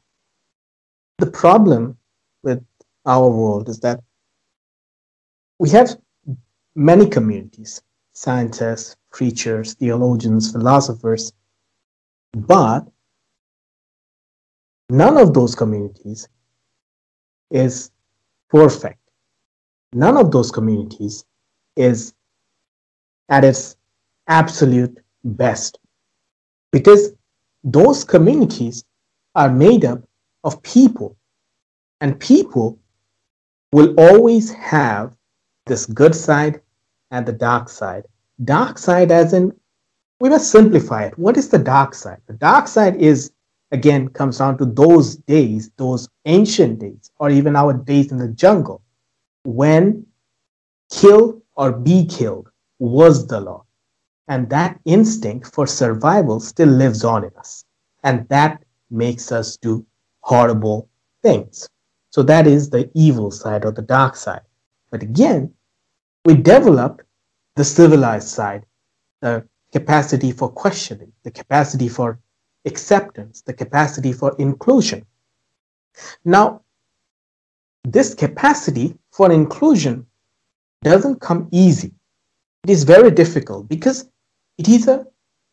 the 1.19 1.31
problem 1.31 1.99
with 2.43 2.65
our 3.05 3.29
world 3.29 3.69
is 3.69 3.81
that 3.81 4.01
we 5.59 5.71
have 5.71 5.97
many 6.75 7.09
communities 7.09 7.83
scientists, 8.17 8.97
preachers, 9.13 9.75
theologians, 9.75 10.51
philosophers, 10.51 11.33
but 12.33 12.81
none 14.89 15.19
of 15.19 15.35
those 15.35 15.55
communities 15.55 16.27
is 17.51 17.91
perfect. 18.51 19.01
None 19.93 20.17
of 20.17 20.31
those 20.31 20.51
communities 20.51 21.25
is 21.77 22.15
at 23.29 23.45
its 23.45 23.77
absolute 24.29 24.99
best 25.25 25.79
because 26.73 27.13
those 27.65 28.05
communities 28.05 28.85
are 29.35 29.51
made 29.51 29.85
up 29.85 30.03
of 30.45 30.63
people, 30.63 31.17
and 32.01 32.19
people 32.21 32.79
will 33.73 33.95
always 33.99 34.53
have 34.53 35.15
this 35.67 35.87
good 35.87 36.15
side 36.15 36.61
and 37.11 37.27
the 37.27 37.33
dark 37.33 37.69
side. 37.69 38.05
Dark 38.45 38.79
side, 38.79 39.11
as 39.11 39.33
in, 39.33 39.53
we 40.21 40.29
must 40.29 40.51
simplify 40.51 41.05
it. 41.05 41.19
What 41.19 41.37
is 41.37 41.49
the 41.49 41.59
dark 41.59 41.95
side? 41.95 42.21
The 42.27 42.35
dark 42.35 42.69
side 42.69 42.97
is, 42.97 43.33
again, 43.71 44.09
comes 44.09 44.39
down 44.39 44.59
to 44.59 44.65
those 44.65 45.17
days, 45.17 45.71
those 45.77 46.09
ancient 46.25 46.79
days, 46.79 47.11
or 47.19 47.31
even 47.31 47.57
our 47.57 47.73
days 47.73 48.13
in 48.13 48.19
the 48.19 48.29
jungle, 48.29 48.83
when 49.45 50.07
kill 50.91 51.43
or 51.57 51.73
be 51.73 52.07
killed 52.07 52.49
was 52.79 53.27
the 53.27 53.41
law. 53.41 53.65
And 54.29 54.51
that 54.51 54.79
instinct 54.85 55.55
for 55.55 55.67
survival 55.67 56.41
still 56.41 56.69
lives 56.69 57.05
on 57.05 57.25
in 57.25 57.31
us. 57.39 57.65
And 58.03 58.29
that 58.29 58.63
makes 58.91 59.33
us 59.33 59.57
do 59.57 59.87
horrible 60.21 60.89
things. 61.23 61.69
So 62.11 62.23
that 62.25 62.47
is 62.47 62.71
the 62.71 62.91
evil 62.95 63.31
side 63.31 63.65
or 63.65 63.73
the 63.73 63.83
dark 63.83 64.17
side. 64.17 64.43
But 64.91 65.03
again, 65.03 65.53
we 66.25 66.35
developed 66.35 67.03
the 67.55 67.65
civilized 67.65 68.29
side, 68.29 68.67
the 69.21 69.47
capacity 69.73 70.33
for 70.33 70.49
questioning, 70.49 71.13
the 71.23 71.31
capacity 71.31 71.89
for 71.89 72.19
acceptance, 72.67 73.43
the 73.43 73.53
capacity 73.53 74.13
for 74.13 74.35
inclusion. 74.39 75.07
Now, 76.25 76.63
this 77.85 78.15
capacity 78.15 78.99
for 79.13 79.33
inclusion 79.33 80.07
doesn't 80.83 81.21
come 81.21 81.49
easy. 81.53 81.93
It 82.65 82.71
is 82.71 82.85
very 82.85 83.11
difficult 83.11 83.69
because 83.69 84.09
it 84.59 84.69
is 84.69 84.89
a 84.89 85.07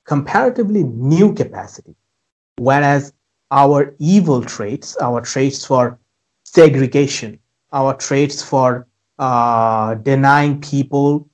comparatively 0.05 0.83
new 0.83 1.33
capacity, 1.33 1.95
whereas 2.57 3.13
our 3.51 3.95
evil 3.99 4.43
traits, 4.43 4.97
our 4.97 5.21
traits 5.21 5.63
for 5.65 5.99
segregation, 6.43 7.39
our 7.71 7.93
traits 7.95 8.41
for 8.41 8.87
uh, 9.19 9.95
denying 9.95 10.59
people 10.59 11.29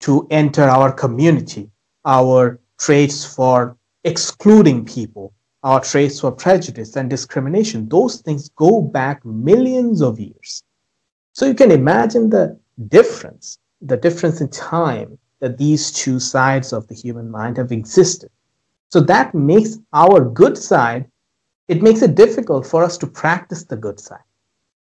to 0.00 0.26
enter 0.30 0.62
our 0.62 0.92
community, 0.92 1.70
our 2.04 2.60
traits 2.78 3.24
for 3.24 3.76
excluding 4.04 4.84
people, 4.84 5.32
our 5.62 5.80
traits 5.80 6.20
for 6.20 6.32
prejudice 6.32 6.96
and 6.96 7.08
discrimination, 7.08 7.88
those 7.88 8.20
things 8.20 8.48
go 8.50 8.82
back 8.82 9.24
millions 9.24 10.02
of 10.02 10.18
years. 10.18 10.62
So 11.32 11.46
you 11.46 11.54
can 11.54 11.70
imagine 11.70 12.30
the 12.30 12.58
difference, 12.88 13.58
the 13.80 13.96
difference 13.96 14.40
in 14.40 14.48
time 14.48 15.18
that 15.40 15.58
these 15.58 15.92
two 15.92 16.20
sides 16.20 16.72
of 16.72 16.86
the 16.88 16.94
human 16.94 17.30
mind 17.30 17.56
have 17.56 17.72
existed. 17.72 18.30
So 18.90 19.00
that 19.00 19.34
makes 19.34 19.78
our 19.92 20.20
good 20.20 20.58
side, 20.58 21.10
it 21.68 21.82
makes 21.82 22.02
it 22.02 22.14
difficult 22.14 22.66
for 22.66 22.82
us 22.82 22.98
to 22.98 23.06
practice 23.06 23.64
the 23.64 23.76
good 23.76 23.98
side. 23.98 24.28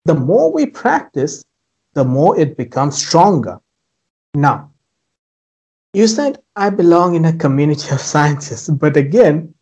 The 0.05 0.15
more 0.15 0.53
we 0.53 0.67
practice, 0.67 1.45
the 1.95 2.05
more 2.05 2.39
it 2.39 2.57
becomes 2.57 2.97
stronger. 2.97 3.59
Now, 4.35 4.71
you 5.99 6.07
said 6.07 6.39
I 6.55 6.71
belong 6.71 7.17
in 7.17 7.25
a 7.25 7.33
community 7.33 7.91
of 7.91 8.01
scientists, 8.01 8.69
but 8.69 8.97
again, 8.97 9.53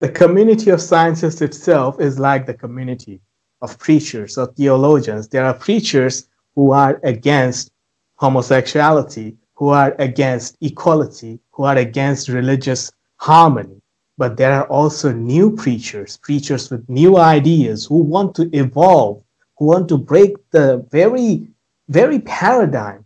the 0.00 0.08
community 0.08 0.70
of 0.70 0.80
scientists 0.80 1.40
itself 1.40 2.00
is 2.00 2.18
like 2.18 2.46
the 2.46 2.54
community 2.64 3.20
of 3.62 3.78
preachers 3.78 4.36
or 4.36 4.46
theologians. 4.48 5.28
There 5.28 5.44
are 5.44 5.54
preachers 5.54 6.26
who 6.56 6.72
are 6.72 6.98
against 7.04 7.70
homosexuality, 8.16 9.36
who 9.54 9.68
are 9.68 9.94
against 10.00 10.56
equality, 10.62 11.38
who 11.52 11.62
are 11.62 11.76
against 11.76 12.28
religious 12.28 12.90
harmony. 13.18 13.80
but 14.18 14.36
there 14.36 14.52
are 14.52 14.68
also 14.78 15.12
new 15.12 15.46
preachers, 15.62 16.18
preachers 16.18 16.70
with 16.70 16.82
new 16.88 17.16
ideas 17.16 17.86
who 17.86 17.98
want 18.14 18.34
to 18.34 18.44
evolve, 18.52 19.22
who 19.56 19.64
want 19.64 19.88
to 19.88 19.96
break 19.96 20.32
the 20.50 20.66
very, 20.90 21.48
very 21.88 22.18
paradigm 22.18 23.00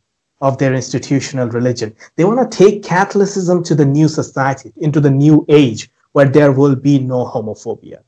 of 0.45 0.59
their 0.59 0.75
institutional 0.75 1.49
religion. 1.49 1.97
They 2.17 2.25
want 2.25 2.39
to 2.39 2.59
take 2.65 2.83
Catholicism 2.83 3.65
to 3.65 3.75
the 3.75 3.87
new 3.87 4.09
society, 4.09 4.75
into 4.77 5.01
the 5.01 5.11
new 5.11 5.47
age, 5.49 5.91
where 6.13 6.29
there 6.29 6.53
will 6.53 6.77
be 6.77 6.99
no 6.99 7.25
homophobia, 7.25 8.01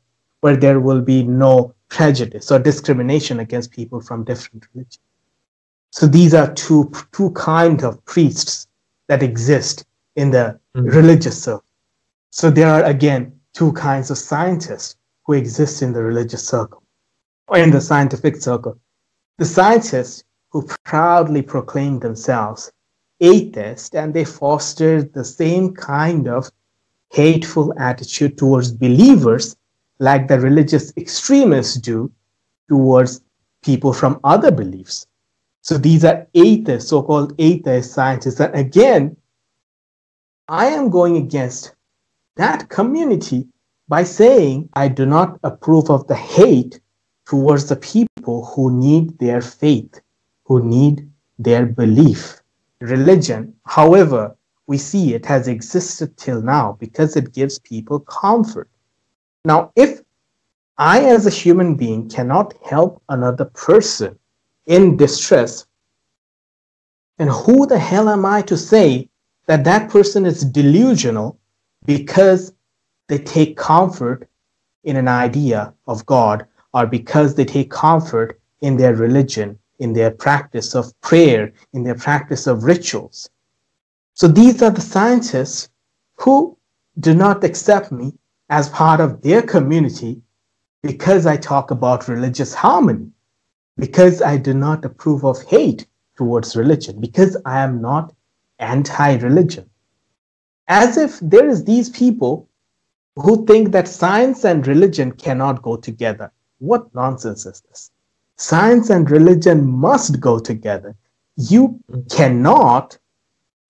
where 0.43 0.55
there 0.55 0.79
will 0.79 1.01
be 1.01 1.23
no 1.23 1.75
prejudice 1.89 2.53
or 2.53 2.59
discrimination 2.59 3.41
against 3.41 3.71
people 3.71 4.03
from 4.03 4.23
different 4.23 4.67
religions. 4.75 4.99
So 5.93 6.07
these 6.07 6.35
are 6.35 6.53
two, 6.53 6.93
two 7.11 7.31
kinds 7.31 7.83
of 7.83 8.05
priests 8.05 8.67
that 9.09 9.23
exist 9.23 9.87
in 10.15 10.31
the 10.31 10.61
mm. 10.77 10.95
religious 10.95 11.43
circle. 11.43 11.65
So 12.33 12.51
there 12.51 12.69
are 12.69 12.85
again 12.85 13.33
two 13.55 13.73
kinds 13.73 14.11
of 14.11 14.19
scientists 14.19 14.97
who 15.25 15.33
exist 15.33 15.81
in 15.81 15.95
the 15.95 16.03
religious 16.03 16.47
circle 16.47 16.83
or 17.49 17.57
in 17.57 17.71
the 17.71 17.81
scientific 17.81 18.37
circle. 18.37 18.79
The 19.39 19.47
scientists 19.47 20.25
who 20.51 20.67
proudly 20.85 21.43
proclaim 21.43 21.99
themselves 22.01 22.71
atheists 23.21 23.95
and 23.95 24.13
they 24.13 24.25
foster 24.25 25.03
the 25.03 25.25
same 25.25 25.75
kind 25.75 26.29
of 26.29 26.51
hateful 27.13 27.73
attitude 27.79 28.37
towards 28.37 28.73
believers 28.73 29.57
like 29.99 30.29
the 30.29 30.39
religious 30.39 30.93
extremists 30.97 31.77
do 31.77 32.11
towards 32.69 33.21
people 33.63 33.93
from 33.93 34.21
other 34.25 34.51
beliefs. 34.51 35.07
So 35.63 35.79
these 35.79 36.05
are 36.05 36.27
atheists, 36.35 36.91
so 36.91 37.03
called 37.03 37.35
atheist 37.39 37.93
scientists. 37.93 38.41
And 38.41 38.55
again, 38.55 39.17
I 40.49 40.67
am 40.67 40.91
going 40.91 41.17
against 41.17 41.75
that 42.37 42.69
community 42.69 43.49
by 43.89 44.05
saying 44.05 44.69
I 44.75 44.89
do 44.89 45.07
not 45.07 45.39
approve 45.43 45.91
of 45.91 46.07
the 46.07 46.15
hate 46.15 46.81
towards 47.25 47.69
the 47.69 47.77
people 47.77 48.45
who 48.45 48.71
need 48.79 49.19
their 49.19 49.41
faith, 49.41 50.01
who 50.47 50.63
need 50.63 51.11
their 51.39 51.67
belief. 51.67 52.41
Religion, 52.81 53.55
however, 53.67 54.37
we 54.67 54.79
see 54.79 55.15
it 55.15 55.27
has 55.27 55.49
existed 55.49 56.17
till 56.17 56.41
now 56.41 56.77
because 56.81 57.17
it 57.17 57.33
gives 57.33 57.59
people 57.59 58.01
comfort. 58.01 58.69
Now, 59.45 59.73
if 59.77 60.01
I, 60.79 61.05
as 61.05 61.27
a 61.27 61.31
human 61.31 61.75
being, 61.75 62.09
cannot 62.09 62.55
help 62.65 63.03
another 63.09 63.47
person 63.47 64.19
in 64.67 64.97
distress, 64.97 65.67
and 67.19 67.31
who 67.31 67.67
the 67.67 67.79
hell 67.79 68.09
am 68.09 68.27
I 68.27 68.43
to 68.43 68.57
say 68.57 69.09
that 69.47 69.65
that 69.65 69.91
person 69.91 70.27
is 70.27 70.45
delusional 70.45 71.39
because 71.87 72.53
they 73.09 73.19
take 73.19 73.57
comfort 73.57 74.29
in 74.85 74.97
an 74.97 75.09
idea 75.09 75.73
of 75.87 76.05
God 76.07 76.47
or 76.75 76.87
because 76.87 77.35
they 77.35 77.45
take 77.45 77.71
comfort 77.71 78.41
in 78.61 78.77
their 78.77 78.95
religion, 78.95 79.59
in 79.79 79.93
their 79.93 80.11
practice 80.11 80.75
of 80.75 80.93
prayer, 81.01 81.53
in 81.73 81.85
their 81.85 81.95
practice 81.95 82.47
of 82.47 82.65
rituals. 82.65 83.29
So 84.15 84.29
these 84.29 84.63
are 84.63 84.71
the 84.71 84.81
scientists 84.81 85.69
who 86.17 86.57
do 86.99 87.15
not 87.15 87.45
accept 87.45 87.93
me 87.93 88.15
as 88.49 88.69
part 88.71 89.01
of 89.01 89.23
their 89.23 89.43
community 89.43 90.23
because 90.83 91.27
I 91.27 91.37
talk 91.37 91.71
about 91.71 92.09
religious 92.09 92.55
harmony, 92.55 93.11
because 93.77 94.23
I 94.23 94.37
do 94.37 94.55
not 94.55 94.85
approve 94.85 95.25
of 95.25 95.43
hate 95.43 95.87
towards 96.17 96.57
religion, 96.57 97.01
because 97.01 97.37
I 97.45 97.61
am 97.61 97.83
not 97.83 98.15
anti-religion 98.59 99.69
as 100.69 100.97
if 100.97 101.21
there 101.21 101.49
is 101.49 101.65
these 101.65 101.91
people 101.91 102.49
who 103.17 103.47
think 103.47 103.73
that 103.73 103.89
science 103.89 104.45
and 104.45 104.67
religion 104.67 105.13
cannot 105.13 105.63
go 105.63 105.77
together. 105.77 106.33
What 106.59 106.95
nonsense 106.95 107.47
is 107.47 107.63
this? 107.69 107.91
Science 108.37 108.91
and 108.91 109.11
religion 109.11 109.67
must 109.67 110.21
go 110.21 110.39
together. 110.39 110.95
You 111.37 111.81
mm-hmm. 111.91 112.07
cannot 112.09 112.99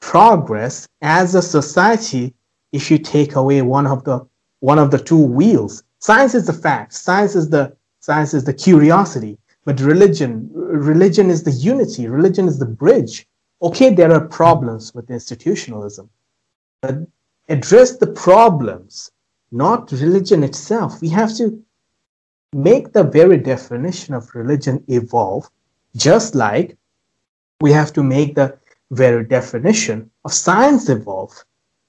progress 0.00 0.86
as 1.02 1.34
a 1.34 1.42
society 1.42 2.34
if 2.72 2.90
you 2.90 2.98
take 2.98 3.34
away 3.34 3.62
one 3.62 3.86
of 3.86 4.04
the 4.04 4.26
one 4.60 4.78
of 4.78 4.90
the 4.90 4.98
two 4.98 5.22
wheels. 5.22 5.82
Science 6.00 6.34
is 6.34 6.46
the 6.46 6.52
fact. 6.52 6.92
Science 6.92 7.34
is 7.34 7.50
the 7.50 7.76
science 8.00 8.34
is 8.34 8.44
the 8.44 8.54
curiosity. 8.54 9.38
But 9.64 9.80
religion, 9.80 10.48
religion 10.54 11.28
is 11.30 11.42
the 11.42 11.50
unity. 11.50 12.06
Religion 12.06 12.46
is 12.46 12.58
the 12.58 12.66
bridge. 12.66 13.26
Okay, 13.62 13.92
there 13.92 14.12
are 14.12 14.28
problems 14.28 14.94
with 14.94 15.10
institutionalism 15.10 16.08
but 16.86 16.96
address 17.48 17.96
the 17.96 18.06
problems, 18.06 19.10
not 19.50 19.90
religion 19.92 20.42
itself. 20.42 21.00
We 21.00 21.08
have 21.10 21.34
to 21.36 21.62
make 22.57 22.94
the 22.94 23.04
very 23.04 23.36
definition 23.36 24.14
of 24.14 24.34
religion 24.34 24.82
evolve, 24.88 25.50
just 25.94 26.34
like 26.34 26.76
we 27.61 27.70
have 27.70 27.92
to 27.92 28.02
make 28.02 28.34
the 28.34 28.57
very 28.90 29.24
definition 29.24 30.11
of 30.24 30.32
science 30.32 30.88
evolve. 30.88 31.44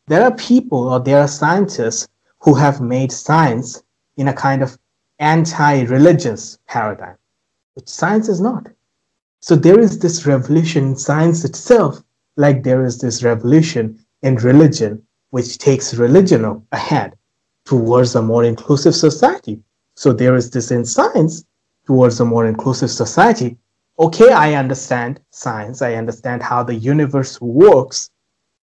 There 0.08 0.24
are 0.24 0.36
people 0.36 0.90
or 0.90 1.00
there 1.00 1.20
are 1.22 1.28
scientists 1.28 2.08
who 2.42 2.54
have 2.56 2.82
made 2.82 3.12
science 3.14 3.82
in 4.18 4.28
a 4.28 4.34
kind 4.34 4.62
of 4.62 4.78
anti 5.20 5.84
religious 5.84 6.60
paradigm, 6.68 7.16
which 7.76 7.88
science 7.88 8.28
is 8.28 8.42
not. 8.42 8.68
So 9.40 9.56
there 9.56 9.80
is 9.80 10.00
this 10.00 10.26
revolution 10.26 10.88
in 10.88 10.96
science 10.98 11.46
itself, 11.46 12.04
like 12.36 12.64
there 12.64 12.84
is 12.84 13.00
this 13.00 13.24
revolution 13.24 13.98
in 14.22 14.36
religion, 14.36 15.02
which 15.30 15.60
takes 15.60 15.94
religion 15.94 16.62
ahead 16.74 17.16
towards 17.64 18.16
a 18.16 18.22
more 18.22 18.44
inclusive 18.44 18.96
society. 18.96 19.62
So 19.98 20.14
there 20.14 20.36
is 20.36 20.52
this 20.52 20.70
in 20.70 20.86
science 20.86 21.44
towards 21.88 22.20
a 22.20 22.26
more 22.26 22.46
inclusive 22.46 22.92
society. 22.92 23.58
Okay, 23.98 24.32
I 24.32 24.54
understand 24.54 25.20
science, 25.32 25.82
I 25.82 25.96
understand 25.96 26.44
how 26.44 26.62
the 26.62 26.76
universe 26.76 27.42
works, 27.42 28.12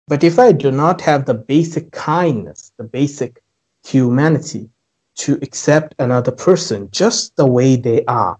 but 0.08 0.24
if 0.24 0.38
I 0.38 0.52
do 0.52 0.70
not 0.70 1.02
have 1.02 1.26
the 1.26 1.34
basic 1.34 1.92
kindness, 1.92 2.72
the 2.78 2.84
basic 2.84 3.42
humanity 3.84 4.70
to 5.16 5.40
accept 5.42 5.96
another 5.98 6.32
person 6.32 6.88
just 6.92 7.36
the 7.36 7.48
way 7.48 7.78
they 7.78 8.06
are, 8.06 8.38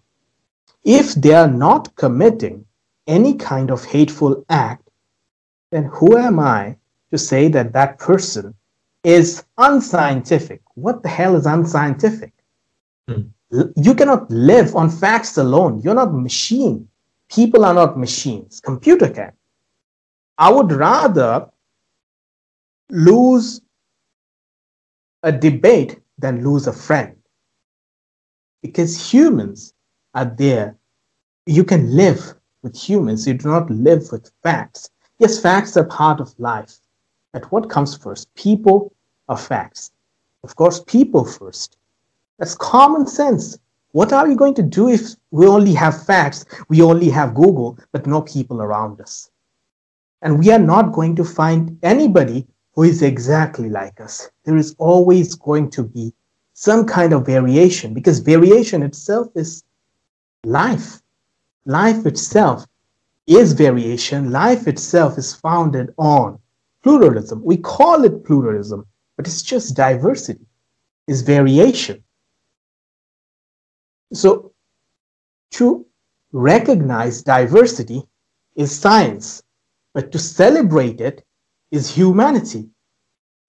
if 0.84 1.16
they 1.16 1.34
are 1.34 1.52
not 1.52 1.96
committing 1.96 2.64
any 3.08 3.34
kind 3.34 3.72
of 3.72 3.86
hateful 3.86 4.46
act, 4.50 4.88
then 5.72 5.86
who 5.86 6.16
am 6.16 6.40
I 6.40 6.78
to 7.10 7.18
say 7.18 7.48
that 7.48 7.74
that 7.74 7.98
person 7.98 8.54
is 9.04 9.44
unscientific. 9.58 10.62
What 10.76 11.02
the 11.02 11.10
hell 11.10 11.36
is 11.36 11.48
unscientific? 11.48 12.34
You 13.08 13.96
cannot 13.96 14.30
live 14.30 14.76
on 14.76 14.90
facts 14.90 15.38
alone. 15.38 15.82
You're 15.82 15.96
not 15.96 16.14
machine. 16.14 16.90
People 17.30 17.66
are 17.66 17.74
not 17.74 17.98
machines. 17.98 18.60
Computer 18.60 19.10
can. 19.10 19.34
I 20.38 20.52
would 20.52 20.72
rather 20.72 21.50
lose 22.90 23.62
a 25.24 25.32
debate 25.32 26.00
than 26.18 26.44
lose 26.44 26.68
a 26.68 26.74
friend. 26.74 27.16
Because 28.62 29.12
humans 29.12 29.74
are 30.14 30.26
there. 30.26 30.78
You 31.46 31.64
can 31.64 31.96
live 31.96 32.36
with 32.64 32.76
humans. 32.76 33.28
You 33.28 33.36
do 33.36 33.50
not 33.50 33.70
live 33.70 34.12
with 34.12 34.32
facts. 34.44 34.90
Yes, 35.20 35.40
facts 35.40 35.78
are 35.78 35.86
part 35.86 36.20
of 36.20 36.38
life 36.40 36.78
But 37.34 37.52
what 37.52 37.70
comes 37.70 37.96
first, 37.96 38.34
people 38.36 38.94
or 39.28 39.38
facts? 39.38 39.92
Of 40.44 40.56
course, 40.56 40.84
people 40.86 41.26
first. 41.26 41.78
That's 42.38 42.56
common 42.56 43.08
sense. 43.08 43.58
What 43.92 44.14
are 44.14 44.28
we 44.28 44.36
going 44.36 44.54
to 44.56 44.64
do 44.64 44.90
if 44.90 45.16
we 45.32 45.48
only 45.48 45.74
have 45.74 46.06
facts, 46.06 46.46
we 46.70 46.82
only 46.82 47.10
have 47.10 47.34
Google, 47.34 47.80
but 47.92 48.06
no 48.06 48.22
people 48.22 48.62
around 48.62 49.02
us? 49.02 49.32
And 50.22 50.40
we 50.40 50.52
are 50.52 50.60
not 50.60 50.94
going 50.94 51.16
to 51.16 51.24
find 51.24 51.80
anybody 51.84 52.48
who 52.74 52.84
is 52.84 53.02
exactly 53.02 53.70
like 53.70 54.00
us. 54.00 54.30
There 54.44 54.58
is 54.58 54.76
always 54.78 55.36
going 55.36 55.72
to 55.72 55.84
be 55.84 56.14
some 56.54 56.86
kind 56.86 57.14
of 57.14 57.26
variation 57.26 57.94
because 57.94 58.20
variation 58.20 58.84
itself 58.84 59.28
is 59.36 59.64
life. 60.44 61.02
Life 61.66 62.06
itself 62.06 62.66
is 63.26 63.54
variation. 63.54 64.32
Life 64.32 64.68
itself 64.68 65.18
is 65.18 65.34
founded 65.34 65.94
on 65.98 66.40
pluralism. 66.84 67.44
We 67.44 67.58
call 67.58 68.04
it 68.06 68.24
pluralism, 68.26 68.86
but 69.16 69.28
it's 69.28 69.42
just 69.42 69.76
diversity, 69.76 70.46
it's 71.08 71.22
variation. 71.22 72.04
So 74.14 74.54
to 75.52 75.86
recognize 76.32 77.24
diversity 77.24 78.04
is 78.56 78.78
science, 78.78 79.44
but 79.94 80.12
to 80.12 80.20
celebrate 80.20 81.02
it 81.02 81.26
is 81.72 81.94
humanity. 81.94 82.70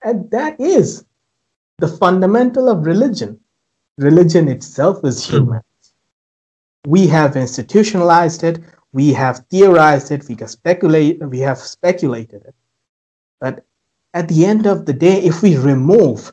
And 0.02 0.30
that 0.30 0.60
is 0.60 1.04
the 1.78 1.88
fundamental 1.88 2.68
of 2.68 2.86
religion. 2.86 3.40
Religion 3.98 4.48
itself 4.48 5.04
is 5.04 5.24
human. 5.24 5.60
We 6.86 7.06
have 7.08 7.36
institutionalized 7.36 8.44
it, 8.44 8.60
we 8.92 9.12
have 9.12 9.44
theorized 9.50 10.10
it, 10.12 10.28
we 10.28 10.36
have, 10.36 10.50
speculate, 10.50 11.20
we 11.20 11.40
have 11.40 11.58
speculated 11.58 12.42
it. 12.46 12.54
But 13.40 13.64
at 14.14 14.28
the 14.28 14.46
end 14.46 14.66
of 14.66 14.86
the 14.86 14.92
day, 14.92 15.20
if 15.22 15.42
we 15.42 15.56
remove 15.56 16.32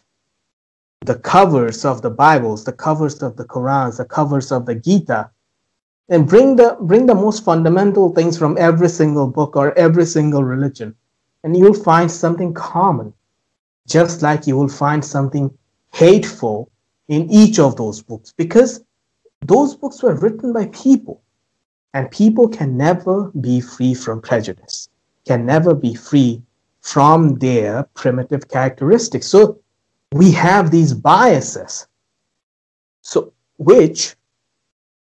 the 1.02 1.16
covers 1.20 1.86
of 1.86 2.02
the 2.02 2.10
Bibles, 2.10 2.64
the 2.64 2.72
covers 2.72 3.22
of 3.22 3.38
the 3.38 3.46
Qurans, 3.46 3.98
the 3.98 4.06
covers 4.06 4.52
of 4.52 4.66
the 4.66 4.76
Gita, 4.76 5.30
and 6.10 6.28
bring 6.28 6.56
the 6.56 6.78
bring 6.82 7.06
the 7.06 7.16
most 7.16 7.44
fundamental 7.44 8.14
things 8.14 8.38
from 8.38 8.58
every 8.58 8.90
single 8.90 9.28
book 9.28 9.56
or 9.56 9.78
every 9.78 10.06
single 10.06 10.44
religion, 10.44 10.96
and 11.44 11.58
you'll 11.58 11.74
find 11.74 12.12
something 12.12 12.54
common, 12.54 13.14
just 13.88 14.22
like 14.22 14.48
you 14.48 14.56
will 14.58 14.70
find 14.70 15.04
something 15.04 15.56
hateful 15.94 16.70
in 17.08 17.30
each 17.30 17.60
of 17.60 17.76
those 17.76 18.02
books, 18.02 18.34
because 18.36 18.84
those 19.42 19.76
books 19.76 20.02
were 20.02 20.16
written 20.16 20.54
by 20.54 20.68
people, 20.68 21.22
and 21.94 22.10
people 22.10 22.48
can 22.48 22.76
never 22.78 23.32
be 23.42 23.62
free 23.62 23.94
from 23.94 24.22
prejudice, 24.22 24.90
can 25.28 25.46
never 25.46 25.76
be 25.76 25.94
free 25.94 26.42
from 26.82 27.36
their 27.40 27.84
primitive 27.96 28.48
characteristics. 28.48 29.28
So 29.28 29.60
we 30.16 30.32
have 30.32 30.72
these 30.72 30.94
biases, 30.94 31.88
so 33.02 33.34
which 33.58 34.16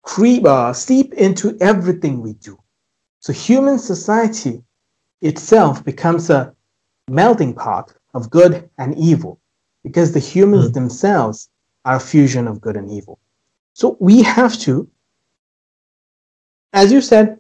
creep, 0.02 0.44
uh, 0.44 0.74
seep 0.74 1.14
into 1.14 1.58
everything 1.62 2.22
we 2.22 2.34
do. 2.34 2.60
So 3.22 3.32
human 3.32 3.80
society 3.80 4.62
itself 5.22 5.86
becomes 5.86 6.30
a 6.30 6.54
melting 7.08 7.54
pot 7.54 7.94
of 8.14 8.30
good 8.30 8.70
and 8.78 8.94
evil 8.98 9.40
because 9.84 10.12
the 10.12 10.20
humans 10.20 10.72
mm. 10.72 10.74
themselves 10.74 11.48
are 11.86 11.96
a 11.96 12.08
fusion 12.12 12.46
of 12.46 12.60
good 12.60 12.76
and 12.76 12.92
evil. 12.92 13.18
So 13.72 13.96
we 14.02 14.22
have 14.22 14.60
to, 14.68 14.86
as 16.74 16.92
you 16.92 17.00
said, 17.00 17.40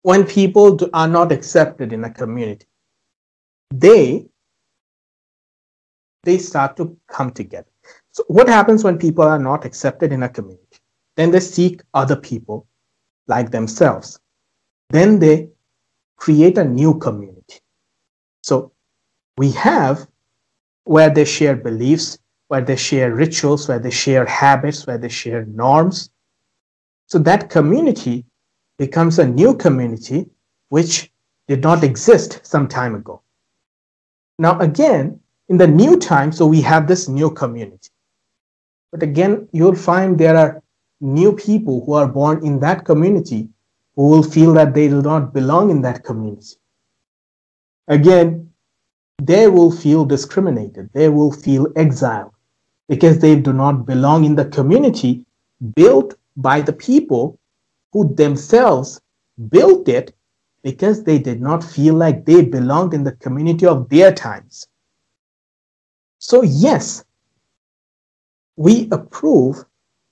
when 0.00 0.24
people 0.24 0.76
do, 0.76 0.88
are 0.94 1.08
not 1.08 1.30
accepted 1.30 1.92
in 1.92 2.04
a 2.04 2.10
community, 2.10 2.68
they 3.70 4.30
they 6.28 6.36
start 6.36 6.76
to 6.76 6.94
come 7.06 7.30
together. 7.30 7.72
So 8.12 8.22
what 8.28 8.48
happens 8.48 8.84
when 8.84 8.98
people 8.98 9.24
are 9.24 9.38
not 9.38 9.64
accepted 9.64 10.12
in 10.12 10.22
a 10.22 10.28
community? 10.28 10.78
Then 11.16 11.30
they 11.30 11.40
seek 11.40 11.80
other 11.94 12.16
people 12.16 12.66
like 13.28 13.50
themselves. 13.50 14.20
Then 14.90 15.18
they 15.18 15.48
create 16.16 16.58
a 16.58 16.64
new 16.64 16.98
community. 16.98 17.60
So 18.42 18.72
we 19.38 19.52
have 19.52 20.06
where 20.84 21.08
they 21.08 21.24
share 21.24 21.56
beliefs, 21.56 22.18
where 22.48 22.60
they 22.60 22.76
share 22.76 23.14
rituals, 23.14 23.66
where 23.66 23.78
they 23.78 23.90
share 23.90 24.26
habits, 24.26 24.86
where 24.86 24.98
they 24.98 25.08
share 25.08 25.46
norms. 25.46 26.10
So 27.06 27.18
that 27.20 27.48
community 27.48 28.26
becomes 28.76 29.18
a 29.18 29.26
new 29.26 29.56
community 29.56 30.26
which 30.68 31.10
did 31.46 31.62
not 31.62 31.82
exist 31.82 32.40
some 32.42 32.68
time 32.68 32.94
ago. 32.94 33.22
Now, 34.38 34.58
again, 34.58 35.20
in 35.48 35.56
the 35.56 35.66
new 35.66 35.96
time, 35.96 36.32
so 36.32 36.46
we 36.46 36.60
have 36.60 36.86
this 36.86 37.08
new 37.08 37.30
community. 37.30 37.90
But 38.92 39.02
again, 39.02 39.48
you'll 39.52 39.74
find 39.74 40.18
there 40.18 40.36
are 40.36 40.62
new 41.00 41.32
people 41.32 41.84
who 41.84 41.92
are 41.94 42.08
born 42.08 42.44
in 42.44 42.60
that 42.60 42.84
community 42.84 43.48
who 43.96 44.08
will 44.08 44.22
feel 44.22 44.52
that 44.54 44.74
they 44.74 44.88
do 44.88 45.02
not 45.02 45.32
belong 45.32 45.70
in 45.70 45.82
that 45.82 46.04
community. 46.04 46.56
Again, 47.88 48.52
they 49.22 49.48
will 49.48 49.72
feel 49.72 50.04
discriminated, 50.04 50.90
they 50.92 51.08
will 51.08 51.32
feel 51.32 51.66
exiled 51.76 52.32
because 52.88 53.18
they 53.18 53.36
do 53.36 53.52
not 53.52 53.86
belong 53.86 54.24
in 54.24 54.36
the 54.36 54.44
community 54.44 55.26
built 55.74 56.14
by 56.36 56.60
the 56.60 56.72
people 56.72 57.38
who 57.92 58.14
themselves 58.14 59.00
built 59.48 59.88
it 59.88 60.14
because 60.62 61.02
they 61.02 61.18
did 61.18 61.40
not 61.40 61.64
feel 61.64 61.94
like 61.94 62.24
they 62.24 62.42
belonged 62.42 62.94
in 62.94 63.04
the 63.04 63.12
community 63.12 63.66
of 63.66 63.88
their 63.88 64.12
times. 64.12 64.66
So, 66.28 66.42
yes, 66.42 67.04
we 68.56 68.86
approve 68.92 69.64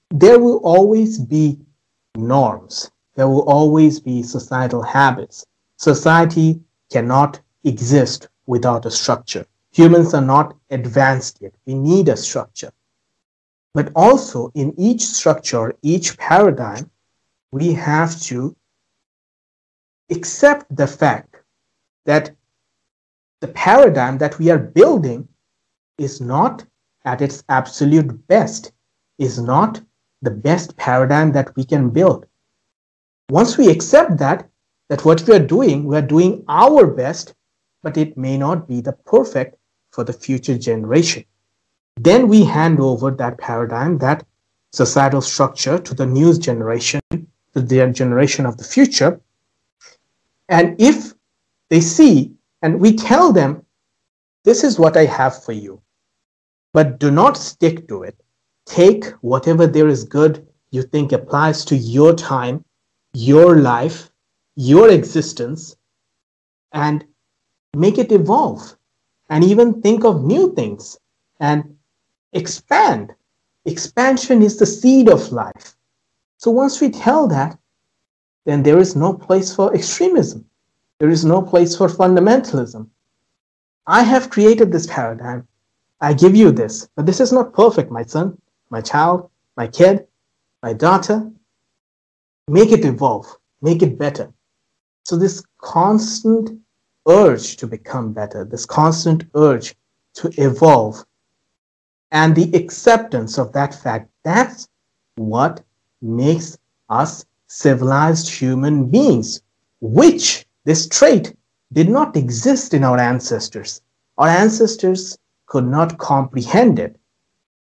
there 0.09 0.39
will 0.39 0.61
always 0.65 1.19
be 1.19 1.59
norms. 2.17 2.91
There 3.17 3.29
will 3.29 3.47
always 3.47 4.01
be 4.01 4.23
societal 4.23 4.81
habits. 4.81 5.45
Society 5.77 6.63
cannot 6.91 7.41
exist 7.65 8.31
without 8.47 8.87
a 8.87 8.91
structure. 8.91 9.45
Humans 9.73 10.15
are 10.15 10.23
not 10.23 10.57
advanced 10.71 11.43
yet. 11.43 11.53
We 11.67 11.75
need 11.75 12.09
a 12.09 12.17
structure. 12.17 12.73
But 13.75 13.93
also, 13.95 14.51
in 14.55 14.73
each 14.79 15.05
structure, 15.05 15.75
each 15.83 16.17
paradigm, 16.17 16.91
we 17.53 17.75
have 17.75 18.19
to 18.23 18.57
accept 20.11 20.75
the 20.75 20.87
fact 20.87 21.43
that 22.07 22.35
the 23.43 23.49
paradigm 23.49 24.17
that 24.17 24.39
we 24.39 24.49
are 24.49 24.59
building 24.59 25.29
is 25.99 26.21
not 26.21 26.65
at 27.05 27.23
its 27.23 27.45
absolute 27.49 28.27
best, 28.29 28.73
is 29.19 29.41
not 29.41 29.81
the 30.23 30.31
best 30.31 30.77
paradigm 30.77 31.33
that 31.33 31.55
we 31.57 31.65
can 31.65 31.91
build. 31.91 32.27
Once 33.31 33.57
we 33.57 33.69
accept 33.69 34.19
that, 34.19 34.49
that 34.89 35.05
what 35.05 35.27
we 35.27 35.35
are 35.35 35.47
doing, 35.47 35.85
we 35.85 35.97
are 35.97 36.03
doing 36.03 36.45
our 36.49 36.87
best, 36.87 37.35
but 37.83 37.97
it 37.97 38.17
may 38.17 38.37
not 38.37 38.69
be 38.69 38.81
the 38.81 38.93
perfect 38.93 39.57
for 39.91 40.05
the 40.05 40.13
future 40.13 40.59
generation. 40.59 41.25
Then 41.97 42.29
we 42.29 42.45
hand 42.45 42.81
over 42.81 43.11
that 43.13 43.39
paradigm, 43.39 43.99
that 43.99 44.27
societal 44.73 45.23
structure 45.23 45.79
to 45.79 45.95
the 45.95 46.07
new 46.07 46.39
generation, 46.39 47.01
to 47.11 47.63
the 47.63 47.91
generation 47.91 48.47
of 48.47 48.59
the 48.59 48.65
future. 48.65 49.21
And 50.49 50.81
if 50.81 51.15
they 51.71 51.81
see 51.81 52.35
and 52.63 52.81
we 52.81 52.95
tell 52.95 53.33
them, 53.33 53.65
this 54.45 54.63
is 54.63 54.79
what 54.79 54.97
I 54.97 55.07
have 55.07 55.43
for 55.43 55.53
you, 55.53 55.81
but 56.77 56.99
do 56.99 57.11
not 57.11 57.39
stick 57.49 57.89
to 57.89 58.03
it 58.03 58.17
take 58.67 59.07
whatever 59.23 59.67
there 59.67 59.89
is 59.89 60.05
good 60.05 60.47
you 60.71 60.83
think 60.83 61.13
applies 61.13 61.65
to 61.65 61.77
your 61.77 62.15
time, 62.15 62.65
your 63.15 63.59
life, 63.61 64.11
your 64.57 64.91
existence, 64.91 65.77
and 66.73 67.05
make 67.75 67.99
it 67.99 68.13
evolve. 68.13 68.77
And 69.31 69.43
even 69.43 69.81
think 69.81 70.05
of 70.05 70.25
new 70.25 70.55
things 70.55 70.99
and 71.41 71.77
expand. 72.33 73.15
Expansion 73.65 74.43
is 74.43 74.59
the 74.59 74.67
seed 74.67 75.09
of 75.09 75.33
life. 75.33 75.77
So 76.37 76.51
once 76.51 76.81
we 76.81 76.91
tell 76.91 77.27
that, 77.29 77.59
then 78.45 78.63
there 78.63 78.79
is 78.79 78.95
no 78.95 79.13
place 79.13 79.55
for 79.55 79.75
extremism. 79.75 80.45
There 80.99 81.11
is 81.11 81.25
no 81.25 81.43
place 81.43 81.77
for 81.77 81.89
fundamentalism. 81.89 82.89
I 83.87 84.03
have 84.03 84.31
created 84.31 84.71
this 84.73 84.87
paradigm. 84.87 85.49
I 86.01 86.13
give 86.13 86.37
you 86.37 86.51
this, 86.53 86.89
but 86.95 87.07
this 87.07 87.21
is 87.21 87.33
not 87.33 87.55
perfect, 87.55 87.91
my 87.91 88.03
son 88.03 88.39
my 88.71 88.81
child, 88.81 89.31
my 89.57 89.67
kid, 89.67 90.07
my 90.63 90.73
daughter. 90.73 91.31
Make 92.49 92.71
it 92.71 92.85
evolve, 92.85 93.27
make 93.61 93.83
it 93.83 93.99
better. 93.99 94.33
So, 95.05 95.17
this 95.17 95.43
constant 95.59 96.61
urge 97.09 97.57
to 97.57 97.67
become 97.67 98.13
better, 98.13 98.45
this 98.45 98.67
constant 98.67 99.25
urge 99.35 99.75
to 100.15 100.31
evolve, 100.37 101.05
and 102.13 102.35
the 102.35 102.53
acceptance 102.57 103.39
of 103.39 103.53
that 103.53 103.75
fact, 103.75 104.11
that's 104.25 104.69
what 105.17 105.63
makes 106.01 106.57
us 106.89 107.25
civilized 107.49 108.29
human 108.29 108.89
beings, 108.89 109.43
which 109.81 110.47
this 110.65 110.89
trait 110.89 111.37
did 111.73 111.89
not 111.89 112.17
exist 112.17 112.75
in 112.75 112.85
our 112.85 112.99
ancestors. 112.99 113.81
Our 114.19 114.29
ancestors 114.29 115.19
could 115.47 115.67
not 115.67 115.99
comprehend 115.99 116.79
it. 116.79 116.97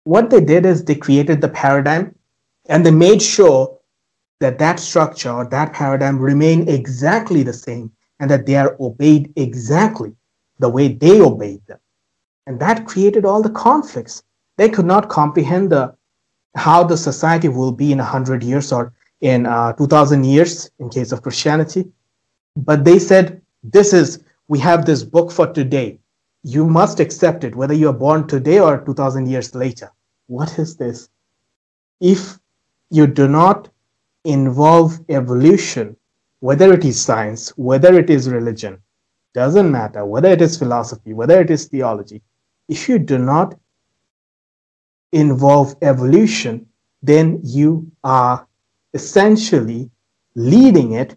What 0.04 0.30
they 0.30 0.42
did 0.42 0.66
is 0.66 0.84
they 0.84 0.96
created 0.96 1.42
the 1.42 1.50
paradigm 1.50 2.16
and 2.68 2.86
they 2.86 2.92
made 2.92 3.22
sure 3.22 3.78
that 4.40 4.60
that 4.60 4.80
structure 4.80 5.32
or 5.32 5.46
that 5.48 5.74
paradigm 5.74 6.20
remain 6.20 6.68
exactly 6.68 7.44
the 7.44 7.54
same 7.54 7.92
and 8.20 8.30
that 8.30 8.46
they 8.46 8.56
are 8.56 8.76
obeyed 8.80 9.32
exactly 9.36 10.14
the 10.60 10.70
way 10.70 10.88
they 10.90 11.22
obeyed 11.22 11.66
them. 11.68 11.80
And 12.48 12.60
that 12.60 12.86
created 12.86 13.26
all 13.26 13.42
the 13.42 13.50
conflicts. 13.50 14.24
They 14.58 14.70
could 14.70 14.86
not 14.86 15.10
comprehend 15.10 15.72
the 15.72 15.96
how 16.56 16.84
the 16.84 16.96
society 16.96 17.50
will 17.50 17.74
be 17.74 17.92
in 17.92 17.98
100 17.98 18.42
years 18.42 18.72
or 18.72 18.94
in 19.20 19.46
uh, 19.46 19.74
2000 19.74 20.24
years 20.24 20.70
in 20.80 20.90
case 20.90 21.12
of 21.12 21.22
christianity. 21.22 21.86
But 22.56 22.86
they 22.86 23.00
said 23.00 23.42
this 23.64 23.92
is 23.92 24.24
we 24.48 24.60
have 24.60 24.86
this 24.86 25.04
book 25.04 25.32
for 25.32 25.48
today 25.52 26.00
you 26.46 26.64
must 26.64 27.00
accept 27.00 27.44
it 27.44 27.56
whether 27.56 27.74
you 27.74 27.90
are 27.90 28.00
born 28.06 28.28
today 28.28 28.60
or 28.60 28.78
2000 28.86 29.28
years 29.28 29.56
later 29.56 29.92
what 30.28 30.58
is 30.58 30.76
this? 30.76 31.10
If 32.00 32.40
you 32.90 33.08
do 33.08 33.28
not 33.28 33.70
involve 34.24 35.00
evolution, 35.10 35.96
whether 36.40 36.74
it 36.74 36.84
is 36.84 37.02
science, 37.02 37.50
whether 37.58 37.98
it 38.00 38.10
is 38.10 38.30
religion, 38.30 38.82
doesn't 39.34 39.72
matter, 39.72 40.06
whether 40.06 40.30
it 40.30 40.42
is 40.42 40.58
philosophy, 40.58 41.14
whether 41.14 41.42
it 41.42 41.50
is 41.50 41.66
theology, 41.66 42.22
if 42.68 42.90
you 42.90 42.98
do 42.98 43.18
not 43.18 43.58
involve 45.12 45.76
evolution, 45.82 46.66
then 47.04 47.40
you 47.44 47.92
are 48.04 48.48
essentially 48.94 49.90
leading 50.36 50.94
it 50.94 51.16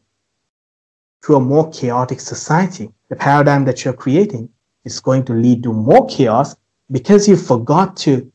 to 1.23 1.37
a 1.37 1.41
more 1.41 1.71
chaotic 1.71 2.21
society. 2.21 2.93
The 3.09 3.17
paradigm 3.17 3.65
that 3.65 3.85
you're 3.85 3.95
creating 3.95 4.51
is 4.93 5.01
going 5.01 5.25
to 5.27 5.35
lead 5.35 5.63
to 5.63 5.73
more 5.73 6.07
chaos 6.09 6.57
because 6.91 7.29
you 7.29 7.37
forgot 7.37 7.97
to 7.99 8.31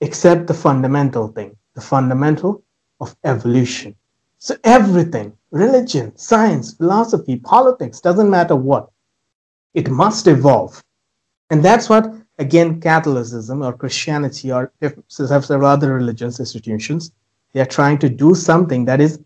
accept 0.00 0.46
the 0.46 0.54
fundamental 0.54 1.28
thing, 1.28 1.56
the 1.74 1.80
fundamental 1.80 2.62
of 3.00 3.16
evolution. 3.24 3.94
So 4.38 4.56
everything, 4.64 5.32
religion, 5.50 6.16
science, 6.16 6.74
philosophy, 6.74 7.36
politics, 7.36 8.00
doesn't 8.00 8.30
matter 8.30 8.56
what, 8.56 8.90
it 9.74 9.90
must 9.90 10.26
evolve. 10.26 10.82
And 11.50 11.64
that's 11.64 11.88
what, 11.88 12.12
again, 12.38 12.80
Catholicism 12.80 13.62
or 13.62 13.72
Christianity 13.72 14.52
or 14.52 14.72
several 15.08 15.66
other 15.66 15.94
religious 15.94 16.38
institutions, 16.40 17.12
they 17.52 17.60
are 17.60 17.66
trying 17.78 17.98
to 17.98 18.08
do 18.08 18.34
something 18.34 18.84
that 18.84 19.00
is 19.00 19.18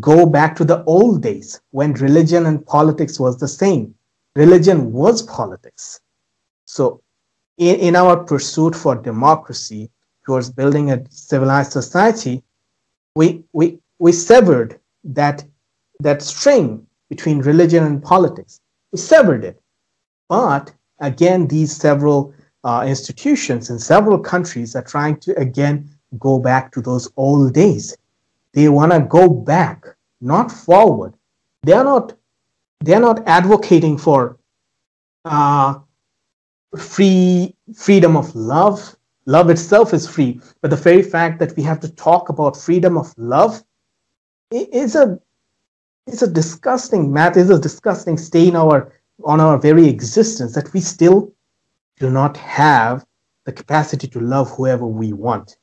go 0.00 0.26
back 0.26 0.56
to 0.56 0.64
the 0.64 0.82
old 0.84 1.22
days 1.22 1.60
when 1.70 1.92
religion 1.94 2.46
and 2.46 2.66
politics 2.66 3.18
was 3.20 3.38
the 3.38 3.48
same. 3.48 3.94
Religion 4.36 4.92
was 4.92 5.22
politics. 5.22 6.00
So 6.66 7.00
in, 7.56 7.76
in 7.76 7.96
our 7.96 8.22
pursuit 8.22 8.76
for 8.76 8.94
democracy 8.94 9.90
towards 10.24 10.50
building 10.50 10.92
a 10.92 11.02
civilized 11.10 11.72
society, 11.72 12.42
we, 13.14 13.44
we, 13.52 13.78
we 13.98 14.12
severed 14.12 14.78
that, 15.04 15.42
that 16.00 16.20
string 16.20 16.86
between 17.08 17.38
religion 17.38 17.84
and 17.84 18.02
politics. 18.02 18.60
We 18.92 18.98
severed 18.98 19.42
it. 19.42 19.58
But 20.28 20.72
again, 21.00 21.46
these 21.46 21.74
several 21.74 22.34
uh, 22.62 22.84
institutions 22.86 23.70
in 23.70 23.78
several 23.78 24.18
countries 24.18 24.76
are 24.76 24.82
trying 24.82 25.16
to 25.20 25.38
again 25.38 25.88
go 26.18 26.38
back 26.38 26.72
to 26.72 26.82
those 26.82 27.08
old 27.16 27.54
days. 27.54 27.96
They 28.52 28.68
want 28.68 28.92
to 28.92 29.00
go 29.00 29.28
back, 29.28 29.84
not 30.20 30.50
forward. 30.50 31.14
They 31.62 31.72
are 31.72 31.84
not. 31.84 32.15
They 32.80 32.94
are 32.94 33.00
not 33.00 33.26
advocating 33.26 33.98
for 33.98 34.38
uh, 35.24 35.80
free 36.78 37.54
freedom 37.74 38.16
of 38.16 38.34
love. 38.34 38.96
Love 39.26 39.50
itself 39.50 39.92
is 39.92 40.08
free, 40.08 40.40
but 40.60 40.70
the 40.70 40.76
very 40.76 41.02
fact 41.02 41.40
that 41.40 41.56
we 41.56 41.62
have 41.64 41.80
to 41.80 41.88
talk 41.88 42.28
about 42.28 42.56
freedom 42.56 42.96
of 42.96 43.12
love 43.16 43.64
is 44.52 44.94
a 44.94 45.18
is 46.06 46.22
a 46.22 46.30
disgusting 46.30 47.12
matter. 47.12 47.40
Is 47.40 47.50
a 47.50 47.58
disgusting 47.58 48.18
stain 48.18 48.54
our 48.54 48.92
on 49.24 49.40
our 49.40 49.58
very 49.58 49.88
existence 49.88 50.54
that 50.54 50.72
we 50.72 50.80
still 50.80 51.32
do 51.98 52.10
not 52.10 52.36
have 52.36 53.04
the 53.46 53.52
capacity 53.52 54.06
to 54.08 54.20
love 54.20 54.50
whoever 54.50 54.86
we 54.86 55.12
want, 55.12 55.56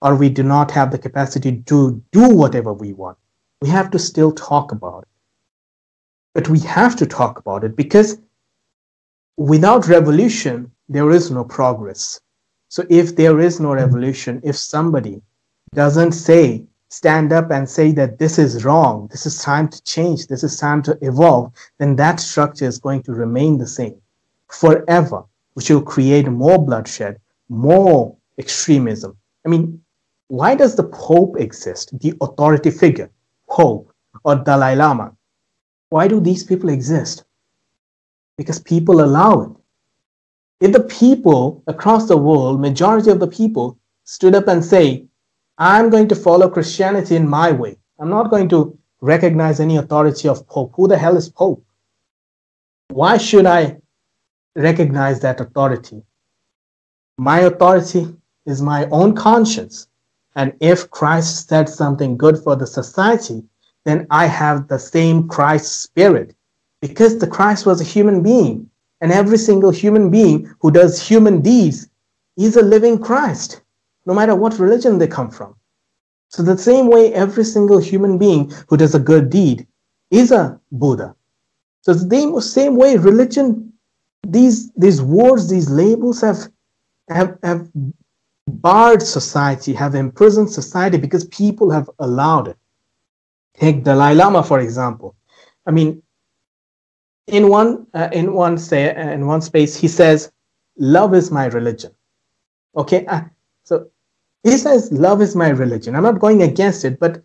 or 0.00 0.14
we 0.14 0.30
do 0.30 0.42
not 0.42 0.70
have 0.70 0.90
the 0.90 0.98
capacity 0.98 1.62
to 1.66 2.02
do 2.12 2.30
whatever 2.30 2.72
we 2.72 2.94
want. 2.94 3.18
We 3.60 3.68
have 3.68 3.90
to 3.90 3.98
still 3.98 4.32
talk 4.32 4.72
about 4.72 5.02
it. 5.02 5.11
But 6.34 6.48
we 6.48 6.60
have 6.60 6.96
to 6.96 7.06
talk 7.06 7.38
about 7.38 7.64
it 7.64 7.76
because 7.76 8.18
without 9.36 9.88
revolution, 9.88 10.70
there 10.88 11.10
is 11.10 11.30
no 11.30 11.44
progress. 11.44 12.20
So 12.68 12.84
if 12.88 13.16
there 13.16 13.38
is 13.40 13.60
no 13.60 13.74
revolution, 13.74 14.40
if 14.44 14.56
somebody 14.56 15.20
doesn't 15.74 16.12
say, 16.12 16.64
stand 16.88 17.32
up 17.32 17.50
and 17.50 17.68
say 17.68 17.92
that 17.92 18.18
this 18.18 18.38
is 18.38 18.64
wrong, 18.64 19.08
this 19.10 19.24
is 19.24 19.42
time 19.42 19.68
to 19.68 19.82
change, 19.84 20.26
this 20.26 20.44
is 20.44 20.58
time 20.58 20.82
to 20.82 20.98
evolve, 21.00 21.52
then 21.78 21.96
that 21.96 22.20
structure 22.20 22.66
is 22.66 22.78
going 22.78 23.02
to 23.04 23.12
remain 23.12 23.58
the 23.58 23.66
same 23.66 23.96
forever, 24.48 25.24
which 25.54 25.70
will 25.70 25.82
create 25.82 26.28
more 26.28 26.62
bloodshed, 26.62 27.18
more 27.48 28.14
extremism. 28.38 29.16
I 29.46 29.48
mean, 29.48 29.82
why 30.28 30.54
does 30.54 30.76
the 30.76 30.84
Pope 30.84 31.36
exist, 31.38 31.98
the 32.00 32.14
authority 32.20 32.70
figure, 32.70 33.10
Pope 33.48 33.92
or 34.24 34.36
Dalai 34.36 34.76
Lama? 34.76 35.16
Why 35.92 36.08
do 36.08 36.18
these 36.20 36.44
people 36.44 36.70
exist? 36.70 37.24
because 38.36 38.58
people 38.58 39.02
allow 39.02 39.42
it. 39.42 39.50
If 40.60 40.72
the 40.72 40.84
people 40.84 41.62
across 41.66 42.08
the 42.08 42.16
world, 42.16 42.60
majority 42.60 43.10
of 43.10 43.20
the 43.20 43.26
people, 43.26 43.78
stood 44.04 44.34
up 44.34 44.48
and 44.48 44.64
say, 44.64 45.06
I'm 45.58 45.90
going 45.90 46.08
to 46.08 46.16
follow 46.16 46.48
Christianity 46.48 47.16
in 47.16 47.28
my 47.28 47.52
way. 47.52 47.76
I'm 47.98 48.10
not 48.10 48.30
going 48.30 48.48
to 48.50 48.76
recognize 49.00 49.60
any 49.60 49.76
authority 49.76 50.28
of 50.28 50.46
Pope. 50.48 50.72
Who 50.74 50.88
the 50.88 50.98
hell 50.98 51.16
is 51.16 51.28
Pope? 51.28 51.64
Why 52.88 53.16
should 53.16 53.46
I 53.46 53.78
recognize 54.56 55.20
that 55.20 55.40
authority? 55.40 56.02
My 57.18 57.40
authority 57.40 58.14
is 58.46 58.62
my 58.62 58.86
own 58.86 59.14
conscience. 59.14 59.88
And 60.34 60.52
if 60.60 60.90
Christ 60.90 61.48
said 61.48 61.68
something 61.68 62.16
good 62.16 62.38
for 62.38 62.56
the 62.56 62.66
society, 62.66 63.44
then 63.84 64.06
I 64.10 64.26
have 64.26 64.68
the 64.68 64.78
same 64.78 65.28
Christ 65.28 65.82
spirit 65.82 66.34
because 66.80 67.18
the 67.18 67.26
Christ 67.26 67.66
was 67.66 67.80
a 67.80 67.84
human 67.84 68.22
being, 68.22 68.68
and 69.00 69.12
every 69.12 69.38
single 69.38 69.70
human 69.70 70.10
being 70.10 70.52
who 70.60 70.70
does 70.70 71.00
human 71.00 71.40
deeds 71.40 71.88
is 72.36 72.56
a 72.56 72.62
living 72.62 72.98
Christ, 72.98 73.62
no 74.06 74.14
matter 74.14 74.34
what 74.34 74.58
religion 74.58 74.98
they 74.98 75.06
come 75.06 75.30
from. 75.30 75.54
So, 76.28 76.42
the 76.42 76.56
same 76.56 76.88
way, 76.88 77.12
every 77.12 77.44
single 77.44 77.78
human 77.78 78.18
being 78.18 78.50
who 78.68 78.76
does 78.76 78.94
a 78.94 78.98
good 78.98 79.28
deed 79.28 79.66
is 80.10 80.32
a 80.32 80.58
Buddha. 80.70 81.14
So, 81.82 81.92
the 81.92 82.40
same 82.40 82.76
way, 82.76 82.96
religion, 82.96 83.72
these, 84.26 84.72
these 84.72 85.02
words, 85.02 85.50
these 85.50 85.68
labels 85.68 86.20
have, 86.22 86.48
have, 87.10 87.38
have 87.42 87.68
barred 88.46 89.02
society, 89.02 89.74
have 89.74 89.94
imprisoned 89.94 90.50
society 90.50 90.96
because 90.96 91.26
people 91.26 91.70
have 91.70 91.90
allowed 91.98 92.48
it. 92.48 92.56
Take 93.58 93.84
Dalai 93.84 94.14
Lama, 94.14 94.42
for 94.42 94.60
example. 94.60 95.14
I 95.66 95.70
mean, 95.70 96.02
in 97.26 97.48
one 97.48 97.86
uh, 97.94 98.08
in 98.12 98.32
one 98.32 98.58
say 98.58 98.94
uh, 98.94 99.10
in 99.10 99.26
one 99.26 99.40
space 99.40 99.76
he 99.76 99.88
says 99.88 100.32
love 100.76 101.14
is 101.14 101.30
my 101.30 101.46
religion. 101.46 101.92
Okay 102.76 103.06
uh, 103.06 103.22
so 103.64 103.88
he 104.42 104.56
says 104.56 104.90
love 104.92 105.22
is 105.22 105.36
my 105.36 105.48
religion. 105.48 105.94
I'm 105.94 106.02
not 106.02 106.18
going 106.18 106.42
against 106.42 106.84
it 106.84 106.98
but 106.98 107.22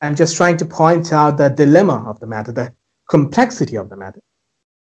i'm 0.00 0.14
just 0.14 0.36
trying 0.36 0.56
to 0.56 0.64
point 0.64 1.12
out 1.12 1.38
the 1.38 1.48
dilemma 1.48 2.04
of 2.08 2.20
the 2.20 2.26
matter 2.26 2.52
the 2.52 2.72
complexity 3.08 3.76
of 3.76 3.88
the 3.88 3.96
matter. 3.96 4.22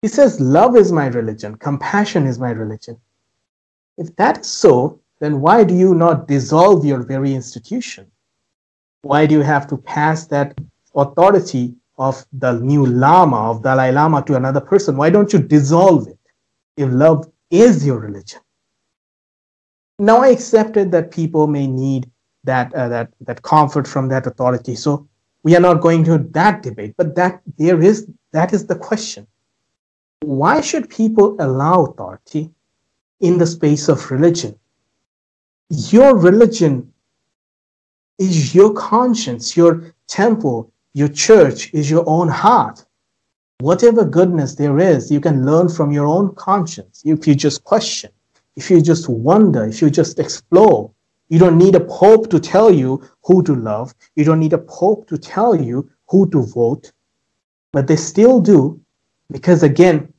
He 0.02 0.08
says 0.08 0.40
love 0.40 0.76
is 0.76 0.90
my 0.90 1.06
religion. 1.06 1.56
Compassion 1.56 2.26
is 2.26 2.38
my 2.38 2.50
religion. 2.50 2.98
If 3.98 4.14
that 4.16 4.40
is 4.40 4.46
so 4.46 5.00
then 5.20 5.40
why 5.40 5.64
do 5.64 5.74
you 5.74 5.94
not 5.94 6.28
dissolve 6.28 6.84
your 6.84 7.02
very 7.02 7.34
institution? 7.34 8.10
Why 9.02 9.26
do 9.26 9.34
you 9.34 9.42
have 9.42 9.66
to 9.68 9.76
pass 9.76 10.26
that 10.26 10.58
authority 10.94 11.74
of 11.98 12.24
the 12.32 12.52
new 12.60 12.86
Lama, 12.86 13.50
of 13.50 13.62
Dalai 13.62 13.92
Lama 13.92 14.22
to 14.22 14.36
another 14.36 14.60
person? 14.60 14.96
Why 14.96 15.10
don't 15.10 15.32
you 15.32 15.38
dissolve 15.38 16.08
it 16.08 16.18
if 16.76 16.90
love 16.90 17.30
is 17.50 17.86
your 17.86 17.98
religion? 17.98 18.40
Now 19.98 20.22
I 20.22 20.28
accepted 20.28 20.90
that 20.92 21.10
people 21.10 21.46
may 21.46 21.66
need 21.66 22.10
that, 22.44 22.74
uh, 22.74 22.88
that, 22.88 23.12
that 23.20 23.42
comfort 23.42 23.86
from 23.86 24.08
that 24.08 24.26
authority. 24.26 24.74
So 24.74 25.08
we 25.42 25.56
are 25.56 25.60
not 25.60 25.80
going 25.80 26.04
to 26.04 26.18
that 26.18 26.62
debate, 26.62 26.94
but 26.96 27.14
that 27.16 27.42
there 27.58 27.80
is 27.80 28.08
that 28.32 28.52
is 28.52 28.66
the 28.66 28.76
question. 28.76 29.26
Why 30.20 30.60
should 30.60 30.88
people 30.88 31.36
allow 31.40 31.84
authority 31.84 32.50
in 33.20 33.38
the 33.38 33.46
space 33.46 33.88
of 33.88 34.10
religion? 34.10 34.58
Your 35.68 36.16
religion 36.16 36.92
is 38.18 38.54
your 38.54 38.72
conscience, 38.72 39.56
your 39.56 39.94
temple, 40.06 40.72
your 40.94 41.08
church 41.08 41.72
is 41.72 41.90
your 41.90 42.04
own 42.06 42.28
heart. 42.28 42.84
Whatever 43.60 44.04
goodness 44.04 44.54
there 44.54 44.78
is, 44.78 45.10
you 45.10 45.20
can 45.20 45.46
learn 45.46 45.68
from 45.68 45.92
your 45.92 46.06
own 46.06 46.34
conscience 46.34 47.02
if 47.04 47.26
you 47.26 47.34
just 47.34 47.64
question, 47.64 48.10
if 48.56 48.70
you 48.70 48.80
just 48.80 49.08
wonder, 49.08 49.64
if 49.64 49.80
you 49.80 49.90
just 49.90 50.18
explore. 50.18 50.90
You 51.28 51.38
don't 51.38 51.56
need 51.56 51.74
a 51.74 51.80
pope 51.80 52.28
to 52.30 52.38
tell 52.38 52.70
you 52.70 53.02
who 53.24 53.42
to 53.44 53.54
love. 53.54 53.94
You 54.16 54.24
don't 54.24 54.40
need 54.40 54.52
a 54.52 54.58
pope 54.58 55.06
to 55.08 55.16
tell 55.16 55.54
you 55.54 55.88
who 56.08 56.28
to 56.30 56.42
vote. 56.42 56.92
But 57.72 57.86
they 57.86 57.96
still 57.96 58.38
do 58.38 58.78
because 59.30 59.62
again, 59.62 60.12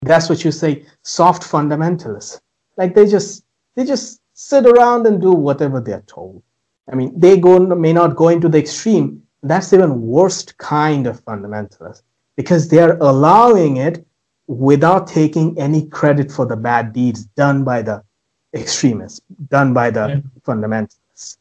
that's 0.00 0.28
what 0.28 0.44
you 0.44 0.50
say, 0.50 0.86
soft 1.02 1.42
fundamentalists. 1.42 2.40
Like 2.76 2.94
they 2.94 3.06
just 3.06 3.44
they 3.74 3.84
just 3.84 4.20
sit 4.32 4.66
around 4.66 5.06
and 5.06 5.20
do 5.20 5.32
whatever 5.32 5.80
they're 5.80 6.04
told. 6.06 6.42
I 6.90 6.94
mean, 6.94 7.12
they 7.18 7.38
go 7.38 7.58
may 7.58 7.92
not 7.92 8.16
go 8.16 8.28
into 8.28 8.48
the 8.48 8.58
extreme, 8.58 9.22
that's 9.44 9.72
even 9.72 10.00
worst 10.02 10.56
kind 10.58 11.06
of 11.06 11.22
fundamentalist 11.24 12.02
because 12.36 12.68
they're 12.68 12.96
allowing 12.98 13.76
it 13.76 14.04
without 14.46 15.06
taking 15.06 15.58
any 15.58 15.86
credit 15.86 16.32
for 16.32 16.46
the 16.46 16.56
bad 16.56 16.92
deeds 16.92 17.24
done 17.36 17.62
by 17.62 17.82
the 17.82 18.02
extremists, 18.54 19.20
done 19.48 19.72
by 19.72 19.90
the 19.90 20.06
yeah. 20.08 20.20
fundamentalists. 20.42 21.36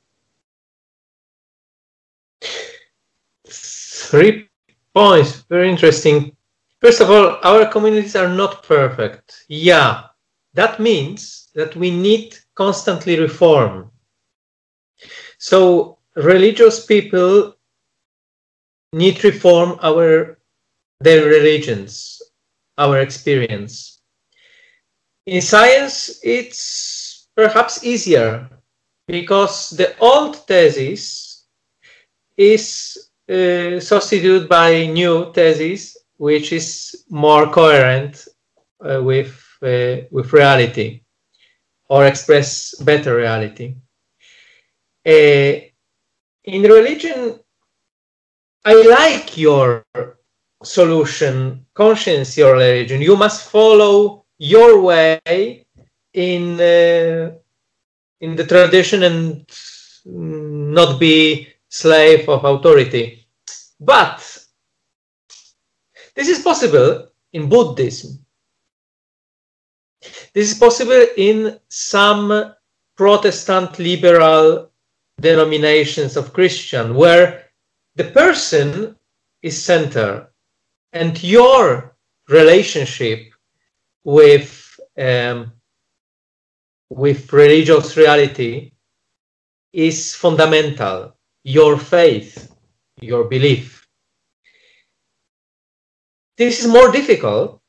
Three 3.47 4.49
points, 4.93 5.41
very 5.49 5.69
interesting. 5.69 6.35
First 6.81 7.01
of 7.01 7.09
all, 7.09 7.39
our 7.43 7.65
communities 7.65 8.15
are 8.15 8.29
not 8.29 8.63
perfect. 8.63 9.45
Yeah, 9.47 10.03
that 10.53 10.79
means 10.79 11.49
that 11.55 11.75
we 11.75 11.89
need 11.89 12.37
constantly 12.55 13.17
reform. 13.19 13.89
So 15.37 15.97
religious 16.15 16.85
people 16.85 17.55
need 18.93 19.17
to 19.17 19.31
reform 19.31 19.77
our 19.81 20.37
their 21.01 21.25
religions, 21.25 22.21
our 22.77 22.99
experience. 22.99 23.99
in 25.25 25.41
science, 25.41 26.19
it's 26.23 27.29
perhaps 27.35 27.83
easier 27.83 28.49
because 29.07 29.69
the 29.71 29.97
old 29.99 30.35
thesis 30.47 31.45
is 32.37 33.09
uh, 33.29 33.79
substituted 33.79 34.49
by 34.49 34.85
new 34.85 35.31
thesis, 35.33 35.97
which 36.17 36.51
is 36.51 37.05
more 37.09 37.49
coherent 37.49 38.27
uh, 38.83 39.01
with 39.01 39.33
uh, 39.61 40.03
with 40.11 40.33
reality 40.33 41.01
or 41.89 42.05
express 42.05 42.75
better 42.81 43.15
reality. 43.15 43.75
Uh, 45.05 45.53
in 46.43 46.61
religion, 46.63 47.39
I 48.65 48.73
like 48.73 49.37
your 49.37 49.85
solution, 50.63 51.65
conscience 51.73 52.37
your 52.37 52.53
religion. 52.53 53.01
You 53.01 53.17
must 53.17 53.49
follow 53.49 54.25
your 54.37 54.81
way 54.81 55.65
in 56.13 56.59
uh, 56.59 57.31
in 58.21 58.35
the 58.35 58.45
tradition 58.45 59.03
and 59.03 59.45
not 60.05 60.99
be 60.99 61.49
slave 61.67 62.29
of 62.29 62.45
authority. 62.45 63.27
But 63.79 64.19
this 66.15 66.29
is 66.29 66.39
possible 66.39 67.09
in 67.33 67.49
Buddhism. 67.49 68.25
This 70.33 70.51
is 70.51 70.57
possible 70.57 71.05
in 71.17 71.59
some 71.67 72.53
Protestant 72.95 73.79
liberal 73.79 74.69
denominations 75.19 76.15
of 76.15 76.31
Christian, 76.31 76.95
where 76.95 77.42
the 77.95 78.05
person 78.05 78.95
is 79.41 79.61
center 79.61 80.31
and 80.93 81.21
your 81.23 81.95
relationship 82.29 83.33
with 84.03 84.79
um, 84.97 85.51
with 86.89 87.33
religious 87.33 87.97
reality 87.97 88.71
is 89.73 90.15
fundamental. 90.15 91.15
Your 91.43 91.77
faith, 91.77 92.55
your 93.01 93.25
belief. 93.25 93.87
This 96.37 96.63
is 96.63 96.67
more 96.71 96.91
difficult 96.91 97.61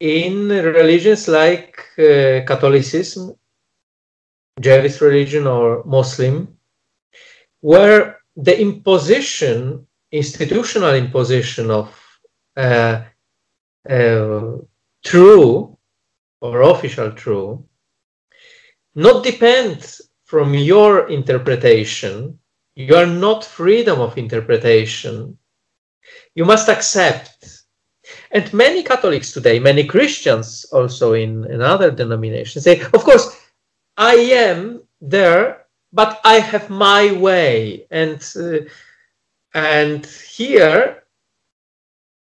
in 0.00 0.48
religions 0.48 1.28
like 1.28 1.78
uh, 1.98 2.42
Catholicism, 2.46 3.34
Jewish 4.60 5.00
religion, 5.00 5.46
or 5.46 5.84
Muslim, 5.84 6.56
where 7.60 8.21
the 8.36 8.60
imposition, 8.60 9.86
institutional 10.10 10.94
imposition 10.94 11.70
of 11.70 11.94
uh, 12.56 13.02
uh, 13.88 14.52
true 15.04 15.76
or 16.40 16.62
official 16.62 17.12
true, 17.12 17.64
not 18.94 19.24
depends 19.24 20.02
from 20.24 20.54
your 20.54 21.08
interpretation. 21.08 22.38
You 22.74 22.96
are 22.96 23.06
not 23.06 23.44
freedom 23.44 24.00
of 24.00 24.16
interpretation. 24.16 25.38
You 26.34 26.44
must 26.44 26.68
accept 26.68 27.62
and 28.32 28.52
many 28.52 28.82
Catholics 28.82 29.32
today, 29.32 29.58
many 29.58 29.84
Christians 29.84 30.64
also 30.72 31.12
in, 31.12 31.44
in 31.50 31.60
other 31.60 31.90
denominations 31.90 32.64
say, 32.64 32.80
of 32.80 33.04
course, 33.04 33.36
I 33.96 34.14
am 34.14 34.82
there, 35.00 35.61
but 35.92 36.20
I 36.24 36.34
have 36.40 36.70
my 36.70 37.12
way. 37.12 37.86
And, 37.90 38.22
uh, 38.36 38.60
and 39.54 40.06
here 40.06 41.04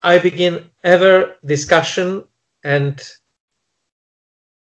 I 0.03 0.19
begin 0.19 0.71
ever 0.83 1.37
discussion 1.45 2.25
and 2.65 3.01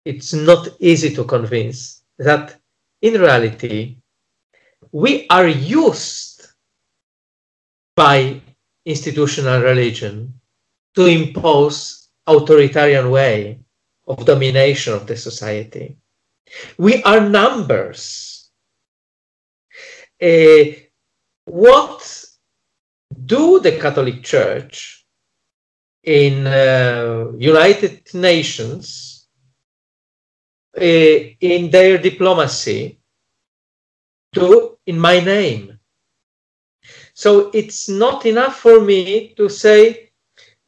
it's 0.04 0.32
not 0.32 0.68
easy 0.80 1.14
to 1.14 1.24
convince 1.24 2.02
that 2.18 2.58
in 3.02 3.20
reality 3.20 3.96
we 4.92 5.26
are 5.28 5.46
used 5.46 6.48
by 7.96 8.40
institutional 8.84 9.60
religion 9.62 10.34
to 10.94 11.06
impose 11.06 12.08
authoritarian 12.26 13.10
way 13.10 13.58
of 14.06 14.24
domination 14.24 14.94
of 14.94 15.06
the 15.06 15.16
society. 15.16 15.96
We 16.78 17.02
are 17.04 17.20
numbers. 17.20 18.29
Uh, 20.22 20.72
what 21.44 22.24
do 23.24 23.60
the 23.60 23.72
Catholic 23.72 24.22
Church 24.22 25.06
in 26.04 26.46
uh, 26.46 27.32
United 27.38 28.14
Nations 28.14 29.26
uh, 30.76 30.82
in 30.82 31.70
their 31.70 31.98
diplomacy 31.98 33.00
do 34.32 34.78
in 34.86 34.98
my 34.98 35.20
name? 35.20 35.78
So 37.14 37.50
it's 37.52 37.88
not 37.88 38.26
enough 38.26 38.60
for 38.60 38.80
me 38.80 39.34
to 39.36 39.48
say 39.48 40.10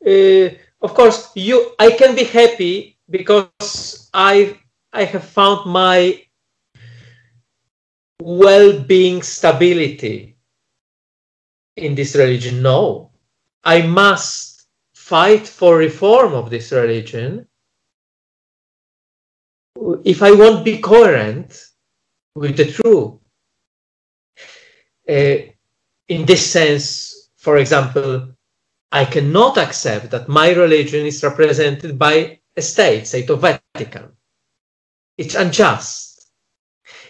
uh, 0.06 0.48
of 0.82 0.94
course, 0.94 1.30
you 1.36 1.74
I 1.78 1.92
can 1.92 2.14
be 2.16 2.24
happy 2.24 2.98
because 3.08 4.10
I 4.12 4.58
I 4.92 5.04
have 5.04 5.24
found 5.24 5.70
my 5.70 6.22
well-being 8.22 9.22
stability 9.22 10.36
in 11.76 11.94
this 11.94 12.14
religion. 12.14 12.62
No, 12.62 13.10
I 13.64 13.82
must 13.82 14.66
fight 14.94 15.46
for 15.46 15.76
reform 15.76 16.32
of 16.32 16.50
this 16.50 16.72
religion 16.72 17.46
if 20.04 20.22
I 20.22 20.32
won't 20.32 20.64
be 20.64 20.78
coherent 20.78 21.64
with 22.34 22.56
the 22.56 22.70
truth. 22.70 23.18
Uh, 25.08 25.50
in 26.08 26.24
this 26.24 26.50
sense, 26.50 27.30
for 27.36 27.58
example, 27.58 28.28
I 28.92 29.04
cannot 29.04 29.58
accept 29.58 30.10
that 30.10 30.28
my 30.28 30.52
religion 30.52 31.06
is 31.06 31.22
represented 31.22 31.98
by 31.98 32.40
a 32.56 32.62
state, 32.62 33.06
state 33.06 33.30
of 33.30 33.40
Vatican. 33.40 34.12
It's 35.16 35.34
unjust. 35.34 36.30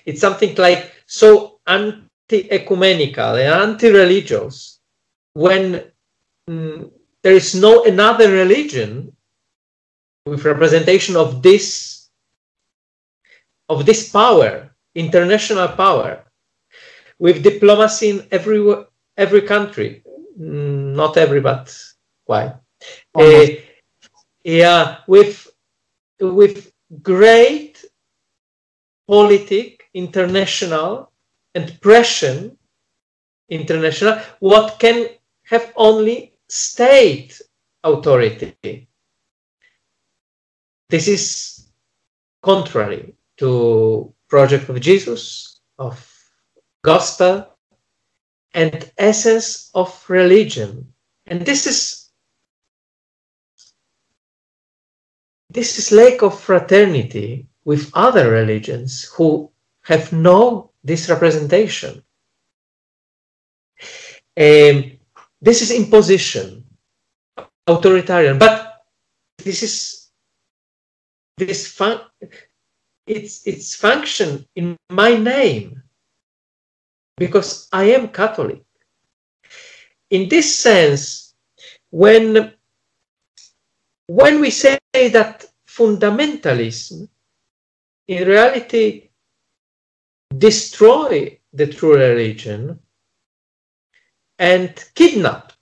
It's 0.04 0.20
something 0.20 0.54
like 0.56 0.92
so 1.12 1.60
anti-ecumenical 1.66 3.36
and 3.36 3.52
anti-religious 3.68 4.80
when 5.34 5.84
mm, 6.48 6.90
there 7.22 7.34
is 7.34 7.54
no 7.54 7.84
another 7.84 8.32
religion 8.32 9.14
with 10.24 10.44
representation 10.44 11.14
of 11.16 11.42
this 11.42 12.08
of 13.68 13.84
this 13.84 14.08
power, 14.08 14.74
international 14.94 15.68
power, 15.68 16.24
with 17.18 17.42
diplomacy 17.42 18.08
in 18.10 18.28
every 18.30 18.60
every 19.16 19.42
country, 19.42 20.02
Mm, 20.38 20.94
not 20.94 21.18
every, 21.18 21.40
but 21.40 21.76
why? 22.24 22.54
Uh, 23.14 23.46
yeah, 24.44 24.98
with 25.06 25.46
with 26.20 26.72
great 27.02 27.84
politic 29.06 29.81
international 29.94 31.12
and 31.54 31.80
pression 31.80 32.56
international, 33.48 34.18
what 34.40 34.78
can 34.78 35.08
have 35.44 35.72
only 35.76 36.32
state 36.48 37.40
authority. 37.84 38.88
This 40.88 41.08
is 41.08 41.68
contrary 42.42 43.14
to 43.38 44.12
project 44.28 44.68
of 44.68 44.80
Jesus, 44.80 45.60
of 45.78 45.94
gospel, 46.82 47.48
and 48.54 48.90
essence 48.98 49.70
of 49.74 50.04
religion. 50.08 50.92
And 51.26 51.44
this 51.44 51.66
is 51.66 52.10
this 55.50 55.78
is 55.78 55.92
lack 55.92 56.22
of 56.22 56.40
fraternity 56.40 57.46
with 57.64 57.90
other 57.94 58.30
religions 58.30 59.04
who 59.04 59.50
have 59.82 60.12
no 60.12 60.70
this 60.84 61.08
representation. 61.08 62.02
Um, 64.36 64.98
this 65.40 65.60
is 65.62 65.70
imposition, 65.70 66.64
authoritarian, 67.66 68.38
but 68.38 68.84
this 69.38 69.62
is 69.62 70.08
this 71.36 71.66
fun 71.66 72.00
it's 73.06 73.46
its 73.46 73.74
function 73.74 74.46
in 74.54 74.76
my 74.90 75.16
name 75.16 75.82
because 77.16 77.68
I 77.72 77.84
am 77.84 78.08
Catholic. 78.08 78.62
In 80.10 80.28
this 80.28 80.54
sense, 80.54 81.34
when, 81.90 82.52
when 84.06 84.40
we 84.40 84.50
say 84.50 84.78
that 84.92 85.46
fundamentalism 85.66 87.08
in 88.08 88.28
reality 88.28 89.10
destroy 90.38 91.38
the 91.52 91.66
true 91.66 91.96
religion 91.96 92.78
and 94.38 94.84
kidnap 94.94 95.52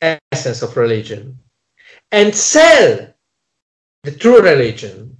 essence 0.00 0.62
of 0.62 0.76
religion 0.76 1.38
and 2.12 2.34
sell 2.34 3.14
the 4.02 4.12
true 4.12 4.40
religion 4.40 5.16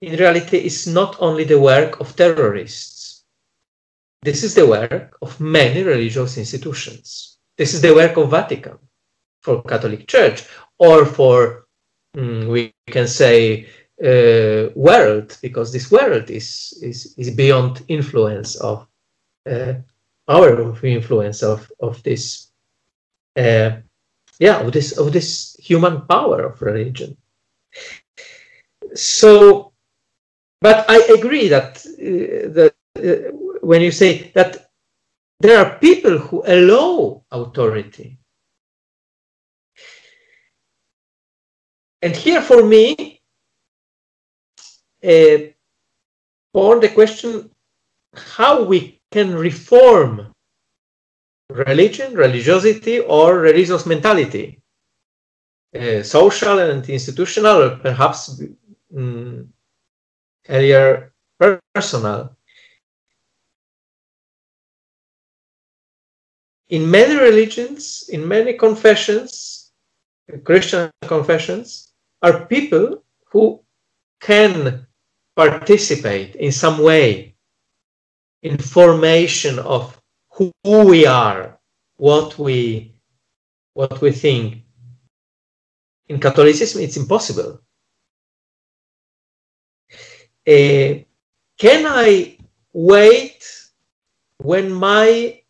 in 0.00 0.16
reality 0.16 0.58
is 0.58 0.86
not 0.86 1.16
only 1.20 1.44
the 1.44 1.58
work 1.58 2.00
of 2.00 2.14
terrorists. 2.14 3.24
This 4.22 4.42
is 4.42 4.54
the 4.54 4.66
work 4.66 5.16
of 5.22 5.40
many 5.40 5.82
religious 5.82 6.38
institutions. 6.38 7.38
This 7.56 7.74
is 7.74 7.82
the 7.82 7.94
work 7.94 8.16
of 8.16 8.30
Vatican 8.30 8.78
for 9.42 9.62
Catholic 9.62 10.06
Church 10.06 10.44
or 10.78 11.04
for, 11.04 11.66
mm, 12.16 12.48
we 12.48 12.72
can 12.86 13.08
say, 13.08 13.68
uh, 14.04 14.70
world, 14.74 15.36
because 15.42 15.72
this 15.72 15.90
world 15.90 16.30
is, 16.30 16.78
is, 16.82 17.14
is 17.16 17.30
beyond 17.30 17.82
influence 17.88 18.56
of 18.56 18.86
uh, 19.50 19.74
our 20.28 20.76
influence 20.84 21.42
of, 21.42 21.70
of 21.80 22.02
this, 22.02 22.50
uh, 23.36 23.70
yeah, 24.38 24.60
of 24.60 24.72
this, 24.72 24.98
of 24.98 25.12
this 25.12 25.56
human 25.58 26.02
power 26.02 26.42
of 26.42 26.60
religion. 26.62 27.16
So, 28.94 29.72
but 30.60 30.84
I 30.88 30.98
agree 31.18 31.48
that, 31.48 31.78
uh, 31.86 32.52
that 32.52 32.74
uh, 32.96 33.32
when 33.60 33.80
you 33.80 33.90
say 33.90 34.30
that 34.34 34.70
there 35.40 35.58
are 35.64 35.78
people 35.78 36.18
who 36.18 36.42
allow 36.46 37.22
authority. 37.30 38.18
And 42.02 42.14
here 42.14 42.42
for 42.42 42.64
me, 42.64 43.17
uh, 45.04 45.38
on 46.54 46.80
the 46.80 46.88
question 46.88 47.50
how 48.14 48.62
we 48.62 49.00
can 49.10 49.34
reform 49.34 50.32
religion, 51.50 52.14
religiosity, 52.14 53.00
or 53.00 53.38
religious 53.38 53.86
mentality, 53.86 54.60
uh, 55.78 56.02
social 56.02 56.58
and 56.58 56.88
institutional, 56.88 57.62
or 57.62 57.76
perhaps 57.76 58.42
um, 58.96 59.52
earlier 60.48 61.12
personal. 61.38 62.36
In 66.68 66.90
many 66.90 67.14
religions, 67.14 68.10
in 68.10 68.28
many 68.28 68.52
confessions, 68.52 69.72
Christian 70.44 70.90
confessions, 71.02 71.92
are 72.20 72.44
people 72.46 73.02
who 73.30 73.62
can 74.20 74.86
participate 75.38 76.34
in 76.34 76.50
some 76.50 76.78
way 76.82 77.32
in 78.42 78.58
formation 78.58 79.60
of 79.60 79.96
who 80.32 80.50
we 80.64 81.06
are, 81.06 81.56
what 81.96 82.36
we 82.38 82.92
what 83.74 84.00
we 84.00 84.10
think. 84.10 84.64
In 86.08 86.18
Catholicism, 86.18 86.82
it's 86.82 86.96
impossible. 86.96 87.60
Uh, 90.46 91.06
can 91.58 91.86
I 91.86 92.38
wait 92.72 93.44
when 94.38 94.72
my 94.72 95.40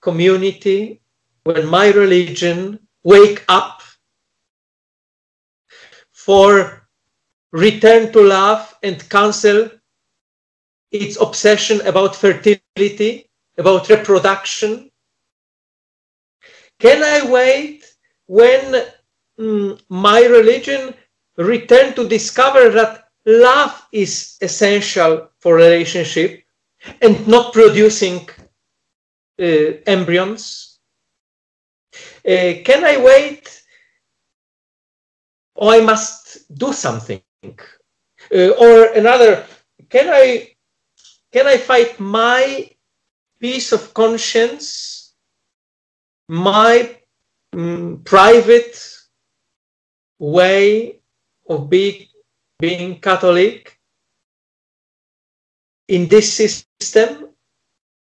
community, 0.00 1.02
when 1.42 1.66
my 1.66 1.90
religion 1.90 2.78
wake 3.02 3.44
up 3.48 3.82
for 6.12 6.83
return 7.54 8.12
to 8.12 8.20
love 8.20 8.76
and 8.82 9.08
cancel 9.08 9.70
its 10.90 11.16
obsession 11.20 11.80
about 11.86 12.16
fertility, 12.16 13.30
about 13.56 13.88
reproduction? 13.88 14.90
Can 16.80 17.02
I 17.04 17.30
wait 17.30 17.84
when 18.26 18.84
mm, 19.38 19.80
my 19.88 20.20
religion 20.24 20.94
return 21.36 21.94
to 21.94 22.08
discover 22.08 22.70
that 22.70 23.08
love 23.24 23.86
is 23.92 24.36
essential 24.40 25.28
for 25.38 25.54
relationship 25.54 26.42
and 27.02 27.26
not 27.28 27.52
producing 27.52 28.28
uh, 29.40 29.78
embryons? 29.86 30.80
Uh, 32.26 32.58
can 32.64 32.84
I 32.84 32.96
wait 32.96 33.62
or 35.54 35.72
I 35.72 35.80
must 35.80 36.52
do 36.58 36.72
something? 36.72 37.22
Uh, 38.32 38.50
or 38.58 38.92
another, 38.94 39.44
can 39.90 40.08
I 40.08 40.54
can 41.32 41.46
I 41.46 41.56
fight 41.56 41.98
my 41.98 42.70
peace 43.40 43.72
of 43.72 43.92
conscience, 43.92 45.14
my 46.28 46.96
mm, 47.54 48.04
private 48.04 48.78
way 50.18 51.00
of 51.48 51.68
being 51.68 52.06
being 52.58 53.00
Catholic 53.00 53.78
in 55.88 56.08
this 56.08 56.32
system, 56.32 57.28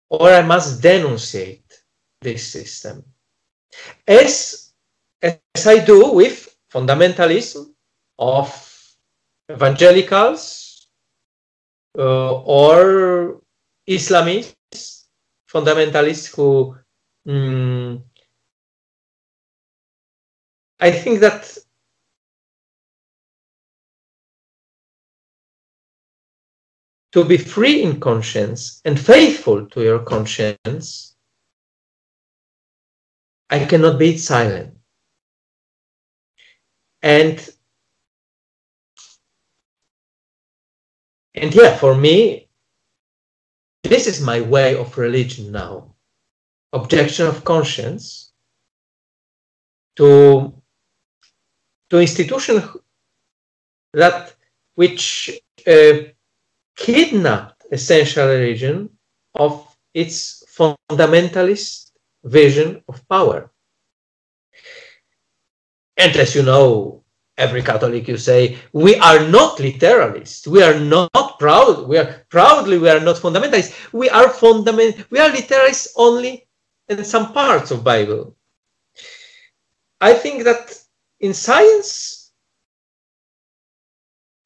or 0.09 0.29
I 0.29 0.41
must 0.41 0.81
denunciate 0.81 1.69
this 2.21 2.47
system. 2.47 3.05
As, 4.07 4.73
as 5.21 5.67
I 5.67 5.79
do 5.79 6.11
with 6.11 6.57
fundamentalism 6.71 7.71
of 8.17 8.68
evangelicals 9.49 10.88
uh, 11.97 12.34
or 12.41 13.41
Islamists, 13.89 15.05
fundamentalists 15.51 16.35
who 16.35 16.76
um, 17.27 18.03
I 20.80 20.91
think 20.91 21.19
that 21.19 21.57
to 27.11 27.26
be 27.26 27.38
free 27.38 27.81
in 27.81 27.99
conscience 27.99 28.81
and 28.85 28.99
faithful 28.99 29.65
to 29.65 29.81
your 29.81 29.99
conscience, 29.99 31.15
I 33.49 33.65
cannot 33.65 33.97
be 33.97 34.17
silent. 34.17 34.77
And 37.01 37.49
and 41.39 41.55
yeah, 41.55 41.75
for 41.75 41.95
me, 41.95 42.47
this 43.83 44.07
is 44.07 44.21
my 44.21 44.41
way 44.41 44.75
of 44.75 44.97
religion 44.97 45.51
now. 45.51 45.95
Objection 46.73 47.27
of 47.27 47.43
conscience 47.43 48.31
to 49.95 50.53
to 51.89 51.99
institution 51.99 52.61
that 53.93 54.35
which 54.75 55.39
uh, 55.65 55.93
kidnapped 56.75 57.65
essential 57.71 58.27
religion 58.27 58.89
of 59.33 59.65
its 59.93 60.43
fundamentalist 60.55 61.91
vision 62.23 62.83
of 62.87 63.07
power. 63.09 63.51
And 65.97 66.15
as 66.15 66.35
you 66.35 66.43
know, 66.43 67.03
every 67.39 67.63
Catholic 67.63 68.07
you 68.07 68.17
say, 68.17 68.59
we 68.73 68.95
are 68.97 69.27
not 69.27 69.57
literalists. 69.57 70.45
We 70.45 70.61
are 70.61 70.79
not 70.79 71.39
proud. 71.39 71.87
We 71.87 71.97
are 71.97 72.25
proudly, 72.29 72.77
we 72.77 72.89
are 72.89 72.99
not 72.99 73.15
fundamentalists. 73.15 73.73
We 73.93 74.09
are 74.09 74.29
fundament, 74.29 75.05
we 75.09 75.19
are 75.19 75.29
literalists 75.29 75.87
only 75.95 76.47
in 76.89 77.03
some 77.03 77.33
parts 77.33 77.71
of 77.71 77.83
Bible. 77.83 78.35
I 80.01 80.13
think 80.13 80.43
that 80.43 80.77
in 81.19 81.33
science, 81.33 82.31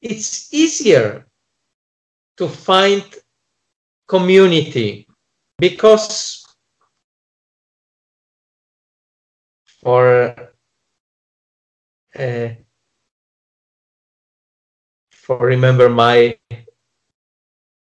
it's 0.00 0.52
easier 0.52 1.26
to 2.36 2.48
find 2.48 3.04
community 4.06 5.08
because 5.58 6.44
for 9.80 10.34
uh, 12.18 12.48
for 15.24 15.38
remember 15.38 15.88
my 15.88 16.16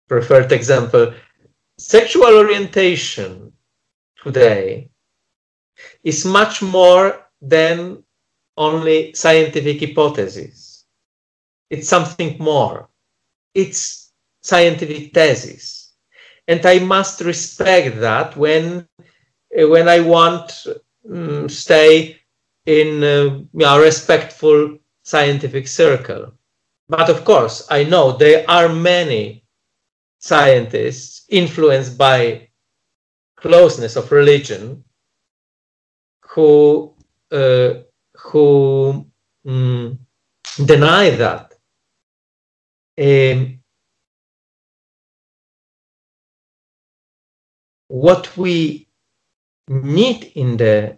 preferred 0.07 0.51
example 0.51 1.13
sexual 1.77 2.33
orientation 2.43 3.51
today 4.23 4.89
is 6.03 6.25
much 6.25 6.61
more 6.61 7.07
than 7.41 8.03
only 8.57 9.13
scientific 9.13 9.79
hypothesis 9.79 10.85
it's 11.69 11.89
something 11.89 12.37
more 12.39 12.89
it's 13.53 14.03
scientific 14.43 15.13
thesis. 15.13 15.93
And 16.47 16.63
I 16.65 16.79
must 16.79 17.21
respect 17.21 17.99
that 18.01 18.35
when, 18.35 18.87
uh, 19.57 19.67
when 19.67 19.87
I 19.87 20.01
want 20.01 20.67
um, 21.09 21.47
stay 21.47 22.17
in 22.65 23.03
uh, 23.03 23.39
a 23.65 23.79
respectful 23.79 24.77
scientific 25.03 25.67
circle. 25.67 26.33
But 26.89 27.09
of 27.09 27.23
course, 27.25 27.67
I 27.69 27.83
know 27.83 28.11
there 28.11 28.45
are 28.49 28.69
many 28.69 29.45
scientists 30.19 31.25
influenced 31.29 31.97
by 31.97 32.49
closeness 33.37 33.95
of 33.95 34.11
religion 34.11 34.83
who 36.29 36.95
uh, 37.31 37.73
who 38.15 39.05
mm, 39.45 39.97
deny 40.65 41.09
that. 41.11 41.53
Um, 42.97 43.59
what 47.87 48.37
we 48.37 48.87
need 49.67 50.31
in 50.35 50.57
the 50.57 50.97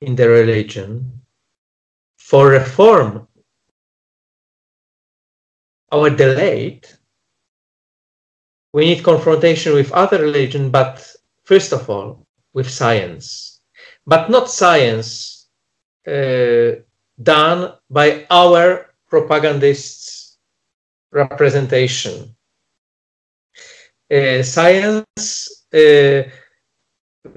in 0.00 0.16
the 0.16 0.28
religion 0.28 1.22
for 2.18 2.48
reform 2.48 3.25
our 5.92 6.10
delayed 6.10 6.86
we 8.72 8.84
need 8.84 9.02
confrontation 9.02 9.72
with 9.72 9.90
other 9.92 10.20
religion 10.20 10.70
but 10.70 11.02
first 11.44 11.72
of 11.72 11.88
all 11.88 12.26
with 12.52 12.68
science. 12.70 13.60
But 14.06 14.30
not 14.30 14.50
science 14.50 15.48
uh, 16.06 16.72
done 17.22 17.72
by 17.88 18.26
our 18.30 18.94
propagandists 19.08 20.38
representation. 21.12 22.36
Uh, 24.10 24.42
science 24.42 25.64
uh, 25.72 26.22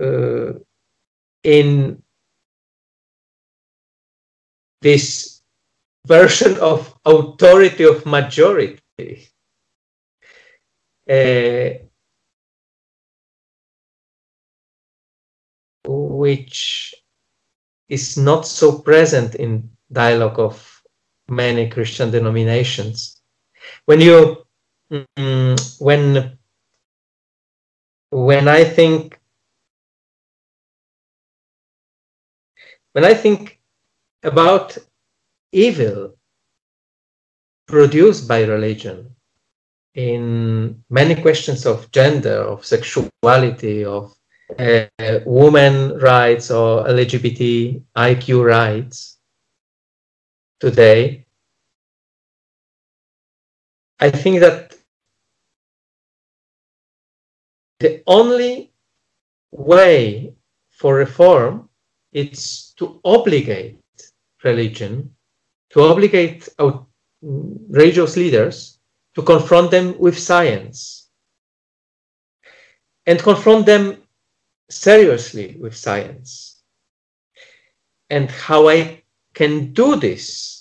uh, 0.02 0.54
in 1.44 2.02
this 4.82 5.39
version 6.10 6.58
of 6.60 6.94
authority 7.06 7.86
of 7.86 8.06
majority 8.06 8.80
uh, 11.10 11.70
which 15.86 16.94
is 17.88 18.18
not 18.18 18.46
so 18.46 18.80
present 18.80 19.36
in 19.36 19.70
dialogue 19.92 20.40
of 20.40 20.82
many 21.30 21.70
Christian 21.70 22.12
denominations. 22.12 23.22
When 23.86 24.02
you 24.02 24.46
mm, 24.92 25.80
when 25.80 26.38
when 28.12 28.48
I 28.48 28.64
think 28.64 29.20
when 32.94 33.06
I 33.06 33.14
think 33.14 33.60
about 34.24 34.78
evil 35.52 36.16
produced 37.68 38.28
by 38.28 38.44
religion 38.44 39.16
in 39.96 40.84
many 40.90 41.16
questions 41.22 41.66
of 41.66 41.92
gender, 41.92 42.42
of 42.42 42.66
sexuality, 42.66 43.84
of 43.84 44.16
uh, 44.58 44.86
women 45.26 45.98
rights 46.00 46.52
or 46.52 46.86
LGBT 46.86 47.82
IQ 47.96 48.46
rights 48.46 49.18
today, 50.60 51.26
I 54.00 54.10
think 54.10 54.40
that 54.40 54.76
the 57.80 58.02
only 58.08 58.72
way 59.52 60.34
for 60.70 60.96
reform 60.96 61.70
is 62.14 62.74
to 62.78 63.00
obligate 63.04 63.80
religion, 64.44 65.14
to 65.72 65.82
obligate 65.82 66.48
religious 67.22 68.16
leaders 68.18 68.80
to 69.16 69.22
confront 69.22 69.72
them 69.72 69.98
with 70.00 70.18
science 70.18 71.10
and 73.06 73.20
confront 73.20 73.66
them 73.66 73.98
seriously 74.70 75.58
with 75.60 75.76
science. 75.76 76.62
And 78.10 78.30
how 78.30 78.70
I 78.70 79.04
can 79.34 79.74
do 79.74 79.96
this 79.96 80.60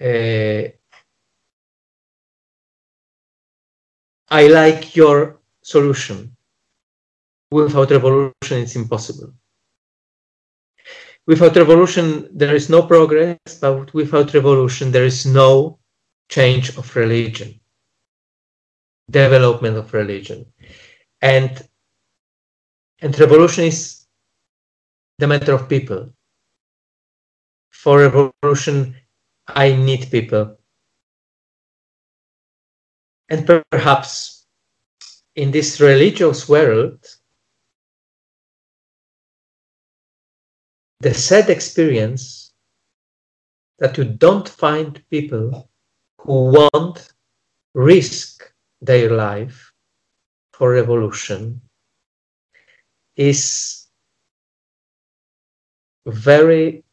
uh, 0.00 0.68
I 4.30 4.46
like 4.46 4.94
your 4.94 5.40
solution. 5.62 6.36
Without 7.50 7.90
revolution, 7.90 8.62
it's 8.62 8.76
impossible. 8.76 9.32
Without 11.28 11.56
revolution, 11.56 12.26
there 12.32 12.56
is 12.56 12.70
no 12.70 12.86
progress, 12.86 13.36
but 13.60 13.92
without 13.92 14.32
revolution, 14.32 14.90
there 14.90 15.04
is 15.04 15.26
no 15.26 15.78
change 16.30 16.74
of 16.78 16.96
religion, 16.96 17.60
development 19.10 19.76
of 19.76 19.92
religion. 19.92 20.46
And, 21.20 21.50
and 23.02 23.20
revolution 23.20 23.64
is 23.64 24.06
the 25.18 25.26
matter 25.26 25.52
of 25.52 25.68
people. 25.68 26.14
For 27.72 27.98
revolution, 28.08 28.96
I 29.46 29.76
need 29.76 30.10
people. 30.10 30.56
And 33.28 33.46
perhaps 33.70 34.46
in 35.36 35.50
this 35.50 35.78
religious 35.78 36.48
world, 36.48 37.06
the 41.00 41.14
sad 41.14 41.48
experience 41.48 42.52
that 43.78 43.96
you 43.96 44.04
don't 44.04 44.48
find 44.48 45.02
people 45.10 45.70
who 46.18 46.52
won't 46.72 47.12
risk 47.74 48.52
their 48.80 49.10
life 49.10 49.72
for 50.52 50.72
revolution 50.72 51.60
is 53.16 53.86
very 56.06 56.84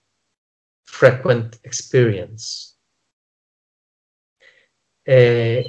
frequent 0.84 1.60
experience. 1.64 2.76
Uh, 5.07 5.61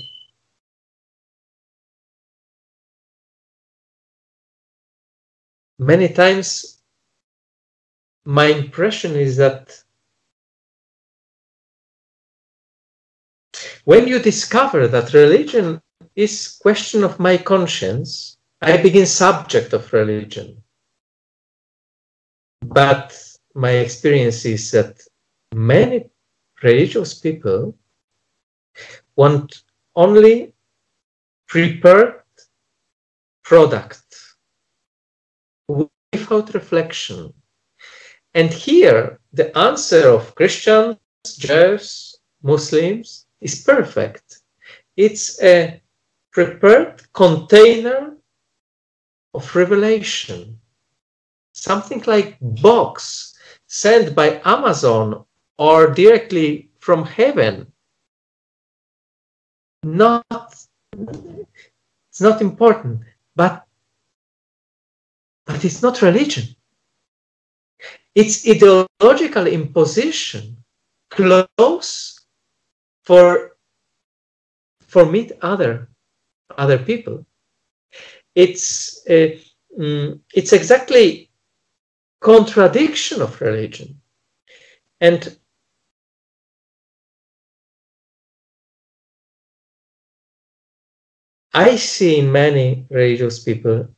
many 5.79 6.09
times 6.09 6.76
my 8.27 8.47
impression 8.47 9.15
is 9.15 9.37
that 9.37 9.83
when 13.85 14.07
you 14.07 14.19
discover 14.19 14.89
that 14.89 15.15
religion 15.15 15.81
is 16.15 16.59
question 16.61 17.05
of 17.05 17.19
my 17.19 17.37
conscience 17.37 18.37
i 18.61 18.77
begin 18.77 19.07
subject 19.07 19.73
of 19.73 19.93
religion 19.93 20.61
but 22.63 23.17
my 23.55 23.71
experience 23.71 24.45
is 24.45 24.71
that 24.73 25.01
many 25.55 26.11
religious 26.63 27.15
people 27.15 27.75
want 29.15 29.63
only 29.95 30.53
prepared 31.49 32.23
product 33.45 34.05
without 35.69 36.53
reflection. 36.53 37.33
And 38.37 38.53
here, 38.53 39.19
the 39.33 39.57
answer 39.57 40.11
of 40.11 40.35
Christians, 40.35 40.99
Jews, 41.39 42.17
Muslims 42.43 43.25
is 43.41 43.63
perfect. 43.63 44.43
It's 44.95 45.43
a 45.43 45.81
prepared 46.33 47.11
container 47.15 48.15
of 49.33 49.57
revelation, 49.57 50.61
something 51.55 52.03
like 52.07 52.37
box 52.43 53.39
sent 53.69 54.15
by 54.15 54.43
Amazon 54.45 55.25
or 55.57 55.95
directly 55.95 56.69
from 56.79 57.07
heaven. 57.07 57.73
Not, 59.83 60.27
it's 60.93 62.21
not 62.21 62.43
important, 62.43 63.01
but 63.35 63.65
but 65.47 65.65
it's 65.65 65.81
not 65.81 66.03
religion. 66.03 66.56
It's 68.17 68.49
ideological 68.49 69.47
imposition, 69.47 70.57
close 71.11 72.19
for 73.05 73.57
for 74.81 75.05
meet 75.05 75.33
other 75.43 75.91
other 76.57 76.79
people. 76.79 77.27
It's 78.35 79.07
uh, 79.09 79.37
mm, 79.79 80.19
it's 80.35 80.55
exactly 80.55 81.31
contradiction 82.21 83.21
of 83.21 83.39
religion, 83.43 84.01
and 85.03 85.37
I 91.53 91.77
see 91.77 92.23
many 92.23 92.87
religious 92.91 93.45
people 93.45 93.89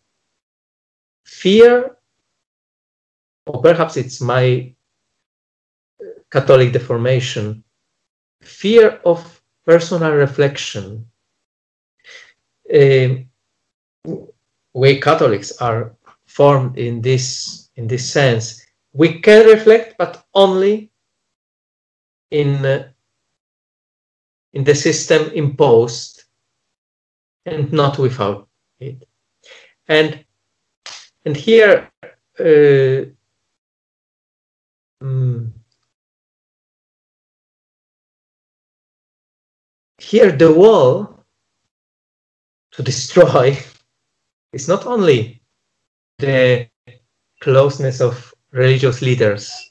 fear, 1.24 1.97
or 3.48 3.62
perhaps 3.62 3.96
it's 3.96 4.20
my 4.20 4.72
Catholic 6.30 6.72
deformation, 6.72 7.64
fear 8.42 9.00
of 9.04 9.42
personal 9.64 10.12
reflection. 10.12 11.06
Uh, 12.72 13.08
we 14.74 15.00
Catholics 15.00 15.52
are 15.60 15.96
formed 16.26 16.76
in 16.76 17.00
this 17.00 17.70
in 17.76 17.86
this 17.88 18.10
sense. 18.10 18.62
We 18.92 19.20
can 19.20 19.46
reflect, 19.46 19.96
but 19.96 20.24
only 20.34 20.90
in 22.30 22.64
uh, 22.66 22.88
in 24.52 24.64
the 24.64 24.74
system 24.74 25.30
imposed, 25.32 26.24
and 27.46 27.72
not 27.72 27.98
without 27.98 28.48
it. 28.80 29.08
And 29.88 30.24
and 31.24 31.34
here 31.34 31.90
uh, 32.38 33.10
mm, 35.02 35.52
here 39.98 40.32
the 40.32 40.52
wall 40.52 41.24
to 42.72 42.82
destroy 42.82 43.58
is 44.52 44.68
not 44.68 44.86
only 44.86 45.42
the 46.18 46.68
closeness 47.40 48.00
of 48.00 48.34
religious 48.52 49.02
leaders, 49.02 49.70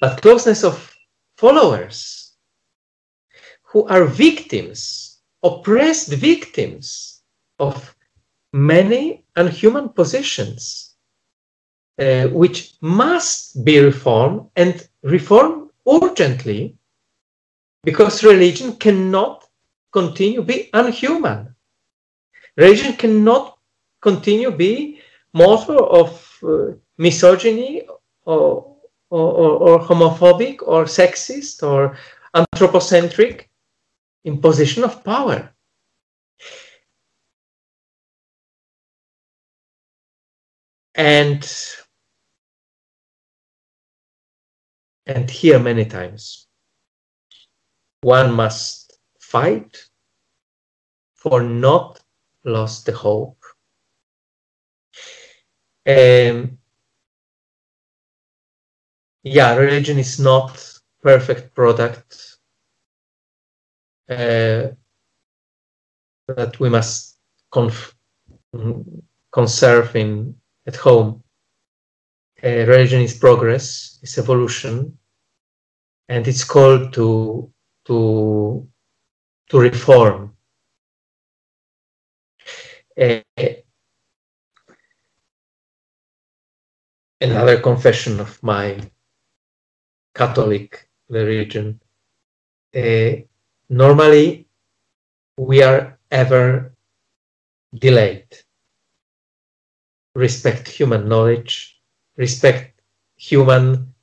but 0.00 0.22
closeness 0.22 0.64
of 0.64 0.94
followers 1.36 2.36
who 3.62 3.86
are 3.88 4.04
victims, 4.04 5.20
oppressed 5.42 6.12
victims 6.12 7.22
of 7.58 7.94
many 8.52 9.24
unhuman 9.36 9.88
positions, 9.88 10.93
uh, 11.98 12.28
which 12.28 12.74
must 12.80 13.64
be 13.64 13.78
reformed 13.78 14.48
and 14.56 14.88
reformed 15.02 15.70
urgently 15.86 16.76
because 17.84 18.24
religion 18.24 18.76
cannot 18.76 19.44
continue 19.92 20.42
be 20.42 20.70
unhuman. 20.72 21.54
Religion 22.56 22.94
cannot 22.94 23.58
continue 24.00 24.50
be 24.50 25.00
motor 25.32 25.78
of 25.78 26.38
uh, 26.42 26.72
misogyny 26.98 27.82
or, 28.24 28.76
or, 29.10 29.50
or, 29.66 29.78
homophobic 29.80 30.56
or 30.62 30.84
sexist 30.84 31.62
or 31.62 31.96
anthropocentric 32.34 33.50
imposition 34.24 34.84
of 34.84 35.04
power. 35.04 35.50
And 40.94 41.44
and 45.06 45.30
here 45.30 45.58
many 45.58 45.84
times 45.84 46.46
one 48.02 48.32
must 48.32 48.98
fight 49.20 49.88
for 51.14 51.42
not 51.42 52.00
lost 52.44 52.86
the 52.86 52.92
hope 52.92 53.42
um, 55.86 56.58
yeah, 59.24 59.56
religion 59.56 59.98
is 59.98 60.20
not 60.20 60.80
perfect 61.02 61.54
product 61.54 62.36
uh, 64.08 64.68
that 66.28 66.60
we 66.60 66.68
must 66.68 67.18
conf- 67.50 67.94
conserve 69.32 69.96
in 69.96 70.36
at 70.66 70.76
home. 70.76 71.23
Uh, 72.44 72.66
religion 72.66 73.00
is 73.00 73.14
progress, 73.16 73.98
is 74.02 74.18
evolution, 74.18 74.98
and 76.10 76.28
it's 76.28 76.44
called 76.44 76.92
to 76.92 77.50
to 77.86 78.68
to 79.48 79.58
reform. 79.58 80.36
Uh, 83.00 83.20
another 87.20 87.60
confession 87.60 88.20
of 88.20 88.42
my 88.42 88.78
Catholic 90.14 90.88
religion. 91.08 91.80
Uh, 92.76 93.12
normally, 93.70 94.46
we 95.38 95.62
are 95.62 95.98
ever 96.10 96.74
delayed. 97.74 98.28
Respect 100.14 100.68
human 100.68 101.08
knowledge, 101.08 101.73
respect 102.16 102.80
human 103.16 103.94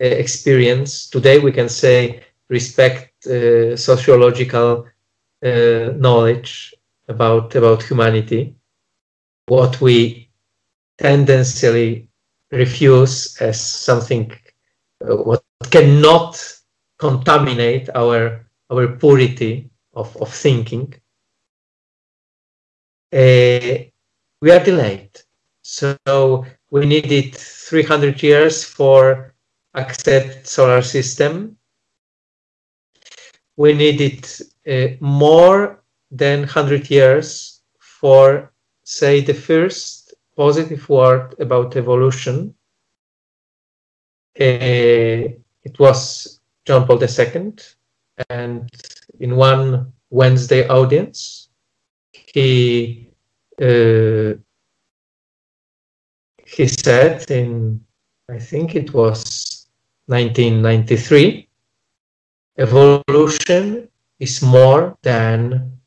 uh, 0.00 0.04
experience. 0.04 1.08
Today, 1.10 1.38
we 1.38 1.52
can 1.52 1.68
say 1.68 2.22
respect 2.48 3.26
uh, 3.26 3.76
sociological 3.76 4.86
uh, 5.44 5.90
knowledge 5.96 6.74
about 7.08 7.54
about 7.54 7.82
humanity. 7.82 8.56
What 9.46 9.80
we 9.80 10.30
tendency 10.98 12.08
refuse 12.50 13.36
as 13.40 13.60
something 13.60 14.30
uh, 15.04 15.16
what 15.16 15.42
cannot 15.70 16.34
contaminate 16.98 17.88
our 17.94 18.46
our 18.70 18.88
purity 18.96 19.70
of, 19.94 20.16
of 20.18 20.30
thinking 20.32 20.92
uh, 23.12 23.76
we 24.40 24.50
are 24.50 24.64
delayed 24.64 25.10
so 25.62 26.44
we 26.72 26.86
needed 26.86 27.36
300 27.36 28.22
years 28.22 28.64
for 28.64 29.34
accept 29.74 30.46
solar 30.46 30.82
system 30.82 31.56
we 33.56 33.72
needed 33.74 34.26
uh, 34.66 34.96
more 35.00 35.82
than 36.10 36.40
100 36.40 36.90
years 36.90 37.60
for 37.78 38.52
say 38.84 39.20
the 39.20 39.34
first 39.34 40.14
positive 40.36 40.88
word 40.88 41.34
about 41.38 41.76
evolution. 41.76 42.54
Uh, 44.40 45.38
it 45.68 45.78
was 45.78 46.40
John 46.64 46.86
Paul 46.86 47.02
II, 47.02 47.54
and 48.30 48.68
in 49.20 49.36
one 49.36 49.92
Wednesday 50.10 50.66
audience, 50.68 51.48
he 52.12 53.08
uh, 53.60 54.34
he 56.54 56.66
said 56.68 57.30
in 57.30 57.80
I 58.28 58.38
think 58.38 58.74
it 58.74 58.94
was 58.94 59.66
1993, 60.06 61.48
evolution 62.58 63.88
is 64.18 64.42
more 64.42 64.96
than 65.02 65.78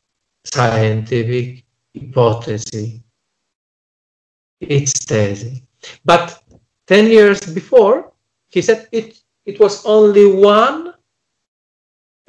scientific 0.43 1.63
hypothesis 1.95 2.99
it's 4.61 5.05
thesis. 5.05 5.61
But 6.03 6.41
10 6.87 7.07
years 7.07 7.41
before, 7.41 8.11
he 8.49 8.61
said 8.61 8.87
it, 8.91 9.19
it 9.45 9.59
was 9.59 9.85
only 9.85 10.25
one 10.25 10.93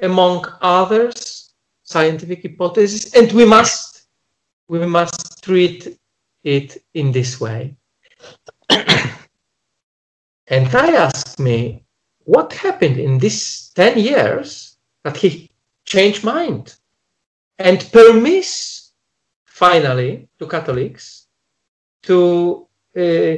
among 0.01 0.45
others 0.61 1.53
scientific 1.83 2.41
hypothesis, 2.41 3.13
and 3.13 3.31
we 3.31 3.45
must 3.45 4.07
we 4.67 4.85
must 4.85 5.41
treat 5.41 5.97
it 6.43 6.83
in 6.93 7.11
this 7.13 7.39
way. 7.39 7.75
and 8.69 10.67
I 10.75 10.95
asked 10.95 11.39
me, 11.39 11.83
what 12.25 12.53
happened 12.53 12.97
in 12.97 13.19
these 13.19 13.71
10 13.75 13.99
years 13.99 14.77
that 15.03 15.17
he 15.17 15.49
changed 15.85 16.23
mind 16.23 16.75
and 17.57 17.89
permits 17.91 18.93
finally 19.45 20.27
to 20.37 20.45
Catholics 20.45 21.27
to 22.03 22.67
uh, 22.95 23.37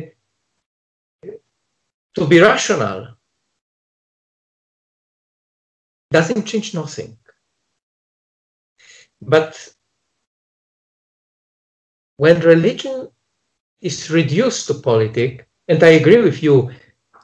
to 2.15 2.27
be 2.27 2.39
rational 2.39 3.07
doesn't 6.11 6.45
change 6.45 6.73
nothing. 6.73 7.17
But 9.21 9.73
when 12.17 12.39
religion 12.39 13.09
is 13.81 14.09
reduced 14.09 14.67
to 14.67 14.73
politics, 14.75 15.45
and 15.67 15.83
I 15.83 15.89
agree 15.89 16.21
with 16.21 16.43
you, 16.43 16.71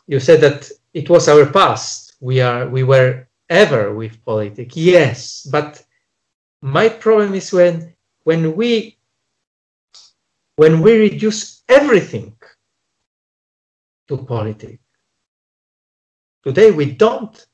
you 0.08 0.20
said 0.20 0.42
that 0.42 0.72
it 0.94 1.10
was 1.10 1.28
our 1.28 1.46
past. 1.46 2.16
We 2.22 2.42
are 2.42 2.68
we 2.68 2.84
were 2.84 3.28
ever 3.50 3.94
with 3.94 4.24
politics. 4.24 4.76
Yes, 4.76 5.48
but 5.52 5.84
my 6.62 6.90
problem 6.90 7.34
is 7.34 7.52
when 7.52 7.94
when 8.24 8.56
we 8.56 8.98
when 10.56 10.82
we 10.82 10.98
reduce 10.98 11.64
everything 11.68 12.36
to 14.08 14.18
politics. 14.18 14.82
Today 16.44 16.72
we 16.72 16.92
don't, 16.92 17.46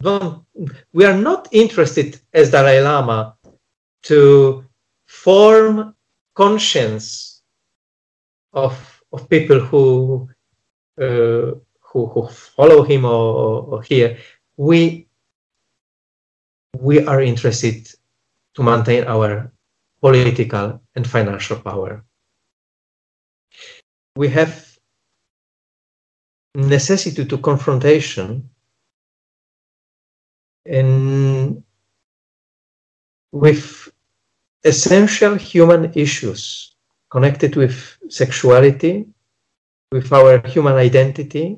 don't, 0.00 0.44
we 0.92 1.04
are 1.04 1.16
not 1.16 1.48
interested 1.50 2.20
as 2.32 2.50
Dalai 2.50 2.80
Lama 2.80 3.36
to 4.04 4.64
form 5.06 5.94
conscience 6.34 7.33
of, 8.54 9.02
of 9.12 9.28
people 9.28 9.60
who, 9.60 10.28
uh, 11.00 11.52
who, 11.80 12.06
who 12.06 12.28
follow 12.28 12.82
him 12.82 13.04
or, 13.04 13.62
or 13.72 13.82
here. 13.82 14.18
We, 14.56 15.08
we 16.78 17.04
are 17.06 17.20
interested 17.22 17.88
to 18.54 18.62
maintain 18.62 19.04
our 19.04 19.52
political 20.00 20.80
and 20.94 21.06
financial 21.06 21.58
power 21.58 22.04
we 24.16 24.28
have 24.28 24.78
necessity 26.54 27.24
to 27.24 27.38
confrontation 27.38 28.48
and 30.66 31.62
with 33.32 33.90
essential 34.62 35.34
human 35.34 35.92
issues 35.94 36.73
connected 37.14 37.54
with 37.54 37.96
sexuality, 38.08 39.06
with 39.92 40.12
our 40.12 40.44
human 40.48 40.74
identity, 40.74 41.56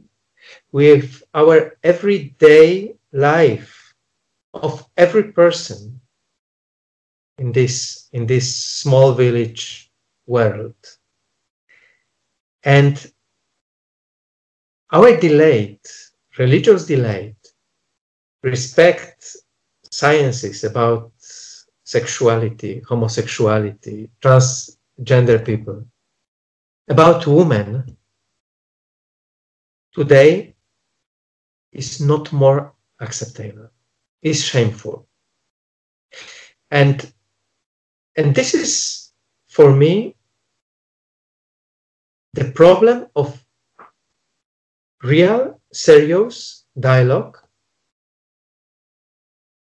with 0.70 1.22
our 1.32 1.78
everyday 1.82 2.94
life 3.10 3.94
of 4.52 4.84
every 4.98 5.32
person 5.32 5.98
in 7.38 7.52
this 7.52 8.10
in 8.12 8.26
this 8.26 8.46
small 8.82 9.12
village 9.12 9.90
world. 10.26 10.76
And 12.62 12.94
our 14.92 15.16
delight 15.16 15.84
religious 16.36 16.84
delight 16.84 17.40
respect 18.42 19.36
sciences 19.90 20.64
about 20.64 21.12
sexuality 21.84 22.82
homosexuality 22.90 24.10
transgender 24.98 25.44
people 25.44 25.84
about 26.88 27.26
women 27.26 27.96
today 29.92 30.54
is 31.72 32.00
not 32.00 32.32
more 32.32 32.72
acceptable 33.00 33.68
is 34.22 34.44
shameful. 34.44 35.06
And 36.70 37.12
and 38.16 38.34
this 38.34 38.54
is 38.54 39.12
for 39.48 39.74
me 39.74 40.16
the 42.32 42.50
problem 42.52 43.06
of 43.14 43.44
real 45.02 45.60
serious 45.72 46.64
dialogue 46.78 47.38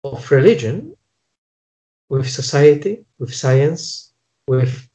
of 0.04 0.32
religion 0.32 0.96
with 2.10 2.30
society 2.30 3.06
with 3.20 3.34
science 3.34 4.14
with 4.48 4.88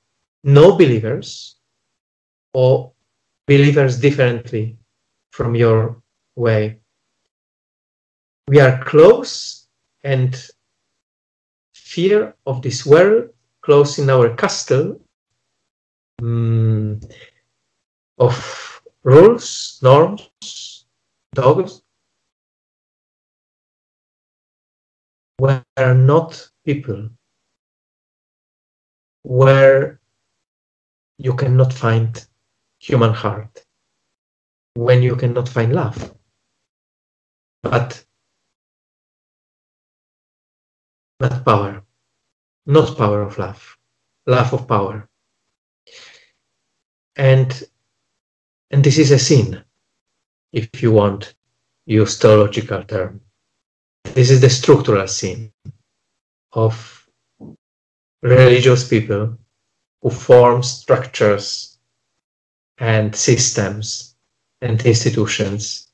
no 0.44 0.72
believers 0.76 1.56
or 2.54 2.92
believers 3.46 3.98
differently 3.98 4.76
from 5.30 5.54
your 5.54 6.02
way. 6.36 6.78
We 8.48 8.60
are 8.60 8.82
close 8.84 9.68
and 10.02 10.36
fear 11.74 12.34
of 12.46 12.62
this 12.62 12.84
world 12.84 13.30
close 13.62 13.98
in 13.98 14.10
our 14.10 14.34
castle 14.34 15.00
um, 16.20 17.00
of 18.18 18.82
rules, 19.02 19.78
norms, 19.82 20.86
dogs, 21.34 21.82
where 25.38 25.64
not 25.76 26.48
people, 26.64 27.08
where 29.22 30.01
you 31.22 31.34
cannot 31.34 31.72
find 31.72 32.26
human 32.80 33.12
heart, 33.12 33.64
when 34.74 35.02
you 35.02 35.14
cannot 35.14 35.48
find 35.48 35.72
love. 35.72 36.14
But 37.62 38.04
not 41.20 41.44
power, 41.44 41.84
not 42.66 42.98
power 42.98 43.22
of 43.22 43.38
love, 43.38 43.78
love 44.26 44.52
of 44.52 44.66
power. 44.66 45.08
And 47.14 47.50
and 48.72 48.82
this 48.82 48.98
is 48.98 49.12
a 49.12 49.18
sin, 49.18 49.62
if 50.52 50.82
you 50.82 50.90
want 50.90 51.34
use 51.86 52.18
theological 52.18 52.82
term. 52.82 53.20
This 54.04 54.30
is 54.30 54.40
the 54.40 54.50
structural 54.50 55.06
sin 55.06 55.52
of 56.52 57.08
religious 58.22 58.88
people 58.88 59.38
who 60.02 60.10
form 60.10 60.62
structures 60.62 61.78
and 62.78 63.14
systems 63.14 64.16
and 64.60 64.84
institutions 64.84 65.92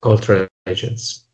called 0.00 0.28
religions. 0.66 1.25